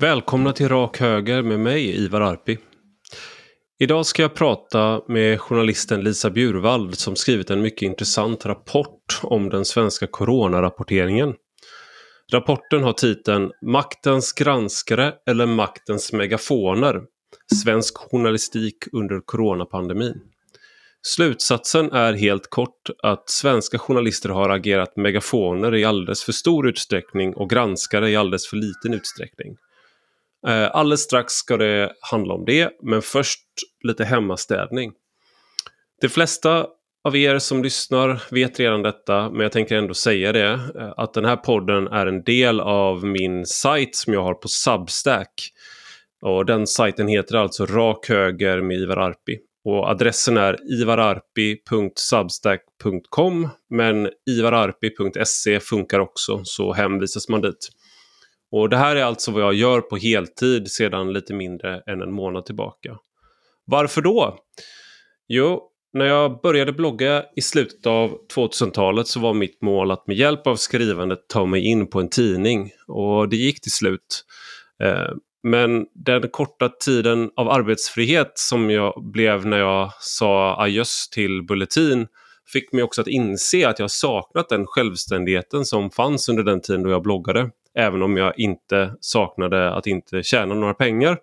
Välkomna 0.00 0.52
till 0.52 0.68
Rak 0.68 1.00
Höger 1.00 1.42
med 1.42 1.60
mig, 1.60 2.04
Ivar 2.04 2.20
Arpi. 2.20 2.58
Idag 3.78 4.06
ska 4.06 4.22
jag 4.22 4.34
prata 4.34 5.02
med 5.08 5.40
journalisten 5.40 6.04
Lisa 6.04 6.30
Bjurvald 6.30 6.98
som 6.98 7.16
skrivit 7.16 7.50
en 7.50 7.62
mycket 7.62 7.82
intressant 7.82 8.46
rapport 8.46 9.20
om 9.22 9.48
den 9.48 9.64
svenska 9.64 10.06
coronarapporteringen. 10.06 11.34
Rapporten 12.32 12.82
har 12.82 12.92
titeln 12.92 13.50
Maktens 13.62 14.32
granskare 14.32 15.14
eller 15.26 15.46
maktens 15.46 16.12
megafoner. 16.12 17.00
Svensk 17.62 17.98
journalistik 17.98 18.76
under 18.92 19.20
coronapandemin. 19.20 20.14
Slutsatsen 21.02 21.92
är 21.92 22.12
helt 22.12 22.50
kort 22.50 22.90
att 23.02 23.30
svenska 23.30 23.78
journalister 23.78 24.28
har 24.28 24.50
agerat 24.50 24.96
megafoner 24.96 25.74
i 25.74 25.84
alldeles 25.84 26.24
för 26.24 26.32
stor 26.32 26.68
utsträckning 26.68 27.34
och 27.34 27.50
granskare 27.50 28.10
i 28.10 28.16
alldeles 28.16 28.46
för 28.46 28.56
liten 28.56 28.94
utsträckning. 28.94 29.56
Eh, 30.46 30.70
alldeles 30.72 31.00
strax 31.00 31.32
ska 31.32 31.56
det 31.56 31.92
handla 32.00 32.34
om 32.34 32.44
det, 32.44 32.70
men 32.82 33.02
först 33.02 33.44
lite 33.84 34.04
hemmastädning. 34.04 34.92
De 36.00 36.08
flesta 36.08 36.66
av 37.04 37.16
er 37.16 37.38
som 37.38 37.62
lyssnar 37.62 38.22
vet 38.30 38.60
redan 38.60 38.82
detta, 38.82 39.30
men 39.30 39.40
jag 39.40 39.52
tänker 39.52 39.76
ändå 39.76 39.94
säga 39.94 40.32
det, 40.32 40.50
eh, 40.50 40.92
att 40.96 41.14
den 41.14 41.24
här 41.24 41.36
podden 41.36 41.86
är 41.86 42.06
en 42.06 42.22
del 42.22 42.60
av 42.60 43.04
min 43.04 43.46
sajt 43.46 43.96
som 43.96 44.12
jag 44.12 44.22
har 44.22 44.34
på 44.34 44.48
Substack. 44.48 45.52
Och 46.22 46.46
den 46.46 46.66
sajten 46.66 47.08
heter 47.08 47.36
alltså 47.36 47.66
Rak 47.66 48.08
Höger 48.08 48.60
med 48.60 48.76
Ivar 48.76 48.96
Arpi. 48.96 49.38
Och 49.64 49.88
adressen 49.88 50.36
är 50.36 50.72
ivararpi.substack.com 50.72 53.48
men 53.70 54.10
ivararpi.se 54.30 55.60
funkar 55.60 55.98
också 55.98 56.40
så 56.44 56.72
hänvisas 56.72 57.28
man 57.28 57.40
dit. 57.40 57.70
Och 58.50 58.68
det 58.68 58.76
här 58.76 58.96
är 58.96 59.04
alltså 59.04 59.30
vad 59.30 59.42
jag 59.42 59.54
gör 59.54 59.80
på 59.80 59.96
heltid 59.96 60.70
sedan 60.70 61.12
lite 61.12 61.34
mindre 61.34 61.82
än 61.86 62.02
en 62.02 62.12
månad 62.12 62.46
tillbaka. 62.46 62.96
Varför 63.64 64.02
då? 64.02 64.38
Jo, 65.28 65.70
när 65.92 66.04
jag 66.04 66.40
började 66.40 66.72
blogga 66.72 67.24
i 67.36 67.42
slutet 67.42 67.86
av 67.86 68.18
2000-talet 68.34 69.06
så 69.06 69.20
var 69.20 69.34
mitt 69.34 69.62
mål 69.62 69.90
att 69.90 70.06
med 70.06 70.16
hjälp 70.16 70.46
av 70.46 70.56
skrivandet 70.56 71.28
ta 71.28 71.46
mig 71.46 71.66
in 71.66 71.86
på 71.86 72.00
en 72.00 72.08
tidning. 72.08 72.70
Och 72.88 73.28
det 73.28 73.36
gick 73.36 73.60
till 73.60 73.72
slut. 73.72 74.24
Eh, 74.82 75.10
men 75.42 75.86
den 75.94 76.28
korta 76.28 76.68
tiden 76.68 77.30
av 77.36 77.50
arbetsfrihet 77.50 78.32
som 78.34 78.70
jag 78.70 79.10
blev 79.12 79.46
när 79.46 79.58
jag 79.58 79.90
sa 80.00 80.62
adjöss 80.62 81.08
till 81.08 81.42
Bulletin 81.42 82.06
fick 82.52 82.72
mig 82.72 82.82
också 82.82 83.00
att 83.00 83.08
inse 83.08 83.68
att 83.68 83.78
jag 83.78 83.90
saknat 83.90 84.48
den 84.48 84.66
självständigheten 84.66 85.64
som 85.64 85.90
fanns 85.90 86.28
under 86.28 86.42
den 86.42 86.60
tiden 86.60 86.82
då 86.82 86.90
jag 86.90 87.02
bloggade. 87.02 87.50
Även 87.78 88.02
om 88.02 88.16
jag 88.16 88.38
inte 88.38 88.94
saknade 89.00 89.70
att 89.70 89.86
inte 89.86 90.22
tjäna 90.22 90.54
några 90.54 90.74
pengar. 90.74 91.18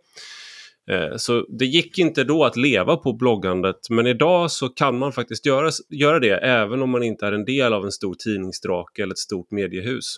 Eh, 0.91 1.15
så 1.17 1.45
det 1.59 1.65
gick 1.65 1.99
inte 1.99 2.23
då 2.23 2.43
att 2.43 2.57
leva 2.57 2.95
på 2.95 3.13
bloggandet 3.13 3.89
men 3.89 4.07
idag 4.07 4.51
så 4.51 4.69
kan 4.69 4.97
man 4.97 5.11
faktiskt 5.11 5.45
göra, 5.45 5.69
göra 5.89 6.19
det 6.19 6.37
även 6.37 6.81
om 6.81 6.89
man 6.89 7.03
inte 7.03 7.25
är 7.25 7.31
en 7.31 7.45
del 7.45 7.73
av 7.73 7.85
en 7.85 7.91
stor 7.91 8.15
tidningsdrake 8.15 9.03
eller 9.03 9.13
ett 9.13 9.17
stort 9.17 9.51
mediehus. 9.51 10.15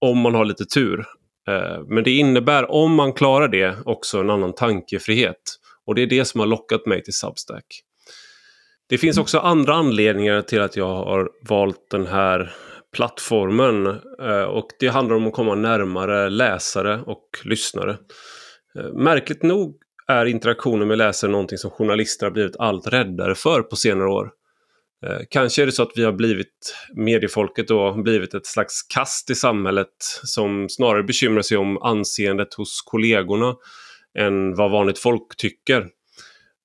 Om 0.00 0.18
man 0.18 0.34
har 0.34 0.44
lite 0.44 0.64
tur. 0.64 1.04
Eh, 1.48 1.82
men 1.86 2.04
det 2.04 2.10
innebär, 2.10 2.70
om 2.70 2.94
man 2.94 3.12
klarar 3.12 3.48
det, 3.48 3.76
också 3.84 4.20
en 4.20 4.30
annan 4.30 4.52
tankefrihet. 4.52 5.58
Och 5.86 5.94
det 5.94 6.02
är 6.02 6.06
det 6.06 6.24
som 6.24 6.40
har 6.40 6.46
lockat 6.46 6.86
mig 6.86 7.02
till 7.02 7.14
Substack. 7.14 7.64
Det 8.88 8.98
finns 8.98 9.18
också 9.18 9.38
andra 9.38 9.74
anledningar 9.74 10.42
till 10.42 10.60
att 10.60 10.76
jag 10.76 10.94
har 10.94 11.30
valt 11.48 11.90
den 11.90 12.06
här 12.06 12.54
plattformen. 12.98 13.86
Eh, 14.22 14.42
och 14.42 14.68
det 14.80 14.88
handlar 14.88 15.16
om 15.16 15.26
att 15.26 15.32
komma 15.32 15.54
närmare 15.54 16.30
läsare 16.30 17.02
och 17.06 17.28
lyssnare. 17.44 17.98
Eh, 18.78 18.92
märkligt 18.92 19.42
nog 19.42 19.76
är 20.08 20.26
interaktionen 20.26 20.88
med 20.88 20.98
läsare 20.98 21.30
någonting 21.30 21.58
som 21.58 21.70
journalister 21.70 22.26
har 22.26 22.30
blivit 22.30 22.56
allt 22.56 22.86
räddare 22.86 23.34
för 23.34 23.62
på 23.62 23.76
senare 23.76 24.08
år. 24.08 24.30
Eh, 25.06 25.18
kanske 25.30 25.62
är 25.62 25.66
det 25.66 25.72
så 25.72 25.82
att 25.82 25.92
vi 25.94 26.04
har 26.04 26.12
blivit, 26.12 26.74
mediefolket 26.94 27.68
då, 27.68 28.02
blivit 28.02 28.34
ett 28.34 28.46
slags 28.46 28.82
kast 28.82 29.30
i 29.30 29.34
samhället 29.34 29.94
som 30.24 30.68
snarare 30.68 31.02
bekymrar 31.02 31.42
sig 31.42 31.56
om 31.56 31.78
anseendet 31.82 32.54
hos 32.54 32.82
kollegorna 32.84 33.54
än 34.18 34.54
vad 34.54 34.70
vanligt 34.70 34.98
folk 34.98 35.36
tycker. 35.36 35.86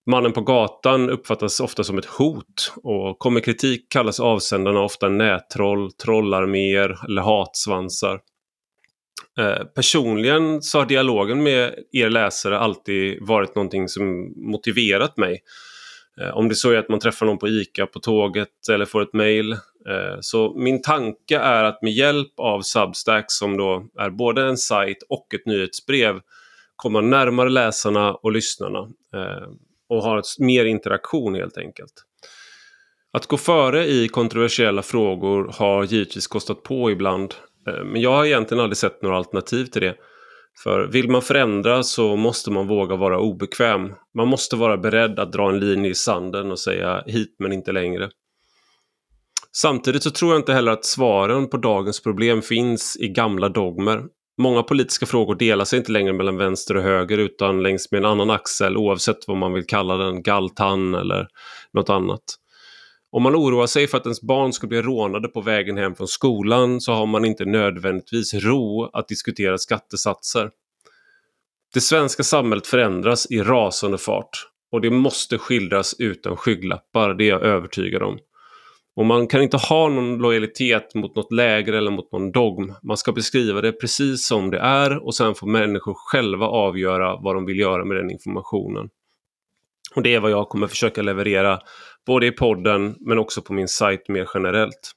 Mannen 0.05 0.33
på 0.33 0.41
gatan 0.41 1.09
uppfattas 1.09 1.59
ofta 1.59 1.83
som 1.83 1.97
ett 1.97 2.05
hot 2.05 2.73
och 2.75 3.19
kommer 3.19 3.39
kritik 3.39 3.85
kallas 3.89 4.19
avsändarna 4.19 4.79
ofta 4.79 5.09
nättroll, 5.09 5.91
trollarméer 5.91 6.97
eller 7.07 7.21
hatsvansar. 7.21 8.19
Eh, 9.39 9.63
personligen 9.75 10.61
så 10.61 10.79
har 10.79 10.85
dialogen 10.85 11.43
med 11.43 11.75
er 11.91 12.09
läsare 12.09 12.59
alltid 12.59 13.17
varit 13.21 13.55
någonting 13.55 13.87
som 13.87 14.33
motiverat 14.51 15.17
mig. 15.17 15.41
Eh, 16.21 16.37
om 16.37 16.49
det 16.49 16.55
så 16.55 16.71
är 16.71 16.77
att 16.77 16.89
man 16.89 16.99
träffar 16.99 17.25
någon 17.25 17.37
på 17.37 17.47
ICA 17.47 17.85
på 17.85 17.99
tåget 17.99 18.69
eller 18.71 18.85
får 18.85 19.01
ett 19.01 19.13
mail. 19.13 19.51
Eh, 19.89 20.17
så 20.21 20.53
min 20.57 20.81
tanke 20.81 21.37
är 21.37 21.63
att 21.63 21.81
med 21.81 21.93
hjälp 21.93 22.33
av 22.37 22.61
Substack 22.61 23.25
som 23.27 23.57
då 23.57 23.87
är 23.99 24.09
både 24.09 24.43
en 24.43 24.57
sajt 24.57 25.03
och 25.09 25.33
ett 25.33 25.45
nyhetsbrev 25.45 26.19
komma 26.75 27.01
närmare 27.01 27.49
läsarna 27.49 28.13
och 28.13 28.31
lyssnarna. 28.31 28.79
Eh, 29.13 29.47
och 29.89 30.03
har 30.03 30.21
mer 30.39 30.65
interaktion 30.65 31.35
helt 31.35 31.57
enkelt. 31.57 31.93
Att 33.13 33.27
gå 33.27 33.37
före 33.37 33.85
i 33.85 34.07
kontroversiella 34.07 34.81
frågor 34.81 35.51
har 35.57 35.83
givetvis 35.83 36.27
kostat 36.27 36.63
på 36.63 36.91
ibland. 36.91 37.33
Eh, 37.67 37.83
men 37.83 38.01
jag 38.01 38.11
har 38.11 38.25
egentligen 38.25 38.63
aldrig 38.63 38.77
sett 38.77 39.01
några 39.01 39.17
alternativ 39.17 39.65
till 39.65 39.81
det. 39.81 39.95
För 40.63 40.87
vill 40.87 41.09
man 41.09 41.21
förändra 41.21 41.83
så 41.83 42.15
måste 42.15 42.51
man 42.51 42.67
våga 42.67 42.95
vara 42.95 43.19
obekväm. 43.19 43.93
Man 44.13 44.27
måste 44.27 44.55
vara 44.55 44.77
beredd 44.77 45.19
att 45.19 45.31
dra 45.31 45.49
en 45.49 45.59
linje 45.59 45.89
i 45.89 45.95
sanden 45.95 46.51
och 46.51 46.59
säga 46.59 47.03
hit 47.05 47.35
men 47.39 47.53
inte 47.53 47.71
längre. 47.71 48.09
Samtidigt 49.55 50.03
så 50.03 50.11
tror 50.11 50.31
jag 50.31 50.39
inte 50.39 50.53
heller 50.53 50.71
att 50.71 50.85
svaren 50.85 51.49
på 51.49 51.57
dagens 51.57 52.03
problem 52.03 52.41
finns 52.41 52.97
i 52.99 53.07
gamla 53.07 53.49
dogmer. 53.49 54.03
Många 54.37 54.63
politiska 54.63 55.05
frågor 55.05 55.35
delar 55.35 55.65
sig 55.65 55.79
inte 55.79 55.91
längre 55.91 56.13
mellan 56.13 56.37
vänster 56.37 56.77
och 56.77 56.83
höger 56.83 57.17
utan 57.17 57.63
längs 57.63 57.91
med 57.91 57.97
en 57.97 58.05
annan 58.05 58.29
axel 58.29 58.77
oavsett 58.77 59.27
vad 59.27 59.37
man 59.37 59.53
vill 59.53 59.65
kalla 59.65 59.97
den, 59.97 60.23
galtan 60.23 60.95
eller 60.95 61.27
något 61.73 61.89
annat. 61.89 62.23
Om 63.11 63.23
man 63.23 63.35
oroar 63.35 63.67
sig 63.67 63.87
för 63.87 63.97
att 63.97 64.05
ens 64.05 64.21
barn 64.21 64.53
ska 64.53 64.67
bli 64.67 64.81
rånade 64.81 65.27
på 65.27 65.41
vägen 65.41 65.77
hem 65.77 65.95
från 65.95 66.07
skolan 66.07 66.81
så 66.81 66.93
har 66.93 67.05
man 67.05 67.25
inte 67.25 67.45
nödvändigtvis 67.45 68.33
ro 68.33 68.89
att 68.93 69.07
diskutera 69.07 69.57
skattesatser. 69.57 70.49
Det 71.73 71.81
svenska 71.81 72.23
samhället 72.23 72.67
förändras 72.67 73.31
i 73.31 73.41
rasande 73.41 73.97
fart 73.97 74.47
och 74.71 74.81
det 74.81 74.89
måste 74.89 75.37
skildras 75.37 75.95
utan 75.99 76.37
skygglappar, 76.37 77.13
det 77.13 77.23
är 77.23 77.29
jag 77.29 77.41
övertygad 77.41 78.03
om. 78.03 78.19
Och 78.95 79.05
man 79.05 79.27
kan 79.27 79.41
inte 79.41 79.57
ha 79.57 79.89
någon 79.89 80.17
lojalitet 80.17 80.95
mot 80.95 81.15
något 81.15 81.31
läger 81.31 81.73
eller 81.73 81.91
mot 81.91 82.11
någon 82.11 82.31
dogm. 82.31 82.73
Man 82.83 82.97
ska 82.97 83.11
beskriva 83.11 83.61
det 83.61 83.71
precis 83.71 84.27
som 84.27 84.51
det 84.51 84.59
är 84.59 85.05
och 85.05 85.15
sen 85.15 85.35
får 85.35 85.47
människor 85.47 85.93
själva 85.93 86.45
avgöra 86.45 87.15
vad 87.15 87.35
de 87.35 87.45
vill 87.45 87.59
göra 87.59 87.85
med 87.85 87.97
den 87.97 88.11
informationen. 88.11 88.89
Och 89.95 90.03
det 90.03 90.15
är 90.15 90.19
vad 90.19 90.31
jag 90.31 90.49
kommer 90.49 90.67
försöka 90.67 91.01
leverera 91.01 91.59
både 92.05 92.25
i 92.25 92.31
podden 92.31 92.95
men 92.99 93.19
också 93.19 93.41
på 93.41 93.53
min 93.53 93.67
sajt 93.67 94.09
mer 94.09 94.27
generellt. 94.33 94.91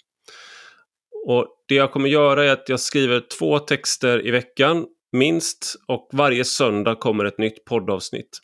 Och 1.27 1.47
Det 1.69 1.75
jag 1.75 1.93
kommer 1.93 2.09
göra 2.09 2.45
är 2.45 2.53
att 2.53 2.69
jag 2.69 2.81
skriver 2.81 3.23
två 3.39 3.59
texter 3.59 4.27
i 4.27 4.31
veckan 4.31 4.87
minst 5.13 5.75
och 5.89 6.09
varje 6.13 6.45
söndag 6.45 6.95
kommer 6.95 7.25
ett 7.25 7.39
nytt 7.39 7.65
poddavsnitt. 7.65 8.39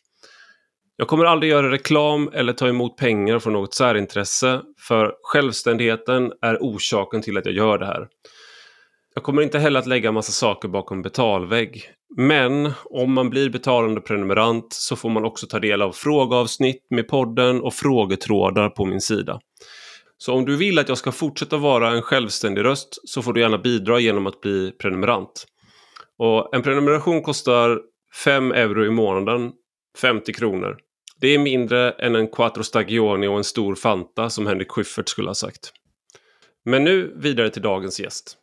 Jag 0.97 1.07
kommer 1.07 1.25
aldrig 1.25 1.51
göra 1.51 1.71
reklam 1.71 2.29
eller 2.33 2.53
ta 2.53 2.67
emot 2.67 2.97
pengar 2.97 3.39
från 3.39 3.53
något 3.53 3.73
särintresse 3.73 4.61
för 4.87 5.15
självständigheten 5.23 6.31
är 6.41 6.57
orsaken 6.61 7.21
till 7.21 7.37
att 7.37 7.45
jag 7.45 7.55
gör 7.55 7.77
det 7.77 7.85
här. 7.85 8.07
Jag 9.15 9.23
kommer 9.23 9.41
inte 9.41 9.59
heller 9.59 9.79
att 9.79 9.87
lägga 9.87 10.11
massa 10.11 10.31
saker 10.31 10.67
bakom 10.67 11.01
betalvägg. 11.01 11.83
Men 12.17 12.73
om 12.85 13.13
man 13.13 13.29
blir 13.29 13.49
betalande 13.49 14.01
prenumerant 14.01 14.67
så 14.73 14.95
får 14.95 15.09
man 15.09 15.25
också 15.25 15.47
ta 15.47 15.59
del 15.59 15.81
av 15.81 15.91
frågeavsnitt 15.91 16.87
med 16.89 17.07
podden 17.07 17.61
och 17.61 17.73
frågetrådar 17.73 18.69
på 18.69 18.85
min 18.85 19.01
sida. 19.01 19.39
Så 20.17 20.33
om 20.33 20.45
du 20.45 20.55
vill 20.55 20.79
att 20.79 20.89
jag 20.89 20.97
ska 20.97 21.11
fortsätta 21.11 21.57
vara 21.57 21.91
en 21.91 22.01
självständig 22.01 22.63
röst 22.63 22.99
så 23.03 23.21
får 23.21 23.33
du 23.33 23.41
gärna 23.41 23.57
bidra 23.57 23.99
genom 23.99 24.27
att 24.27 24.41
bli 24.41 24.71
prenumerant. 24.71 25.45
Och 26.19 26.55
en 26.55 26.61
prenumeration 26.61 27.21
kostar 27.21 27.79
5 28.23 28.51
euro 28.51 28.85
i 28.85 28.89
månaden 28.89 29.51
50 29.97 30.33
kronor. 30.33 30.77
Det 31.19 31.27
är 31.27 31.39
mindre 31.39 31.91
än 31.91 32.15
en 32.15 32.27
Quattro 32.27 32.63
Stagioni 32.63 33.27
och 33.27 33.37
en 33.37 33.43
stor 33.43 33.75
Fanta 33.75 34.29
som 34.29 34.47
Henrik 34.47 34.71
Schyffert 34.71 35.09
skulle 35.09 35.29
ha 35.29 35.35
sagt. 35.35 35.73
Men 36.65 36.83
nu 36.83 37.13
vidare 37.15 37.49
till 37.49 37.61
dagens 37.61 37.99
gäst. 37.99 38.37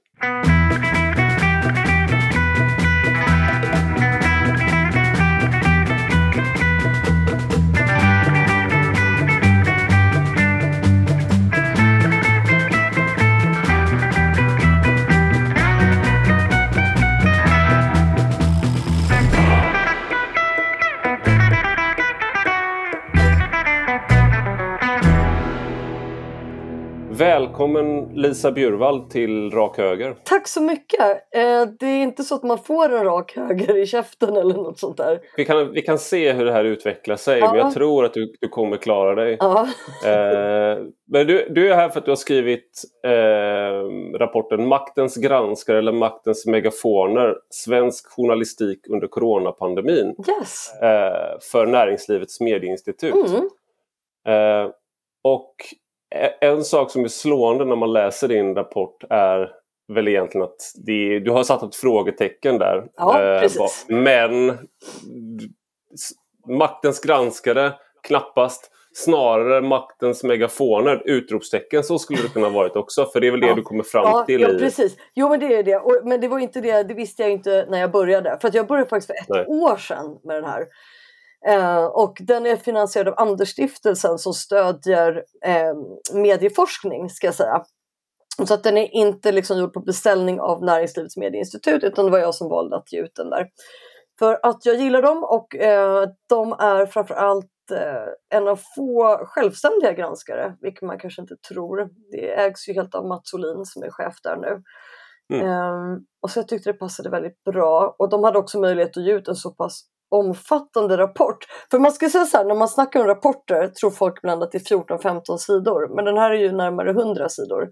Välkommen 27.61 28.09
Lisa 28.15 28.53
Bjurvall 28.53 29.01
till 29.11 29.51
Rak 29.51 29.79
Höger. 29.79 30.17
Tack 30.25 30.49
så 30.49 30.63
mycket. 30.63 31.01
Eh, 31.11 31.67
det 31.79 31.87
är 31.87 32.03
inte 32.03 32.23
så 32.23 32.35
att 32.35 32.43
man 32.43 32.59
får 32.59 32.93
en 32.93 33.05
rak 33.05 33.37
höger 33.37 33.77
i 33.77 33.87
käften 33.87 34.37
eller 34.37 34.55
något 34.55 34.79
sånt 34.79 34.97
där. 34.97 35.21
Vi 35.37 35.45
kan, 35.45 35.73
vi 35.73 35.83
kan 35.83 35.99
se 35.99 36.33
hur 36.33 36.45
det 36.45 36.53
här 36.53 36.65
utvecklar 36.65 37.17
sig, 37.17 37.39
ja. 37.39 37.53
men 37.53 37.59
jag 37.59 37.73
tror 37.75 38.05
att 38.05 38.15
du, 38.15 38.35
du 38.41 38.49
kommer 38.49 38.77
klara 38.77 39.15
dig. 39.15 39.37
Ja. 39.41 39.69
Eh, 40.05 40.79
men 41.07 41.27
du, 41.27 41.49
du 41.51 41.73
är 41.73 41.77
här 41.77 41.89
för 41.89 41.99
att 41.99 42.05
du 42.05 42.11
har 42.11 42.17
skrivit 42.17 42.83
eh, 43.05 44.19
rapporten 44.19 44.69
Maktens 44.69 45.17
granskare 45.17 45.79
eller 45.79 45.93
Maktens 45.93 46.47
megafoner, 46.47 47.37
svensk 47.51 48.11
journalistik 48.11 48.79
under 48.91 49.07
coronapandemin. 49.07 50.15
Yes. 50.29 50.83
Eh, 50.83 51.39
för 51.53 51.67
Näringslivets 51.67 52.41
medieinstitut. 52.41 53.15
Mm. 53.15 54.71
Och 55.23 55.55
en 56.41 56.65
sak 56.65 56.91
som 56.91 57.05
är 57.05 57.09
slående 57.09 57.65
när 57.65 57.77
man 57.77 57.93
läser 57.93 58.29
din 58.29 58.55
rapport 58.55 59.05
är 59.11 59.51
väl 59.95 60.09
egentligen 60.09 60.45
att 60.45 60.73
det, 60.87 61.21
du 61.21 61.31
har 61.31 61.43
satt 61.43 61.63
ett 61.63 61.75
frågetecken 61.75 62.59
där. 62.59 62.87
Ja, 62.97 63.23
eh, 63.23 63.41
precis. 63.41 63.87
Men 63.89 64.59
maktens 66.49 67.01
granskare, 67.01 67.73
knappast. 68.03 68.71
Snarare 68.93 69.61
maktens 69.61 70.25
megafoner, 70.25 71.03
utropstecken, 71.05 71.85
så 71.85 71.99
skulle 71.99 72.23
det 72.23 72.29
kunna 72.29 72.49
varit 72.49 72.77
också. 72.77 73.07
För 73.07 73.21
det 73.21 73.27
är 73.27 73.31
väl 73.31 73.41
det 73.41 73.47
ja. 73.47 73.55
du 73.55 73.63
kommer 73.63 73.83
fram 73.83 74.03
ja, 74.05 74.25
till? 74.27 74.41
Ja, 74.41 74.51
i... 74.51 74.59
precis. 74.59 74.97
Jo, 75.15 75.29
men 75.29 75.41
det 75.41 75.55
är 75.55 75.63
det. 75.63 75.77
Och, 75.77 76.01
men 76.05 76.21
det 76.21 76.29
var 76.29 76.39
inte 76.39 76.61
det, 76.61 76.83
det 76.83 76.95
visste 76.95 77.23
jag 77.23 77.33
inte 77.33 77.67
när 77.69 77.81
jag 77.81 77.91
började. 77.91 78.39
För 78.41 78.49
att 78.49 78.55
jag 78.55 78.67
började 78.67 78.89
faktiskt 78.89 79.07
för 79.07 79.15
ett 79.15 79.29
Nej. 79.29 79.47
år 79.47 79.77
sedan 79.77 80.19
med 80.25 80.37
den 80.37 80.45
här. 80.45 80.65
Eh, 81.47 81.85
och 81.85 82.17
den 82.21 82.47
är 82.47 82.57
finansierad 82.57 83.09
av 83.09 83.15
Andersstiftelsen 83.19 84.19
som 84.19 84.33
stödjer 84.35 85.25
eh, 85.45 85.75
medieforskning 86.15 87.11
ska 87.11 87.27
jag 87.27 87.35
säga. 87.35 87.63
Så 88.47 88.55
att 88.55 88.63
den 88.63 88.79
är 88.79 88.95
inte 88.95 89.33
liksom 89.33 89.59
gjord 89.59 89.73
på 89.73 89.81
beställning 89.81 90.41
av 90.41 90.65
Näringslivets 90.65 91.17
medieinstitut 91.17 91.85
utan 91.85 92.05
det 92.05 92.11
var 92.11 92.19
jag 92.19 92.35
som 92.35 92.49
valde 92.49 92.77
att 92.77 92.93
ge 92.93 93.01
ut 93.01 93.15
den 93.15 93.31
där. 93.31 93.49
För 94.19 94.41
att 94.43 94.67
jag 94.67 94.77
gillar 94.77 95.03
dem 95.03 95.25
och 95.25 95.57
eh, 95.57 96.09
de 96.29 96.53
är 96.53 96.87
framförallt 96.87 97.47
eh, 97.73 98.39
en 98.39 98.49
av 98.49 98.61
få 98.77 99.19
självständiga 99.27 99.93
granskare, 99.93 100.57
vilket 100.61 100.83
man 100.83 100.99
kanske 100.99 101.23
inte 101.23 101.37
tror. 101.37 101.89
Det 102.11 102.31
ägs 102.31 102.69
ju 102.69 102.73
helt 102.73 102.95
av 102.95 103.07
Mats 103.07 103.35
Olin 103.35 103.65
som 103.65 103.83
är 103.83 103.91
chef 103.91 104.15
där 104.23 104.37
nu. 104.37 104.63
Mm. 105.33 105.47
Eh, 105.47 105.99
och 106.23 106.31
så 106.31 106.39
jag 106.39 106.49
tyckte 106.49 106.73
det 106.73 106.79
passade 106.79 107.11
väldigt 107.11 107.45
bra 107.45 107.95
och 107.99 108.09
de 108.09 108.25
hade 108.25 108.39
också 108.39 108.61
möjlighet 108.61 108.97
att 108.97 109.05
ge 109.05 109.13
ut 109.13 109.29
en 109.29 109.37
så 109.37 109.51
pass 109.51 109.83
omfattande 110.11 110.97
rapport. 110.97 111.47
För 111.71 111.79
man 111.79 111.93
ska 111.93 112.09
säga 112.09 112.25
så 112.25 112.37
här, 112.37 112.45
när 112.45 112.55
man 112.55 112.69
snackar 112.69 113.01
om 113.01 113.07
rapporter 113.07 113.69
tror 113.69 113.91
folk 113.91 114.19
ibland 114.19 114.43
att 114.43 114.53
det 114.53 114.71
är 114.71 114.77
14-15 114.77 115.37
sidor, 115.37 115.95
men 115.97 116.05
den 116.05 116.19
här 116.19 116.31
är 116.31 116.39
ju 116.39 116.53
närmare 116.53 116.91
100 116.91 117.29
sidor. 117.29 117.69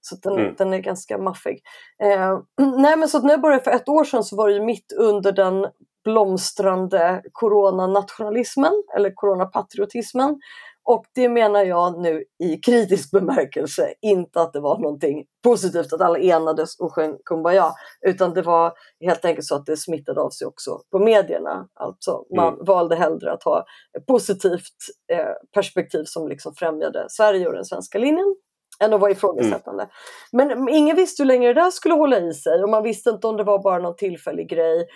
Så 0.00 0.16
den, 0.22 0.38
mm. 0.38 0.54
den 0.58 0.72
är 0.72 0.78
ganska 0.78 1.18
maffig. 1.18 1.62
Eh, 2.02 2.38
nej 2.76 2.96
men 2.96 3.08
så 3.08 3.22
när 3.22 3.30
jag 3.30 3.40
började 3.40 3.64
för 3.64 3.70
ett 3.70 3.88
år 3.88 4.04
sedan 4.04 4.24
så 4.24 4.36
var 4.36 4.48
det 4.48 4.54
ju 4.54 4.64
mitt 4.64 4.92
under 4.98 5.32
den 5.32 5.66
blomstrande 6.04 7.22
coronanationalismen 7.32 8.72
eller 8.96 9.10
coronapatriotismen. 9.14 10.40
Och 10.84 11.04
det 11.14 11.28
menar 11.28 11.64
jag 11.64 12.00
nu 12.00 12.24
i 12.44 12.56
kritisk 12.56 13.10
bemärkelse, 13.10 13.94
inte 14.00 14.40
att 14.40 14.52
det 14.52 14.60
var 14.60 14.78
någonting 14.78 15.24
positivt 15.44 15.92
att 15.92 16.00
alla 16.00 16.18
enades 16.18 16.80
och 16.80 16.94
sjöng 16.94 17.18
Kumbaya, 17.24 17.72
utan 18.06 18.34
det 18.34 18.42
var 18.42 18.72
helt 19.04 19.24
enkelt 19.24 19.46
så 19.46 19.54
att 19.54 19.66
det 19.66 19.76
smittade 19.76 20.20
av 20.20 20.30
sig 20.30 20.46
också 20.46 20.80
på 20.92 20.98
medierna. 20.98 21.68
Alltså 21.74 22.24
man 22.36 22.54
mm. 22.54 22.64
valde 22.64 22.96
hellre 22.96 23.32
att 23.32 23.42
ha 23.42 23.64
ett 23.98 24.06
positivt 24.06 24.76
eh, 25.12 25.32
perspektiv 25.54 26.04
som 26.04 26.28
liksom 26.28 26.54
främjade 26.54 27.06
Sverige 27.08 27.46
och 27.46 27.54
den 27.54 27.64
svenska 27.64 27.98
linjen 27.98 28.36
än 28.80 28.92
att 28.92 29.00
vara 29.00 29.10
ifrågasättande. 29.10 29.88
Mm. 30.32 30.58
Men 30.58 30.68
ingen 30.68 30.96
visste 30.96 31.22
hur 31.22 31.26
länge 31.26 31.48
det 31.48 31.60
där 31.60 31.70
skulle 31.70 31.94
hålla 31.94 32.18
i 32.18 32.34
sig 32.34 32.62
och 32.62 32.68
man 32.68 32.82
visste 32.82 33.10
inte 33.10 33.26
om 33.26 33.36
det 33.36 33.44
var 33.44 33.62
bara 33.62 33.78
någon 33.78 33.96
tillfällig 33.96 34.48
grej. 34.48 34.86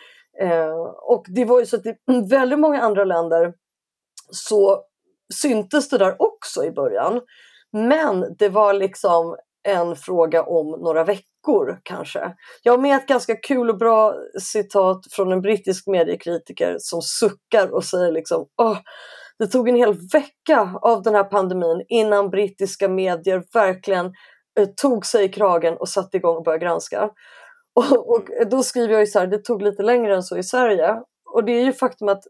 Eh, 0.40 0.80
och 1.02 1.24
det 1.28 1.44
var 1.44 1.60
ju 1.60 1.66
så 1.66 1.76
att 1.76 1.86
i 1.86 1.94
väldigt 2.30 2.58
många 2.58 2.80
andra 2.80 3.04
länder 3.04 3.54
så 4.30 4.84
syntes 5.34 5.88
det 5.88 5.98
där 5.98 6.22
också 6.22 6.64
i 6.64 6.70
början. 6.70 7.20
Men 7.72 8.36
det 8.38 8.48
var 8.48 8.72
liksom 8.72 9.36
en 9.68 9.96
fråga 9.96 10.42
om 10.42 10.70
några 10.70 11.04
veckor 11.04 11.80
kanske. 11.82 12.34
Jag 12.62 12.72
har 12.72 12.78
med 12.78 12.96
ett 12.96 13.08
ganska 13.08 13.36
kul 13.36 13.70
och 13.70 13.78
bra 13.78 14.14
citat 14.40 15.00
från 15.10 15.32
en 15.32 15.40
brittisk 15.40 15.86
mediekritiker 15.86 16.76
som 16.78 17.02
suckar 17.02 17.74
och 17.74 17.84
säger 17.84 18.12
liksom 18.12 18.46
Åh, 18.62 18.78
det 19.38 19.46
tog 19.46 19.68
en 19.68 19.76
hel 19.76 19.94
vecka 20.12 20.78
av 20.82 21.02
den 21.02 21.14
här 21.14 21.24
pandemin 21.24 21.84
innan 21.88 22.30
brittiska 22.30 22.88
medier 22.88 23.42
verkligen 23.52 24.06
eh, 24.58 24.68
tog 24.76 25.06
sig 25.06 25.24
i 25.24 25.28
kragen 25.28 25.76
och 25.76 25.88
satte 25.88 26.16
igång 26.16 26.36
och 26.36 26.44
började 26.44 26.64
granska. 26.64 27.10
Och, 27.74 28.10
och 28.10 28.28
då 28.50 28.62
skriver 28.62 28.92
jag 28.92 29.00
ju 29.00 29.06
så 29.06 29.18
här, 29.18 29.26
det 29.26 29.38
tog 29.38 29.62
lite 29.62 29.82
längre 29.82 30.14
än 30.14 30.22
så 30.22 30.36
i 30.36 30.42
Sverige. 30.42 31.00
Och 31.32 31.44
det 31.44 31.52
är 31.52 31.64
ju 31.64 31.72
faktum 31.72 32.08
att 32.08 32.22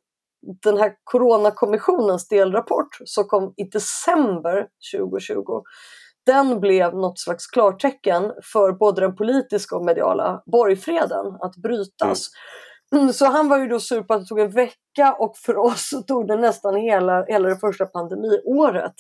den 0.62 0.79
här 0.79 0.93
Coronakommissionens 1.05 2.29
delrapport 2.29 2.99
som 3.05 3.25
kom 3.25 3.55
i 3.56 3.64
december 3.64 4.67
2020 4.96 5.62
den 6.26 6.61
blev 6.61 6.94
något 6.94 7.19
slags 7.19 7.46
klartecken 7.46 8.32
för 8.52 8.73
både 8.73 9.00
den 9.00 9.17
politiska 9.17 9.76
och 9.76 9.85
mediala 9.85 10.43
borgfreden 10.46 11.26
att 11.41 11.56
brytas. 11.56 12.31
Mm. 12.94 13.12
Så 13.12 13.26
han 13.26 13.49
var 13.49 13.58
ju 13.58 13.69
då 13.69 13.81
sur 13.81 14.02
på 14.02 14.14
att 14.14 14.20
det 14.20 14.26
tog 14.26 14.41
en 14.41 14.50
vecka 14.50 15.17
och 15.19 15.37
för 15.37 15.56
oss 15.56 15.88
så 15.88 16.02
tog 16.02 16.29
det 16.29 16.37
nästan 16.37 16.76
hela, 16.76 17.25
hela 17.25 17.49
det 17.49 17.56
första 17.56 17.87
pandemiåret 17.87 18.94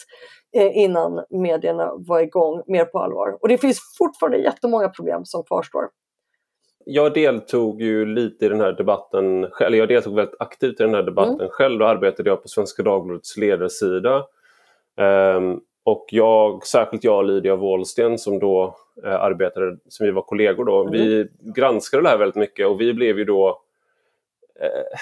eh, 0.56 0.78
innan 0.78 1.24
medierna 1.30 1.92
var 1.96 2.20
igång 2.20 2.62
mer 2.66 2.84
på 2.84 2.98
allvar. 2.98 3.38
Och 3.42 3.48
det 3.48 3.58
finns 3.58 3.78
fortfarande 3.98 4.38
jättemånga 4.38 4.88
problem 4.88 5.24
som 5.24 5.44
kvarstår 5.44 5.84
jag 6.86 7.14
deltog 7.14 7.82
ju 7.82 8.06
lite 8.06 8.46
i 8.46 8.48
den 8.48 8.60
här 8.60 8.72
debatten, 8.72 9.44
eller 9.60 9.78
jag 9.78 9.88
deltog 9.88 10.14
väldigt 10.14 10.40
aktivt 10.40 10.80
i 10.80 10.82
den 10.82 10.94
här 10.94 11.02
debatten 11.02 11.34
mm. 11.34 11.48
själv. 11.50 11.78
Då 11.78 11.86
arbetade 11.86 12.30
jag 12.30 12.42
på 12.42 12.48
Svenska 12.48 12.82
Dagbladets 12.82 13.36
ledarsida. 13.36 14.24
Um, 15.36 15.60
och 15.84 16.06
jag, 16.10 16.66
särskilt 16.66 17.04
jag 17.04 17.16
och 17.16 17.24
Lydia 17.24 17.56
Wåhlsten 17.56 18.18
som 18.18 18.38
då 18.38 18.76
eh, 19.04 19.14
arbetade, 19.14 19.76
som 19.88 20.06
vi 20.06 20.12
var 20.12 20.22
kollegor 20.22 20.64
då, 20.64 20.80
mm. 20.80 20.92
vi 20.92 21.28
granskade 21.54 22.02
det 22.02 22.08
här 22.08 22.18
väldigt 22.18 22.36
mycket 22.36 22.66
och 22.66 22.80
vi 22.80 22.94
blev 22.94 23.18
ju 23.18 23.24
då 23.24 23.62
eh, 24.60 24.98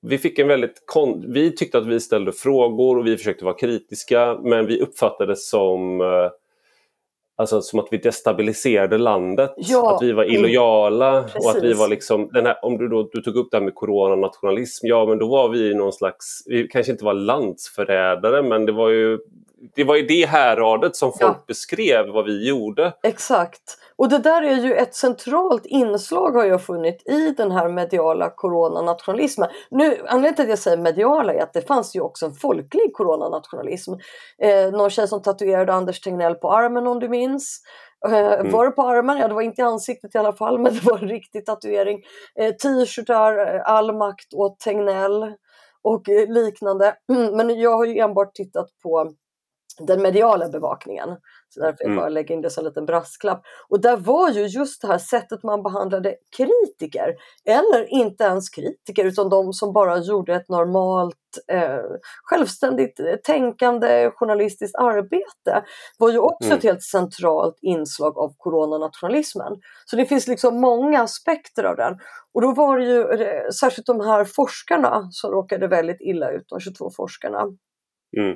vi 0.00 0.18
fick 0.18 0.38
en 0.38 0.48
väldigt 0.48 0.82
kon 0.86 1.32
vi 1.32 1.56
tyckte 1.56 1.78
att 1.78 1.86
vi 1.86 2.00
ställde 2.00 2.32
frågor 2.32 2.98
och 2.98 3.06
vi 3.06 3.16
försökte 3.16 3.44
vara 3.44 3.54
kritiska 3.54 4.38
men 4.42 4.66
vi 4.66 4.80
uppfattades 4.80 5.48
som 5.50 6.00
eh, 6.00 6.30
Alltså 7.36 7.60
som 7.60 7.78
att 7.78 7.88
vi 7.90 7.96
destabiliserade 7.96 8.98
landet, 8.98 9.54
ja, 9.56 9.94
att 9.94 10.02
vi 10.02 10.12
var 10.12 10.24
mm. 10.24 10.36
illojala 10.36 11.18
mm, 11.18 11.30
och 11.44 11.50
att 11.50 11.62
vi 11.62 11.72
var 11.72 11.88
liksom, 11.88 12.30
den 12.32 12.46
här, 12.46 12.64
om 12.64 12.78
du 12.78 12.88
då 12.88 13.08
du 13.12 13.22
tog 13.22 13.36
upp 13.36 13.48
det 13.50 13.56
här 13.56 13.64
med 13.64 13.74
coronanationalism, 13.74 14.86
ja 14.86 15.06
men 15.06 15.18
då 15.18 15.28
var 15.28 15.48
vi 15.48 15.74
någon 15.74 15.92
slags, 15.92 16.42
vi 16.46 16.68
kanske 16.68 16.92
inte 16.92 17.04
var 17.04 17.14
landsförrädare 17.14 18.42
men 18.42 18.66
det 18.66 18.72
var 18.72 18.90
ju 18.90 19.18
det 19.74 19.84
var 19.84 19.96
i 19.96 20.02
det 20.02 20.26
häradet 20.26 20.96
som 20.96 21.12
folk 21.12 21.36
ja. 21.36 21.44
beskrev 21.46 22.06
vad 22.06 22.24
vi 22.24 22.48
gjorde. 22.48 22.92
Exakt. 23.02 23.78
Och 23.96 24.08
det 24.08 24.18
där 24.18 24.42
är 24.42 24.56
ju 24.56 24.74
ett 24.74 24.94
centralt 24.94 25.66
inslag 25.66 26.30
har 26.30 26.44
jag 26.44 26.62
funnit 26.62 27.08
i 27.08 27.30
den 27.30 27.50
här 27.50 27.68
mediala 27.68 28.30
coronanationalismen. 28.30 29.48
Nu, 29.70 29.84
anledningen 29.84 30.34
till 30.34 30.42
att 30.42 30.48
jag 30.48 30.58
säger 30.58 30.76
mediala 30.76 31.34
är 31.34 31.42
att 31.42 31.52
det 31.52 31.62
fanns 31.62 31.96
ju 31.96 32.00
också 32.00 32.26
en 32.26 32.32
folklig 32.32 32.92
coronanationalism. 32.92 33.92
Eh, 34.38 34.70
någon 34.72 34.90
tjej 34.90 35.08
som 35.08 35.22
tatuerade 35.22 35.72
Anders 35.72 36.00
Tegnell 36.00 36.34
på 36.34 36.52
armen 36.52 36.86
om 36.86 37.00
du 37.00 37.08
minns. 37.08 37.60
Eh, 38.06 38.32
mm. 38.32 38.52
Var 38.52 38.64
det 38.64 38.70
på 38.70 38.82
armen? 38.82 39.18
Ja, 39.18 39.28
det 39.28 39.34
var 39.34 39.42
inte 39.42 39.60
i 39.60 39.64
ansiktet 39.64 40.14
i 40.14 40.18
alla 40.18 40.32
fall, 40.32 40.58
men 40.58 40.74
det 40.74 40.84
var 40.84 40.98
en 40.98 41.08
riktig 41.08 41.46
tatuering. 41.46 42.02
Eh, 42.40 42.54
T-shirtar, 42.54 43.54
eh, 43.54 43.62
all 43.64 43.96
makt 43.96 44.34
åt 44.34 44.60
Tegnell 44.60 45.34
och 45.82 46.08
eh, 46.08 46.28
liknande. 46.28 46.94
Men 47.32 47.60
jag 47.60 47.76
har 47.76 47.84
ju 47.84 47.98
enbart 47.98 48.34
tittat 48.34 48.68
på 48.82 49.12
den 49.78 50.02
mediala 50.02 50.48
bevakningen. 50.48 51.08
Så 51.48 51.60
därför 51.60 51.84
mm. 51.84 51.96
jag 51.96 52.02
bara 52.02 52.08
lägger 52.08 52.34
in 52.34 52.42
det 52.42 52.50
som 52.50 52.60
en 52.60 52.68
liten 52.68 52.86
brasklapp. 52.86 53.42
Och 53.68 53.80
där 53.80 53.96
var 53.96 54.30
ju 54.30 54.46
just 54.46 54.82
det 54.82 54.88
här 54.88 54.98
sättet 54.98 55.42
man 55.42 55.62
behandlade 55.62 56.14
kritiker, 56.36 57.14
eller 57.44 57.92
inte 57.92 58.24
ens 58.24 58.48
kritiker 58.48 59.04
utan 59.04 59.28
de 59.28 59.52
som 59.52 59.72
bara 59.72 59.98
gjorde 59.98 60.34
ett 60.34 60.48
normalt 60.48 61.16
eh, 61.48 61.80
självständigt 62.22 63.00
eh, 63.00 63.16
tänkande 63.24 64.10
journalistiskt 64.10 64.76
arbete 64.76 65.64
var 65.98 66.10
ju 66.10 66.18
också 66.18 66.46
mm. 66.46 66.58
ett 66.58 66.64
helt 66.64 66.82
centralt 66.82 67.58
inslag 67.62 68.18
av 68.18 68.34
coronanationalismen. 68.38 69.52
Så 69.84 69.96
det 69.96 70.06
finns 70.06 70.26
liksom 70.26 70.60
många 70.60 71.02
aspekter 71.02 71.64
av 71.64 71.76
den. 71.76 71.98
Och 72.34 72.42
då 72.42 72.52
var 72.52 72.78
det 72.78 72.84
ju 72.84 73.00
eh, 73.00 73.50
särskilt 73.60 73.86
de 73.86 74.00
här 74.00 74.24
forskarna 74.24 75.08
som 75.10 75.30
råkade 75.30 75.66
väldigt 75.66 76.00
illa 76.00 76.30
ut, 76.30 76.44
de 76.48 76.60
22 76.60 76.90
forskarna. 76.96 77.46
Mm. 78.16 78.34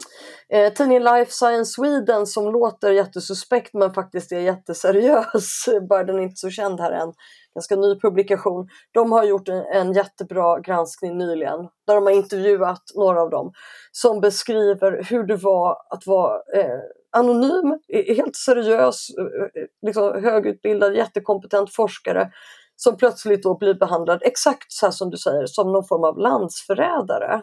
Eh, 0.48 0.72
tidningen 0.72 1.04
Life 1.04 1.30
Science 1.30 1.72
Sweden 1.72 2.26
som 2.26 2.52
låter 2.52 2.90
jättesuspekt 2.90 3.74
men 3.74 3.94
faktiskt 3.94 4.32
är 4.32 4.40
jätteseriös, 4.40 5.68
bara 5.88 6.04
den 6.04 6.18
är 6.18 6.22
inte 6.22 6.36
så 6.36 6.50
känd 6.50 6.80
här 6.80 6.92
än, 6.92 7.12
ganska 7.54 7.76
ny 7.76 8.00
publikation. 8.00 8.68
De 8.92 9.12
har 9.12 9.24
gjort 9.24 9.48
en, 9.48 9.64
en 9.72 9.92
jättebra 9.92 10.60
granskning 10.60 11.18
nyligen 11.18 11.58
där 11.86 11.94
de 11.94 12.06
har 12.06 12.12
intervjuat 12.12 12.82
några 12.94 13.22
av 13.22 13.30
dem 13.30 13.52
som 13.92 14.20
beskriver 14.20 15.02
hur 15.10 15.24
det 15.24 15.36
var 15.36 15.76
att 15.90 16.06
vara 16.06 16.34
eh, 16.34 16.78
anonym, 17.16 17.78
eh, 17.88 18.16
helt 18.16 18.36
seriös, 18.36 19.08
eh, 19.18 19.62
eh, 19.62 19.68
liksom 19.86 20.24
högutbildad, 20.24 20.96
jättekompetent 20.96 21.74
forskare 21.74 22.30
som 22.76 22.96
plötsligt 22.96 23.42
då 23.42 23.58
blir 23.58 23.74
behandlad 23.74 24.22
exakt 24.22 24.72
så 24.72 24.86
här 24.86 24.90
som 24.90 25.10
du 25.10 25.16
säger, 25.16 25.46
som 25.46 25.72
någon 25.72 25.84
form 25.84 26.04
av 26.04 26.18
landsförrädare. 26.18 27.42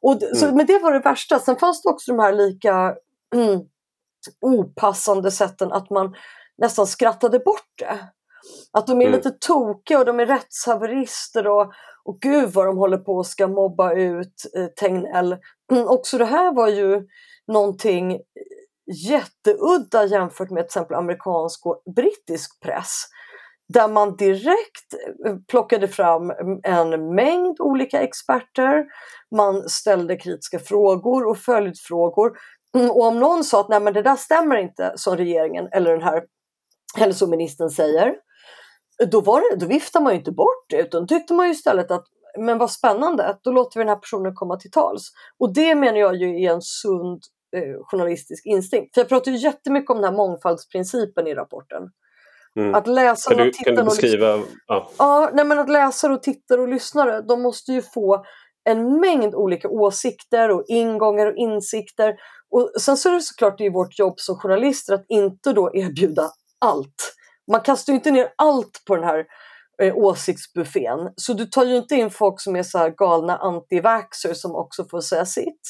Och, 0.00 0.22
mm. 0.22 0.34
så, 0.34 0.54
men 0.54 0.66
det 0.66 0.78
var 0.78 0.92
det 0.92 0.98
värsta. 0.98 1.38
Sen 1.38 1.56
fanns 1.56 1.82
det 1.82 1.88
också 1.88 2.12
de 2.12 2.18
här 2.18 2.32
lika 2.32 2.94
mm, 3.34 3.60
opassande 4.40 5.30
sätten 5.30 5.72
att 5.72 5.90
man 5.90 6.14
nästan 6.58 6.86
skrattade 6.86 7.38
bort 7.38 7.72
det. 7.78 7.98
Att 8.72 8.86
de 8.86 9.00
är 9.00 9.06
mm. 9.06 9.16
lite 9.16 9.30
tokiga 9.30 9.98
och 9.98 10.04
de 10.04 10.20
är 10.20 10.26
rättshaverister 10.26 11.46
och, 11.46 11.72
och 12.04 12.20
gud 12.20 12.50
vad 12.52 12.66
de 12.66 12.76
håller 12.78 12.98
på 12.98 13.12
och 13.12 13.26
ska 13.26 13.46
mobba 13.46 13.92
ut 13.92 14.46
eh, 14.56 14.66
Tegnell. 14.66 15.36
Mm, 15.72 15.88
också 15.88 16.18
det 16.18 16.24
här 16.24 16.54
var 16.54 16.68
ju 16.68 17.06
någonting 17.46 18.20
jätteudda 19.08 20.04
jämfört 20.04 20.50
med 20.50 20.62
till 20.62 20.66
exempel 20.66 20.96
amerikansk 20.96 21.66
och 21.66 21.82
brittisk 21.96 22.60
press 22.60 23.04
där 23.68 23.88
man 23.88 24.16
direkt 24.16 24.94
eh, 25.26 25.36
plockade 25.48 25.88
fram 25.88 26.32
en 26.62 27.14
mängd 27.14 27.60
olika 27.60 28.00
experter. 28.00 28.84
Man 29.36 29.68
ställde 29.68 30.16
kritiska 30.16 30.58
frågor 30.58 31.26
och 31.26 31.38
följdfrågor. 31.38 32.38
Mm, 32.76 32.90
och 32.90 33.02
om 33.06 33.20
någon 33.20 33.44
sa 33.44 33.60
att 33.60 33.68
Nej, 33.68 33.80
men 33.80 33.94
det 33.94 34.02
där 34.02 34.16
stämmer 34.16 34.56
inte 34.56 34.92
som 34.96 35.16
regeringen 35.16 35.68
eller 35.72 35.90
den 35.92 36.02
här 36.02 36.22
hälsoministern 36.96 37.70
säger, 37.70 38.14
då, 39.10 39.20
var 39.20 39.40
det, 39.40 39.56
då 39.56 39.66
viftade 39.66 40.02
man 40.02 40.12
ju 40.12 40.18
inte 40.18 40.32
bort 40.32 40.66
det 40.68 40.80
utan 40.80 41.06
tyckte 41.06 41.34
man 41.34 41.46
ju 41.46 41.52
istället 41.52 41.90
att 41.90 42.04
men 42.38 42.58
vad 42.58 42.70
spännande, 42.70 43.38
då 43.42 43.52
låter 43.52 43.80
vi 43.80 43.84
den 43.84 43.88
här 43.88 44.00
personen 44.00 44.34
komma 44.34 44.56
till 44.56 44.70
tals. 44.70 45.10
Och 45.38 45.54
det 45.54 45.74
menar 45.74 45.98
jag 45.98 46.16
ju 46.16 46.44
är 46.44 46.52
en 46.52 46.62
sund 46.62 47.22
eh, 47.56 47.76
journalistisk 47.82 48.46
instinkt. 48.46 48.94
För 48.94 49.00
jag 49.00 49.08
pratar 49.08 49.32
ju 49.32 49.38
jättemycket 49.38 49.90
om 49.90 49.96
den 49.96 50.04
här 50.04 50.16
mångfaldsprincipen 50.16 51.26
i 51.26 51.34
rapporten. 51.34 51.82
Mm. 52.58 52.74
Att 52.74 52.86
läsare 52.86 53.36
du, 53.36 53.48
och 53.48 53.54
tittare? 53.54 54.34
Och, 54.34 54.46
ja. 54.66 54.90
Ja, 54.98 55.30
nej, 55.32 55.44
men 55.44 55.58
att 55.58 55.70
läsare 55.70 56.12
och 56.12 56.22
tittare 56.22 56.60
och 56.60 56.68
lyssnare, 56.68 57.20
de 57.20 57.42
måste 57.42 57.72
ju 57.72 57.82
få 57.82 58.24
en 58.64 59.00
mängd 59.00 59.34
olika 59.34 59.68
åsikter 59.68 60.50
och 60.50 60.64
ingångar 60.68 61.26
och 61.26 61.36
insikter. 61.36 62.14
Och 62.50 62.70
sen 62.80 62.96
så 62.96 63.08
är 63.08 63.12
det 63.12 63.20
såklart 63.20 63.58
det 63.58 63.66
är 63.66 63.70
vårt 63.70 63.98
jobb 63.98 64.14
som 64.16 64.36
journalister 64.36 64.94
att 64.94 65.04
inte 65.08 65.52
då 65.52 65.70
erbjuda 65.74 66.30
allt. 66.64 67.14
Man 67.52 67.60
kastar 67.60 67.92
ju 67.92 67.96
inte 67.96 68.10
ner 68.10 68.28
allt 68.36 68.82
på 68.86 68.96
den 68.96 69.04
här 69.04 69.24
eh, 69.82 69.96
åsiktsbuffén. 69.96 71.12
Så 71.16 71.32
du 71.32 71.46
tar 71.46 71.64
ju 71.64 71.76
inte 71.76 71.94
in 71.94 72.10
folk 72.10 72.40
som 72.40 72.56
är 72.56 72.62
så 72.62 72.90
galna 72.96 73.36
antivaxxer 73.36 74.34
som 74.34 74.56
också 74.56 74.84
får 74.84 75.00
säga 75.00 75.24
sitt. 75.24 75.60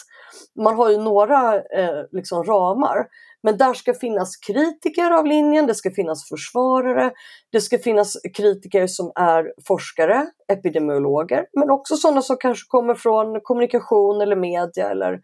Man 0.62 0.76
har 0.76 0.90
ju 0.90 0.98
några 0.98 1.54
eh, 1.54 2.04
liksom 2.12 2.44
ramar. 2.44 3.06
Men 3.42 3.56
där 3.58 3.74
ska 3.74 3.94
finnas 3.94 4.36
kritiker 4.36 5.10
av 5.10 5.26
linjen, 5.26 5.66
det 5.66 5.74
ska 5.74 5.90
finnas 5.90 6.28
försvarare, 6.28 7.12
det 7.52 7.60
ska 7.60 7.78
finnas 7.78 8.16
kritiker 8.36 8.86
som 8.86 9.12
är 9.14 9.52
forskare, 9.68 10.26
epidemiologer, 10.52 11.46
men 11.52 11.70
också 11.70 11.96
sådana 11.96 12.22
som 12.22 12.36
kanske 12.36 12.66
kommer 12.68 12.94
från 12.94 13.40
kommunikation 13.40 14.20
eller 14.20 14.36
media 14.36 14.90
eller 14.90 15.20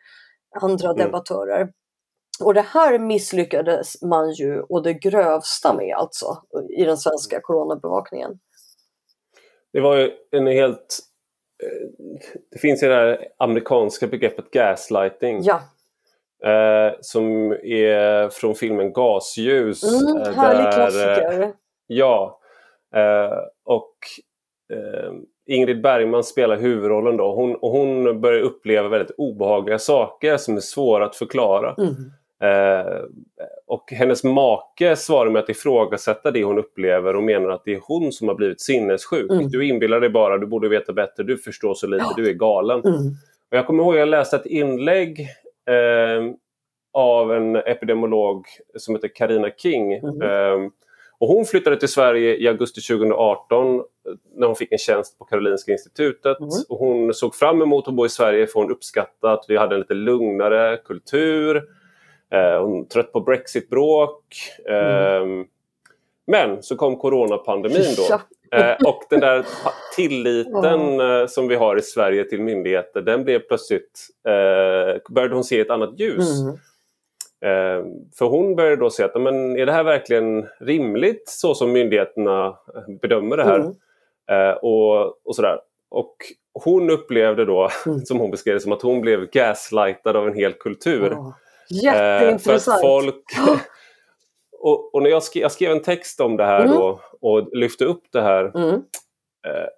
andra 0.60 0.90
mm. 0.90 0.96
debattörer. 0.96 1.68
Och 2.44 2.54
det 2.54 2.66
här 2.68 2.98
misslyckades 2.98 4.02
man 4.02 4.32
ju 4.32 4.60
och 4.60 4.82
det 4.82 4.94
grövsta 4.94 5.74
med 5.74 5.96
alltså 5.96 6.42
i 6.78 6.84
den 6.84 6.96
svenska 6.96 7.40
coronabevakningen. 7.42 8.30
Det 9.75 9.81
var 9.81 9.97
ju 9.97 10.11
en 10.31 10.47
helt... 10.47 10.99
Eh, 11.62 11.88
det 12.50 12.59
finns 12.59 12.83
ju 12.83 12.88
det 12.88 12.95
här 12.95 13.26
amerikanska 13.38 14.07
begreppet 14.07 14.50
gaslighting. 14.50 15.40
Ja. 15.43 15.61
Eh, 16.50 16.93
som 17.00 17.52
är 17.52 18.28
från 18.28 18.54
filmen 18.54 18.93
Gasljus. 18.93 19.83
Mm, 19.85 20.16
eh, 20.16 20.33
härlig 20.33 20.64
där, 20.64 20.73
klassiker. 20.73 21.52
Ja. 21.87 22.40
Eh, 22.97 23.38
och 23.64 23.97
eh, 24.73 25.12
Ingrid 25.47 25.83
Bergman 25.83 26.25
spelar 26.25 26.57
huvudrollen 26.57 27.16
då. 27.16 27.35
Hon, 27.35 27.54
och 27.54 27.71
hon 27.71 28.21
börjar 28.21 28.40
uppleva 28.40 28.88
väldigt 28.88 29.14
obehagliga 29.19 29.78
saker 29.78 30.37
som 30.37 30.57
är 30.57 30.61
svåra 30.61 31.04
att 31.04 31.16
förklara. 31.16 31.75
Mm. 31.78 31.95
Eh, 32.42 33.02
och 33.66 33.90
hennes 33.90 34.24
make 34.24 34.96
svarar 34.96 35.30
med 35.30 35.42
att 35.42 35.48
ifrågasätta 35.48 36.30
det 36.30 36.44
hon 36.44 36.58
upplever 36.58 37.16
och 37.16 37.22
menar 37.22 37.48
att 37.48 37.64
det 37.64 37.74
är 37.74 37.80
hon 37.82 38.12
som 38.12 38.28
har 38.28 38.34
blivit 38.34 38.60
sinnessjuk. 38.60 39.30
Mm. 39.30 39.48
Du 39.48 39.68
inbillar 39.68 40.00
dig 40.00 40.10
bara, 40.10 40.38
du 40.38 40.46
borde 40.46 40.68
veta 40.68 40.92
bättre, 40.92 41.22
du 41.22 41.36
förstår 41.38 41.74
så 41.74 41.86
lite, 41.86 42.04
ja. 42.08 42.14
du 42.16 42.28
är 42.28 42.32
galen. 42.32 42.80
Mm. 42.80 42.96
Och 43.50 43.56
jag 43.56 43.66
kommer 43.66 43.82
ihåg 43.82 43.94
att 43.94 43.98
jag 43.98 44.08
läste 44.08 44.36
ett 44.36 44.46
inlägg 44.46 45.20
eh, 45.68 46.34
av 46.92 47.32
en 47.32 47.56
epidemiolog 47.56 48.46
som 48.76 48.94
heter 48.94 49.08
Karina 49.14 49.50
King. 49.50 49.92
Mm. 49.92 50.22
Eh, 50.22 50.70
och 51.18 51.28
hon 51.28 51.44
flyttade 51.44 51.76
till 51.76 51.88
Sverige 51.88 52.36
i 52.36 52.48
augusti 52.48 52.80
2018 52.80 53.82
när 54.36 54.46
hon 54.46 54.56
fick 54.56 54.72
en 54.72 54.78
tjänst 54.78 55.18
på 55.18 55.24
Karolinska 55.24 55.72
institutet. 55.72 56.40
Mm. 56.40 56.50
Och 56.68 56.78
hon 56.78 57.14
såg 57.14 57.34
fram 57.34 57.62
emot 57.62 57.88
att 57.88 57.94
bo 57.94 58.06
i 58.06 58.08
Sverige 58.08 58.46
för 58.46 58.60
hon 58.60 58.70
uppskattade 58.70 59.32
att 59.32 59.44
vi 59.48 59.56
hade 59.56 59.74
en 59.74 59.80
lite 59.80 59.94
lugnare 59.94 60.76
kultur. 60.76 61.62
Eh, 62.34 62.62
hon 62.62 62.88
trött 62.88 63.12
på 63.12 63.20
Brexit-bråk. 63.20 64.24
Mm. 64.68 65.44
Men 66.26 66.62
så 66.62 66.76
kom 66.76 66.96
coronapandemin 66.96 67.94
då. 67.96 68.18
Eh, 68.58 68.76
och 68.86 69.02
den 69.10 69.20
där 69.20 69.44
tilliten 69.96 71.00
eh, 71.00 71.26
som 71.26 71.48
vi 71.48 71.54
har 71.54 71.76
i 71.76 71.82
Sverige 71.82 72.24
till 72.24 72.40
myndigheter 72.40 73.02
den 73.02 73.24
blev 73.24 73.38
plötsligt, 73.38 74.08
började 75.10 75.34
hon 75.34 75.44
se 75.44 75.60
ett 75.60 75.70
annat 75.70 76.00
ljus. 76.00 76.40
Mm. 76.40 76.54
Eh, 77.44 77.86
för 78.18 78.26
hon 78.26 78.56
började 78.56 78.76
då 78.76 78.90
se 78.90 79.02
att 79.02 79.22
men, 79.22 79.56
är 79.58 79.66
det 79.66 79.72
här 79.72 79.84
verkligen 79.84 80.46
rimligt 80.60 81.28
så 81.28 81.54
som 81.54 81.72
myndigheterna 81.72 82.58
bedömer 83.00 83.36
det 83.36 83.44
här? 83.44 83.60
Mm. 83.60 84.56
Och, 84.62 85.26
och 85.26 85.36
sådär. 85.36 85.58
Och 85.90 86.16
hon 86.64 86.90
upplevde 86.90 87.44
då, 87.44 87.68
mm. 87.86 88.00
som 88.04 88.18
hon 88.18 88.30
beskrev 88.30 88.54
det, 88.54 88.60
som 88.60 88.72
att 88.72 88.82
hon 88.82 89.00
blev 89.00 89.30
gaslightad 89.30 90.16
av 90.16 90.28
en 90.28 90.34
hel 90.34 90.52
kultur. 90.52 91.14
Oh. 91.14 91.32
Jätteintressant! 91.71 92.64
för 92.64 92.73
att 92.73 92.80
folk, 92.80 93.25
och, 94.61 94.94
och, 94.94 95.02
när 95.02 95.11
jag 95.11 95.23
skrev, 95.23 95.42
jag 95.42 95.52
skrev 95.52 95.73
en 95.73 95.83
text 95.83 96.21
om 96.21 96.37
det 96.37 96.44
här 96.44 96.64
mm. 96.64 96.75
då 96.75 97.00
och 97.21 97.56
lyfte 97.56 97.85
upp 97.85 98.02
det 98.12 98.23
här. 98.23 98.44
Mm. 98.54 98.75
Eh, 99.47 99.68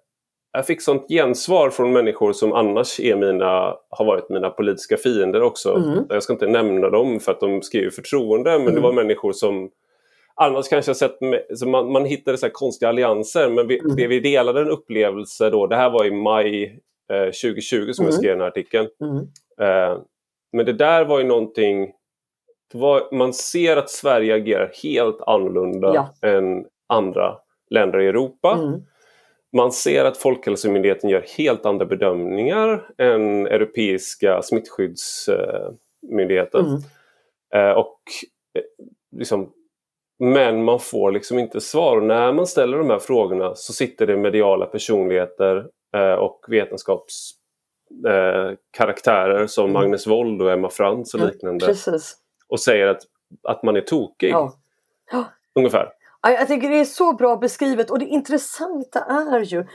jag 0.51 0.65
fick 0.65 0.81
sånt 0.81 1.07
gensvar 1.09 1.69
från 1.69 1.93
människor 1.93 2.33
som 2.33 2.53
annars 2.53 2.99
är 2.99 3.15
mina, 3.15 3.75
har 3.89 4.05
varit 4.05 4.29
mina 4.29 4.49
politiska 4.49 4.97
fiender 4.97 5.41
också. 5.41 5.75
Mm. 5.75 6.05
Jag 6.09 6.23
ska 6.23 6.33
inte 6.33 6.47
nämna 6.47 6.89
dem 6.89 7.19
för 7.19 7.31
att 7.31 7.39
de 7.39 7.61
skriver 7.61 7.89
förtroende 7.89 8.51
men 8.51 8.65
det 8.65 8.71
mm. 8.71 8.83
var 8.83 8.93
människor 8.93 9.31
som 9.31 9.69
annars 10.35 10.67
kanske 10.67 10.89
har 10.89 10.95
sett, 10.95 11.17
så 11.55 11.67
man, 11.67 11.91
man 11.91 12.05
hittade 12.05 12.37
så 12.37 12.49
konstiga 12.49 12.89
allianser 12.89 13.49
men 13.49 13.67
vi, 13.67 13.79
mm. 13.79 13.95
det 13.95 14.07
vi 14.07 14.19
delade 14.19 14.61
en 14.61 14.69
upplevelse 14.69 15.49
då, 15.49 15.67
det 15.67 15.75
här 15.75 15.89
var 15.89 16.05
i 16.05 16.11
maj 16.11 16.79
eh, 17.13 17.25
2020 17.25 17.91
som 17.91 18.05
jag 18.05 18.13
skrev 18.13 18.31
den 18.31 18.41
här 18.41 18.47
artikeln. 18.47 18.87
Eh, 19.61 19.97
men 20.53 20.65
det 20.65 20.73
där 20.73 21.05
var 21.05 21.19
ju 21.19 21.25
någonting 21.25 21.93
var, 22.73 23.09
man 23.11 23.33
ser 23.33 23.77
att 23.77 23.89
Sverige 23.89 24.35
agerar 24.35 24.71
helt 24.83 25.21
annorlunda 25.21 25.95
ja. 25.95 26.13
än 26.29 26.65
andra 26.87 27.37
länder 27.69 27.99
i 27.99 28.07
Europa. 28.07 28.53
Mm. 28.53 28.81
Man 29.57 29.71
ser 29.71 30.05
att 30.05 30.17
Folkhälsomyndigheten 30.17 31.09
gör 31.09 31.25
helt 31.37 31.65
andra 31.65 31.85
bedömningar 31.85 32.89
än 32.97 33.47
Europeiska 33.47 34.41
smittskyddsmyndigheten. 34.41 36.65
Mm. 36.65 36.81
Eh, 37.55 37.71
och 37.71 37.99
eh, 38.53 38.63
liksom, 39.15 39.51
men 40.19 40.63
man 40.63 40.79
får 40.79 41.11
liksom 41.11 41.39
inte 41.39 41.61
svar. 41.61 41.97
Och 41.97 42.03
när 42.03 42.33
man 42.33 42.47
ställer 42.47 42.77
de 42.77 42.89
här 42.89 42.99
frågorna 42.99 43.55
så 43.55 43.73
sitter 43.73 44.07
det 44.07 44.17
mediala 44.17 44.65
personligheter 44.65 45.67
eh, 45.95 46.13
och 46.13 46.45
vetenskapskaraktärer 47.89 49.47
som 49.47 49.63
mm. 49.63 49.73
Magnus 49.73 50.07
Wold 50.07 50.41
och 50.41 50.51
Emma 50.51 50.69
Frans 50.69 51.13
och 51.13 51.19
liknande. 51.19 51.65
Precis. 51.65 52.15
Och 52.47 52.59
säger 52.59 52.87
att, 52.87 53.01
att 53.43 53.63
man 53.63 53.75
är 53.75 53.81
tokig. 53.81 54.31
Ja. 54.31 54.53
Ungefär. 55.55 55.93
Jag 56.21 56.47
tycker 56.47 56.69
det 56.69 56.79
är 56.79 56.85
så 56.85 57.13
bra 57.13 57.35
beskrivet 57.35 57.89
och 57.89 57.99
det 57.99 58.05
intressanta 58.05 58.99
är 58.99 59.39
ju, 59.39 59.65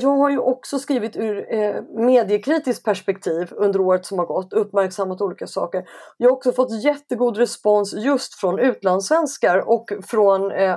jag 0.00 0.16
har 0.16 0.30
ju 0.30 0.38
också 0.38 0.78
skrivit 0.78 1.16
ur 1.16 1.54
eh, 1.54 1.82
mediekritiskt 1.82 2.84
perspektiv 2.84 3.48
under 3.52 3.80
året 3.80 4.06
som 4.06 4.18
har 4.18 4.26
gått, 4.26 4.52
uppmärksammat 4.52 5.20
olika 5.20 5.46
saker. 5.46 5.84
Jag 6.16 6.28
har 6.28 6.36
också 6.36 6.52
fått 6.52 6.84
jättegod 6.84 7.36
respons 7.36 7.94
just 7.94 8.34
från 8.34 8.58
utlandssvenskar 8.58 9.68
och 9.68 9.92
från 10.06 10.50
eh, 10.50 10.76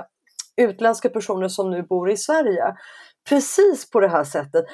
utländska 0.56 1.08
personer 1.08 1.48
som 1.48 1.70
nu 1.70 1.82
bor 1.82 2.10
i 2.10 2.16
Sverige 2.16 2.74
precis 3.28 3.90
på 3.90 4.00
det 4.00 4.08
här 4.08 4.24
sättet. 4.24 4.64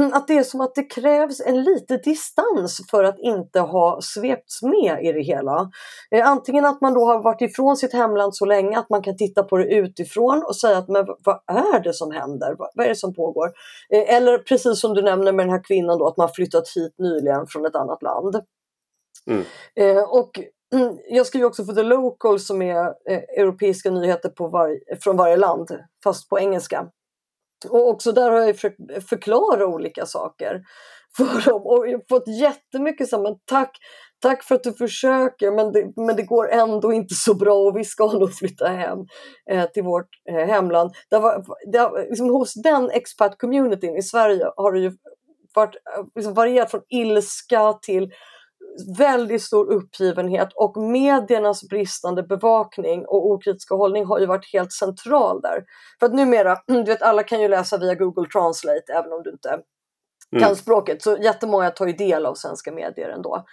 Mm, 0.00 0.12
att 0.12 0.28
det 0.28 0.38
är 0.38 0.42
som 0.42 0.60
att 0.60 0.74
det 0.74 0.82
krävs 0.82 1.40
en 1.40 1.62
liten 1.62 2.00
distans 2.04 2.80
för 2.90 3.04
att 3.04 3.18
inte 3.18 3.60
ha 3.60 3.98
svepts 4.02 4.62
med 4.62 5.04
i 5.04 5.12
det 5.12 5.22
hela. 5.22 5.70
Eh, 6.10 6.28
antingen 6.28 6.64
att 6.64 6.80
man 6.80 6.94
då 6.94 7.04
har 7.04 7.22
varit 7.22 7.42
ifrån 7.42 7.76
sitt 7.76 7.92
hemland 7.92 8.36
så 8.36 8.44
länge 8.44 8.78
att 8.78 8.90
man 8.90 9.02
kan 9.02 9.16
titta 9.16 9.42
på 9.42 9.56
det 9.56 9.74
utifrån 9.74 10.42
och 10.46 10.56
säga 10.56 10.78
att 10.78 10.88
men 10.88 11.06
vad 11.24 11.40
är 11.46 11.80
det 11.80 11.92
som 11.92 12.10
händer? 12.10 12.56
Vad 12.58 12.86
är 12.86 12.88
det 12.88 12.96
som 12.96 13.14
pågår? 13.14 13.46
Eh, 13.94 14.14
eller 14.14 14.38
precis 14.38 14.80
som 14.80 14.94
du 14.94 15.02
nämner 15.02 15.32
med 15.32 15.46
den 15.46 15.52
här 15.52 15.64
kvinnan 15.64 15.98
då 15.98 16.06
att 16.06 16.16
man 16.16 16.28
flyttat 16.28 16.68
hit 16.76 16.94
nyligen 16.98 17.46
från 17.46 17.66
ett 17.66 17.76
annat 17.76 18.02
land. 18.02 18.36
Mm. 19.26 19.44
Eh, 19.74 20.02
och 20.02 20.30
mm, 20.74 20.98
jag 21.08 21.26
skriver 21.26 21.46
också 21.46 21.64
för 21.64 21.72
The 21.72 21.82
Local 21.82 22.40
som 22.40 22.62
är 22.62 22.94
europeiska 23.38 23.90
nyheter 23.90 24.32
var, 24.36 24.78
från 25.00 25.16
varje 25.16 25.36
land, 25.36 25.78
fast 26.04 26.28
på 26.28 26.40
engelska. 26.40 26.86
Och 27.64 27.88
också 27.88 28.12
där 28.12 28.30
har 28.30 28.40
jag 28.40 28.54
försökt 28.54 29.08
förklara 29.08 29.66
olika 29.66 30.06
saker 30.06 30.62
för 31.16 31.50
dem 31.50 31.62
och 31.66 31.88
jag 31.88 31.98
har 31.98 32.04
fått 32.08 32.28
jättemycket 32.28 33.08
så 33.08 33.22
men 33.22 33.34
tack, 33.44 33.78
tack 34.22 34.42
för 34.42 34.54
att 34.54 34.62
du 34.62 34.72
försöker 34.72 35.50
men 35.50 35.72
det, 35.72 35.92
men 35.96 36.16
det 36.16 36.22
går 36.22 36.50
ändå 36.50 36.92
inte 36.92 37.14
så 37.14 37.34
bra 37.34 37.54
och 37.54 37.76
vi 37.76 37.84
ska 37.84 38.06
nog 38.12 38.34
flytta 38.34 38.68
hem 38.68 38.98
eh, 39.50 39.64
till 39.64 39.82
vårt 39.82 40.08
eh, 40.30 40.46
hemland. 40.46 40.90
Det 41.10 41.18
var, 41.18 41.44
det, 41.72 42.08
liksom, 42.08 42.30
hos 42.30 42.54
den 42.54 42.90
expat-communityn 42.90 43.96
i 43.96 44.02
Sverige 44.02 44.44
har 44.56 44.72
det 44.72 44.80
ju 44.80 44.92
varit, 45.54 45.74
eh, 45.74 46.04
liksom, 46.14 46.34
varierat 46.34 46.70
från 46.70 46.82
ilska 46.88 47.72
till 47.72 48.12
väldigt 48.98 49.42
stor 49.42 49.72
uppgivenhet 49.72 50.48
och 50.54 50.76
mediernas 50.76 51.68
bristande 51.68 52.22
bevakning 52.22 53.06
och 53.06 53.26
okritiska 53.26 53.74
hållning 53.74 54.04
har 54.04 54.18
ju 54.18 54.26
varit 54.26 54.52
helt 54.52 54.72
central 54.72 55.40
där. 55.40 55.64
För 56.00 56.06
att 56.06 56.14
numera, 56.14 56.56
du 56.66 56.82
vet 56.82 57.02
alla 57.02 57.22
kan 57.22 57.40
ju 57.40 57.48
läsa 57.48 57.78
via 57.78 57.94
Google 57.94 58.28
Translate 58.28 58.92
även 58.92 59.12
om 59.12 59.22
du 59.22 59.30
inte 59.30 59.48
mm. 59.48 60.44
kan 60.44 60.56
språket. 60.56 61.02
Så 61.02 61.16
jättemånga 61.16 61.70
tar 61.70 61.86
ju 61.86 61.92
del 61.92 62.26
av 62.26 62.34
svenska 62.34 62.72
medier 62.72 63.08
ändå. 63.08 63.44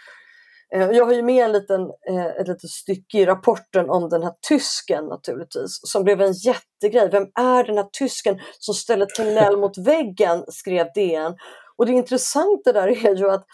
Eh, 0.75 0.89
jag 0.91 1.05
har 1.05 1.13
ju 1.13 1.21
med 1.21 1.45
en 1.45 1.51
liten, 1.51 1.81
eh, 1.81 2.25
ett 2.25 2.47
litet 2.47 2.69
stycke 2.69 3.17
i 3.17 3.25
rapporten 3.25 3.89
om 3.89 4.09
den 4.09 4.23
här 4.23 4.33
tysken 4.49 5.05
naturligtvis, 5.05 5.79
som 5.83 6.03
blev 6.03 6.21
en 6.21 6.33
jättegrej. 6.33 7.09
Vem 7.11 7.27
är 7.39 7.63
den 7.63 7.77
här 7.77 7.89
tysken 7.99 8.39
som 8.59 8.73
ställer 8.73 9.05
Tegnell 9.05 9.57
mot 9.57 9.77
väggen, 9.77 10.43
skrev 10.47 10.87
DN. 10.95 11.35
Och 11.77 11.85
det 11.85 11.91
intressanta 11.91 12.73
där 12.73 12.87
är 12.87 13.15
ju 13.15 13.31
att 13.31 13.45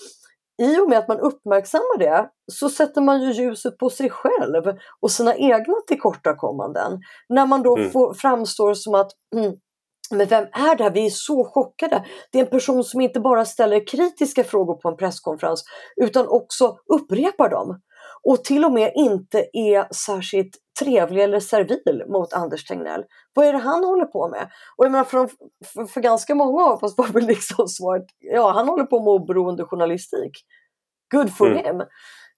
i 0.62 0.80
och 0.80 0.90
med 0.90 1.00
att 1.00 1.08
man 1.08 1.20
uppmärksammar 1.20 1.98
det 1.98 2.30
så 2.52 2.70
sätter 2.70 3.02
man 3.02 3.22
ju 3.22 3.32
ljuset 3.32 3.78
på 3.78 3.90
sig 3.90 4.10
själv 4.10 4.64
och 5.02 5.12
sina 5.12 5.36
egna 5.36 5.76
tillkortakommanden. 5.88 7.00
När 7.30 7.46
man 7.46 7.64
då 7.64 7.78
mm. 7.78 7.92
får, 7.92 8.14
framstår 8.14 8.74
som 8.74 8.96
att 8.96 9.12
mm, 9.36 9.54
men 10.12 10.28
vem 10.28 10.44
är 10.44 10.76
det 10.76 10.84
här? 10.84 10.92
Vi 10.92 11.06
är 11.06 11.10
så 11.10 11.46
chockade. 11.46 12.06
Det 12.32 12.40
är 12.40 12.44
en 12.44 12.50
person 12.50 12.84
som 12.84 13.02
inte 13.02 13.20
bara 13.20 13.46
ställer 13.46 13.88
kritiska 13.88 14.44
frågor 14.44 14.76
på 14.76 14.90
en 14.90 14.98
presskonferens 14.98 15.64
utan 16.02 16.28
också 16.28 16.78
upprepar 16.94 17.50
dem. 17.50 17.82
Och 18.24 18.44
till 18.44 18.66
och 18.66 18.72
med 18.72 18.92
inte 18.96 19.46
är 19.54 19.94
särskilt 19.94 20.58
trevlig 20.79 21.24
eller 21.24 21.39
servil 21.39 22.03
mot 22.08 22.34
Anders 22.34 22.65
Tegnell. 22.65 23.03
Vad 23.34 23.46
är 23.46 23.53
det 23.53 23.60
han 23.60 23.84
håller 23.84 24.05
på 24.05 24.29
med? 24.29 24.50
Och 24.77 24.86
jag 24.86 24.91
menar 24.91 25.05
för, 25.05 25.29
för, 25.65 25.86
för 25.86 26.01
ganska 26.01 26.36
många 26.36 26.63
av 26.63 26.84
oss 26.84 26.98
var 26.98 27.08
väl 27.08 27.25
liksom 27.25 27.67
svaret, 27.67 28.05
ja 28.20 28.51
han 28.51 28.67
håller 28.67 28.84
på 28.84 29.00
med 29.00 29.13
oberoende 29.13 29.65
journalistik. 29.65 30.32
Good 31.12 31.38
for 31.38 31.48
mm. 31.48 31.65
him. 31.65 31.84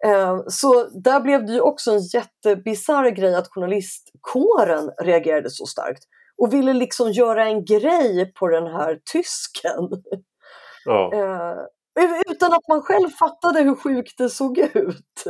Uh, 0.05 0.41
så 0.47 0.83
där 0.83 1.19
blev 1.19 1.45
det 1.45 1.53
ju 1.53 1.61
också 1.61 1.91
en 1.91 2.01
jättebisarr 2.01 3.09
grej 3.09 3.35
att 3.35 3.47
journalistkåren 3.47 4.91
reagerade 5.01 5.49
så 5.49 5.65
starkt 5.65 6.03
och 6.37 6.53
ville 6.53 6.73
liksom 6.73 7.11
göra 7.11 7.45
en 7.45 7.65
grej 7.65 8.33
på 8.33 8.47
den 8.47 8.67
här 8.67 8.99
tysken. 9.13 9.89
Ja. 10.85 11.11
Uh, 11.13 11.57
utan 12.29 12.53
att 12.53 12.67
man 12.67 12.81
själv 12.81 13.09
fattade 13.09 13.61
hur 13.61 13.75
sjukt 13.75 14.17
det 14.17 14.29
såg 14.29 14.57
ut. 14.57 15.23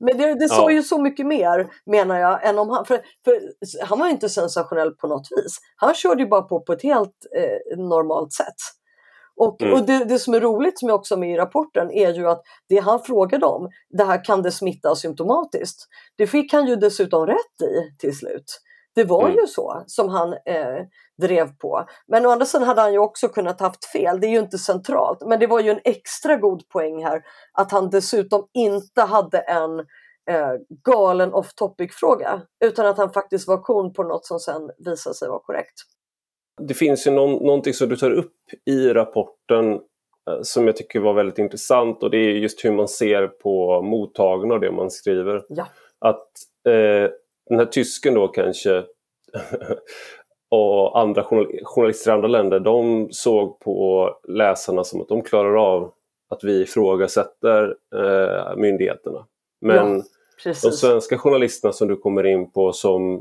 Men 0.00 0.18
det, 0.18 0.34
det 0.34 0.48
sa 0.48 0.70
ja. 0.70 0.70
ju 0.70 0.82
så 0.82 0.98
mycket 0.98 1.26
mer, 1.26 1.70
menar 1.86 2.18
jag, 2.18 2.46
än 2.48 2.58
om 2.58 2.70
han... 2.70 2.84
För, 2.84 3.00
för 3.24 3.40
han 3.84 3.98
var 3.98 4.08
inte 4.08 4.28
sensationell 4.28 4.90
på 4.90 5.06
något 5.06 5.28
vis. 5.30 5.58
Han 5.76 5.94
körde 5.94 6.22
ju 6.22 6.28
bara 6.28 6.42
på 6.42 6.60
på 6.60 6.72
ett 6.72 6.82
helt 6.82 7.26
eh, 7.36 7.78
normalt 7.78 8.32
sätt. 8.32 8.56
Och, 9.36 9.62
mm. 9.62 9.74
och 9.74 9.86
det, 9.86 10.04
det, 10.04 10.18
som 10.18 10.34
är 10.34 10.40
roligt, 10.40 10.78
som 10.78 10.88
jag 10.88 10.96
också 10.96 11.14
har 11.14 11.20
med 11.20 11.34
i 11.34 11.36
rapporten, 11.36 11.90
är 11.90 12.12
ju 12.12 12.28
att 12.28 12.42
det 12.68 12.78
han 12.78 13.02
frågade 13.02 13.46
om, 13.46 13.68
det 13.90 14.04
här 14.04 14.24
kan 14.24 14.42
det 14.42 14.52
smitta 14.52 14.94
symptomatiskt, 14.94 15.86
det 16.16 16.26
fick 16.26 16.52
han 16.52 16.66
ju 16.66 16.76
dessutom 16.76 17.26
rätt 17.26 17.62
i 17.62 17.96
till 17.98 18.18
slut. 18.18 18.60
Det 19.00 19.04
var 19.04 19.28
mm. 19.28 19.36
ju 19.40 19.46
så 19.46 19.84
som 19.86 20.08
han 20.08 20.32
eh, 20.32 20.84
drev 21.22 21.56
på. 21.58 21.84
Men 22.08 22.26
å 22.26 22.30
andra 22.30 22.46
sidan 22.46 22.66
hade 22.66 22.80
han 22.80 22.92
ju 22.92 22.98
också 22.98 23.28
kunnat 23.28 23.60
haft 23.60 23.84
fel. 23.84 24.20
Det 24.20 24.26
är 24.26 24.30
ju 24.30 24.38
inte 24.38 24.58
centralt. 24.58 25.18
Men 25.26 25.40
det 25.40 25.46
var 25.46 25.60
ju 25.60 25.70
en 25.70 25.80
extra 25.84 26.36
god 26.36 26.68
poäng 26.68 27.04
här 27.04 27.22
att 27.52 27.72
han 27.72 27.90
dessutom 27.90 28.46
inte 28.54 29.02
hade 29.02 29.38
en 29.38 29.78
eh, 30.30 30.52
galen 30.84 31.34
off 31.34 31.54
topic-fråga 31.54 32.42
utan 32.64 32.86
att 32.86 32.98
han 32.98 33.12
faktiskt 33.12 33.48
var 33.48 33.58
kon 33.58 33.92
på 33.92 34.02
något 34.02 34.26
som 34.26 34.38
sen 34.38 34.70
visade 34.78 35.14
sig 35.14 35.28
vara 35.28 35.40
korrekt. 35.40 35.74
Det 36.62 36.74
finns 36.74 37.06
ju 37.06 37.10
någon, 37.10 37.46
någonting 37.46 37.74
som 37.74 37.88
du 37.88 37.96
tar 37.96 38.10
upp 38.10 38.36
i 38.66 38.88
rapporten 38.88 39.72
eh, 39.72 40.42
som 40.42 40.66
jag 40.66 40.76
tycker 40.76 41.00
var 41.00 41.14
väldigt 41.14 41.38
intressant 41.38 42.02
och 42.02 42.10
det 42.10 42.18
är 42.18 42.30
just 42.30 42.64
hur 42.64 42.72
man 42.72 42.88
ser 42.88 43.26
på 43.26 43.82
mottagarna 43.82 44.54
och 44.54 44.60
det 44.60 44.72
man 44.72 44.90
skriver. 44.90 45.44
Ja. 45.48 45.66
Att 45.98 46.28
eh, 46.68 47.10
den 47.50 47.58
här 47.58 47.66
tysken 47.66 48.14
då 48.14 48.28
kanske 48.28 48.84
och 50.50 51.00
andra 51.00 51.24
journalister 51.64 52.10
i 52.10 52.14
andra 52.14 52.28
länder, 52.28 52.60
de 52.60 53.08
såg 53.10 53.60
på 53.60 54.10
läsarna 54.28 54.84
som 54.84 55.00
att 55.00 55.08
de 55.08 55.22
klarar 55.22 55.54
av 55.54 55.92
att 56.28 56.44
vi 56.44 56.62
ifrågasätter 56.62 57.76
eh, 57.94 58.56
myndigheterna. 58.56 59.26
Men 59.60 59.96
ja, 60.44 60.52
de 60.62 60.72
svenska 60.72 61.18
journalisterna 61.18 61.72
som 61.72 61.88
du 61.88 61.96
kommer 61.96 62.26
in 62.26 62.50
på 62.50 62.72
som 62.72 63.14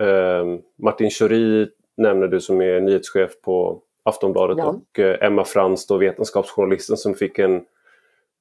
eh, 0.00 0.44
Martin 0.78 1.10
Schori 1.10 1.68
nämner 1.96 2.28
du 2.28 2.40
som 2.40 2.60
är 2.60 2.80
nyhetschef 2.80 3.40
på 3.42 3.82
Aftonbladet 4.02 4.58
ja. 4.58 4.64
och 4.64 4.98
eh, 4.98 5.26
Emma 5.26 5.44
Frans, 5.44 5.86
då, 5.86 5.96
vetenskapsjournalisten 5.96 6.96
som 6.96 7.14
fick 7.14 7.38
en 7.38 7.64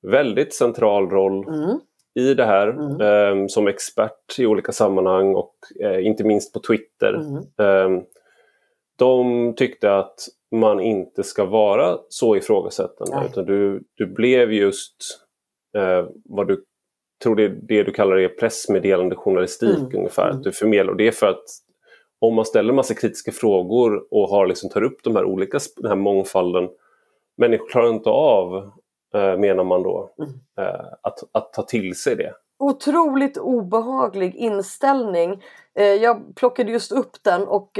väldigt 0.01 0.53
central 0.53 1.09
roll 1.09 1.47
mm 1.47 1.79
i 2.15 2.33
det 2.33 2.45
här 2.45 2.67
mm. 2.67 3.01
eh, 3.01 3.47
som 3.47 3.67
expert 3.67 4.39
i 4.39 4.45
olika 4.45 4.71
sammanhang 4.71 5.35
och 5.35 5.55
eh, 5.83 6.05
inte 6.05 6.23
minst 6.23 6.53
på 6.53 6.59
Twitter. 6.59 7.13
Mm. 7.13 7.37
Eh, 7.97 8.03
de 8.97 9.53
tyckte 9.55 9.95
att 9.95 10.15
man 10.51 10.79
inte 10.79 11.23
ska 11.23 11.45
vara 11.45 11.97
så 12.09 12.35
ifrågasättande 12.35 13.15
Nej. 13.15 13.25
utan 13.31 13.45
du, 13.45 13.83
du 13.95 14.05
blev 14.05 14.53
just 14.53 14.95
eh, 15.77 16.07
vad 16.25 16.47
du 16.47 16.63
tror 17.23 17.35
det, 17.35 17.47
det 17.47 17.83
du 17.83 17.91
kallar 17.91 18.17
är 18.17 18.29
pressmeddelande 18.29 19.15
journalistik 19.15 19.79
mm. 19.79 19.95
ungefär. 19.95 20.29
Mm. 20.29 20.41
du 20.41 20.51
förmedlar, 20.51 20.91
och 20.91 20.97
det 20.97 21.07
är 21.07 21.11
för 21.11 21.27
att 21.27 21.43
om 22.21 22.35
man 22.35 22.45
ställer 22.45 22.73
massa 22.73 22.93
kritiska 22.93 23.31
frågor 23.31 24.03
och 24.11 24.29
har 24.29 24.47
liksom, 24.47 24.69
tar 24.69 24.83
upp 24.83 25.03
de 25.03 25.15
här 25.15 25.25
olika, 25.25 25.59
den 25.77 25.89
här 25.89 25.95
mångfalden 25.95 26.69
människor 27.37 27.69
klarar 27.69 27.89
inte 27.89 28.09
av 28.09 28.71
menar 29.13 29.63
man 29.63 29.83
då, 29.83 30.09
mm. 30.17 30.31
Eh, 30.59 30.85
att, 31.01 31.19
att 31.31 31.53
ta 31.53 31.61
till 31.61 31.95
sig 31.95 32.15
det. 32.15 32.33
Otroligt 32.59 33.37
obehaglig 33.37 34.35
inställning. 34.35 35.43
Eh, 35.79 35.85
jag 35.85 36.35
plockade 36.35 36.71
just 36.71 36.91
upp 36.91 37.23
den 37.23 37.47
och 37.47 37.79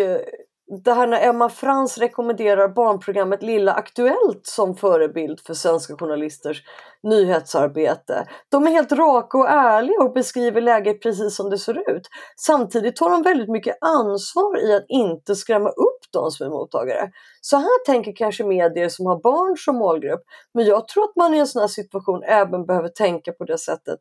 det 0.84 0.94
här 0.94 1.08
när 1.08 1.22
Emma 1.22 1.50
Frans 1.50 1.98
rekommenderar 1.98 2.68
barnprogrammet 2.68 3.44
Lilla 3.44 3.74
Aktuellt 3.74 4.42
som 4.44 4.76
förebild 4.76 5.40
för 5.40 5.54
svenska 5.54 5.98
journalisters 5.98 6.64
nyhetsarbete. 7.04 8.28
De 8.50 8.68
är 8.68 8.72
helt 8.72 8.92
raka 8.92 9.38
och 9.38 9.50
ärliga 9.50 10.04
och 10.04 10.14
beskriver 10.14 10.62
läget 10.62 11.02
precis 11.02 11.36
som 11.36 11.50
det 11.50 11.58
ser 11.58 11.96
ut. 11.96 12.10
Samtidigt 12.36 12.96
tar 12.96 13.10
de 13.10 13.22
väldigt 13.22 13.50
mycket 13.50 13.78
ansvar 13.82 14.66
i 14.66 14.74
att 14.76 14.86
inte 14.88 15.36
skrämma 15.36 15.70
upp 15.70 15.99
de 16.14 16.32
som 16.32 16.46
är 16.46 16.50
mottagare. 16.50 17.12
Så 17.42 17.58
här 17.58 17.86
tänker 17.86 18.16
kanske 18.16 18.44
medier 18.44 18.90
som 18.90 19.06
har 19.06 19.22
barn 19.22 19.58
som 19.58 19.76
målgrupp. 19.76 20.22
Men 20.54 20.66
jag 20.66 20.88
tror 20.88 21.04
att 21.04 21.16
man 21.16 21.34
i 21.34 21.38
en 21.38 21.48
sån 21.48 21.60
här 21.60 21.68
situation 21.68 22.24
även 22.24 22.66
behöver 22.66 22.90
tänka 22.90 23.32
på 23.32 23.44
det 23.44 23.58
sättet 23.58 24.00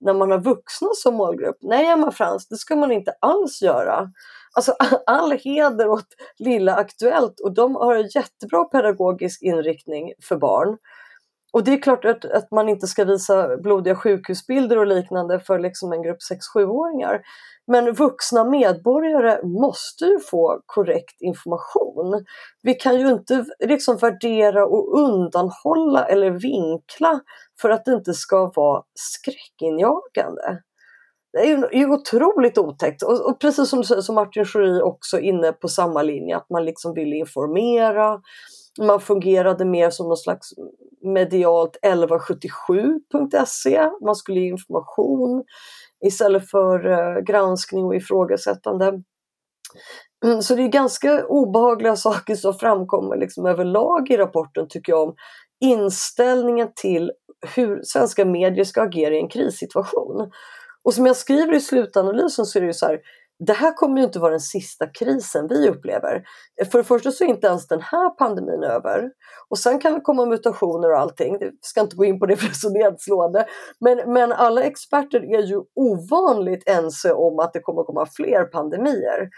när 0.00 0.14
man 0.14 0.30
har 0.30 0.38
vuxna 0.38 0.88
som 0.94 1.14
målgrupp. 1.14 1.56
Nej, 1.60 1.86
Emma 1.86 2.10
Frans, 2.10 2.48
det 2.48 2.56
ska 2.56 2.76
man 2.76 2.92
inte 2.92 3.14
alls 3.20 3.62
göra. 3.62 4.10
Alltså 4.52 4.74
all 5.06 5.32
heder 5.32 5.88
åt 5.88 6.06
Lilla 6.38 6.74
Aktuellt 6.74 7.40
och 7.40 7.54
de 7.54 7.74
har 7.74 7.94
en 7.94 8.08
jättebra 8.14 8.64
pedagogisk 8.64 9.42
inriktning 9.42 10.12
för 10.28 10.36
barn. 10.36 10.76
Och 11.52 11.64
det 11.64 11.72
är 11.72 11.82
klart 11.82 12.04
att, 12.04 12.24
att 12.24 12.50
man 12.50 12.68
inte 12.68 12.86
ska 12.86 13.04
visa 13.04 13.56
blodiga 13.56 13.96
sjukhusbilder 13.96 14.78
och 14.78 14.86
liknande 14.86 15.40
för 15.40 15.58
liksom 15.58 15.92
en 15.92 16.02
grupp 16.02 16.18
6-7-åringar. 16.56 17.20
Men 17.66 17.92
vuxna 17.92 18.44
medborgare 18.44 19.42
måste 19.42 20.04
ju 20.04 20.18
få 20.20 20.60
korrekt 20.66 21.20
information. 21.20 22.24
Vi 22.62 22.74
kan 22.74 23.00
ju 23.00 23.08
inte 23.08 23.44
liksom 23.58 23.96
värdera 23.96 24.66
och 24.66 24.98
undanhålla 24.98 26.04
eller 26.04 26.30
vinkla 26.30 27.20
för 27.60 27.70
att 27.70 27.84
det 27.84 27.92
inte 27.92 28.14
ska 28.14 28.52
vara 28.54 28.82
skräckinjagande. 28.94 30.62
Det 31.32 31.38
är 31.38 31.74
ju 31.74 31.90
otroligt 31.90 32.58
otäckt 32.58 33.02
och, 33.02 33.30
och 33.30 33.40
precis 33.40 33.68
som 33.68 33.78
du 33.78 33.84
säger 33.84 34.02
så 34.02 34.12
Martin 34.12 34.44
Schori 34.44 34.82
också 34.82 35.20
inne 35.20 35.52
på 35.52 35.68
samma 35.68 36.02
linje 36.02 36.36
att 36.36 36.50
man 36.50 36.64
liksom 36.64 36.94
vill 36.94 37.12
informera. 37.12 38.20
Man 38.78 39.00
fungerade 39.00 39.64
mer 39.64 39.90
som 39.90 40.08
någon 40.08 40.16
slags 40.16 40.48
medialt 41.04 41.78
1177.se. 41.82 43.90
Man 44.04 44.14
skulle 44.14 44.40
ge 44.40 44.48
information 44.48 45.44
istället 46.06 46.50
för 46.50 46.86
eh, 46.86 47.20
granskning 47.20 47.84
och 47.84 47.96
ifrågasättande. 47.96 49.02
Så 50.42 50.54
det 50.54 50.62
är 50.62 50.68
ganska 50.68 51.26
obehagliga 51.26 51.96
saker 51.96 52.34
som 52.34 52.54
framkommer 52.54 53.16
liksom 53.16 53.46
överlag 53.46 54.10
i 54.10 54.16
rapporten 54.16 54.68
tycker 54.68 54.92
jag 54.92 55.08
om 55.08 55.14
inställningen 55.60 56.68
till 56.76 57.12
hur 57.56 57.80
svenska 57.82 58.24
medier 58.24 58.64
ska 58.64 58.82
agera 58.82 59.14
i 59.14 59.18
en 59.18 59.28
krissituation. 59.28 60.30
Och 60.84 60.94
som 60.94 61.06
jag 61.06 61.16
skriver 61.16 61.54
i 61.54 61.60
slutanalysen 61.60 62.46
så 62.46 62.58
är 62.58 62.60
det 62.60 62.66
ju 62.66 62.72
så 62.72 62.86
här, 62.86 63.00
det 63.46 63.52
här 63.52 63.72
kommer 63.72 63.98
ju 63.98 64.04
inte 64.04 64.18
vara 64.18 64.30
den 64.30 64.40
sista 64.40 64.86
krisen 64.86 65.48
vi 65.48 65.68
upplever. 65.68 66.24
För 66.72 66.78
det 66.78 66.84
första 66.84 67.12
så 67.12 67.24
är 67.24 67.28
inte 67.28 67.46
ens 67.46 67.68
den 67.68 67.80
här 67.80 68.10
pandemin 68.10 68.62
över. 68.62 69.10
Och 69.48 69.58
sen 69.58 69.78
kan 69.78 69.94
det 69.94 70.00
komma 70.00 70.26
mutationer 70.26 70.90
och 70.92 70.98
allting. 70.98 71.36
Jag 71.40 71.52
ska 71.60 71.80
inte 71.80 71.96
gå 71.96 72.04
in 72.04 72.20
på 72.20 72.26
det 72.26 72.36
för 72.36 72.46
det 72.46 72.52
är 72.52 72.54
så 72.54 72.70
nedslående. 72.70 73.46
Men, 73.80 74.12
men 74.12 74.32
alla 74.32 74.62
experter 74.62 75.34
är 75.34 75.42
ju 75.42 75.62
ovanligt 75.74 76.68
ense 76.68 77.12
om 77.12 77.38
att 77.38 77.52
det 77.52 77.60
kommer 77.60 77.82
komma 77.82 78.06
fler 78.06 78.44
pandemier. 78.44 79.28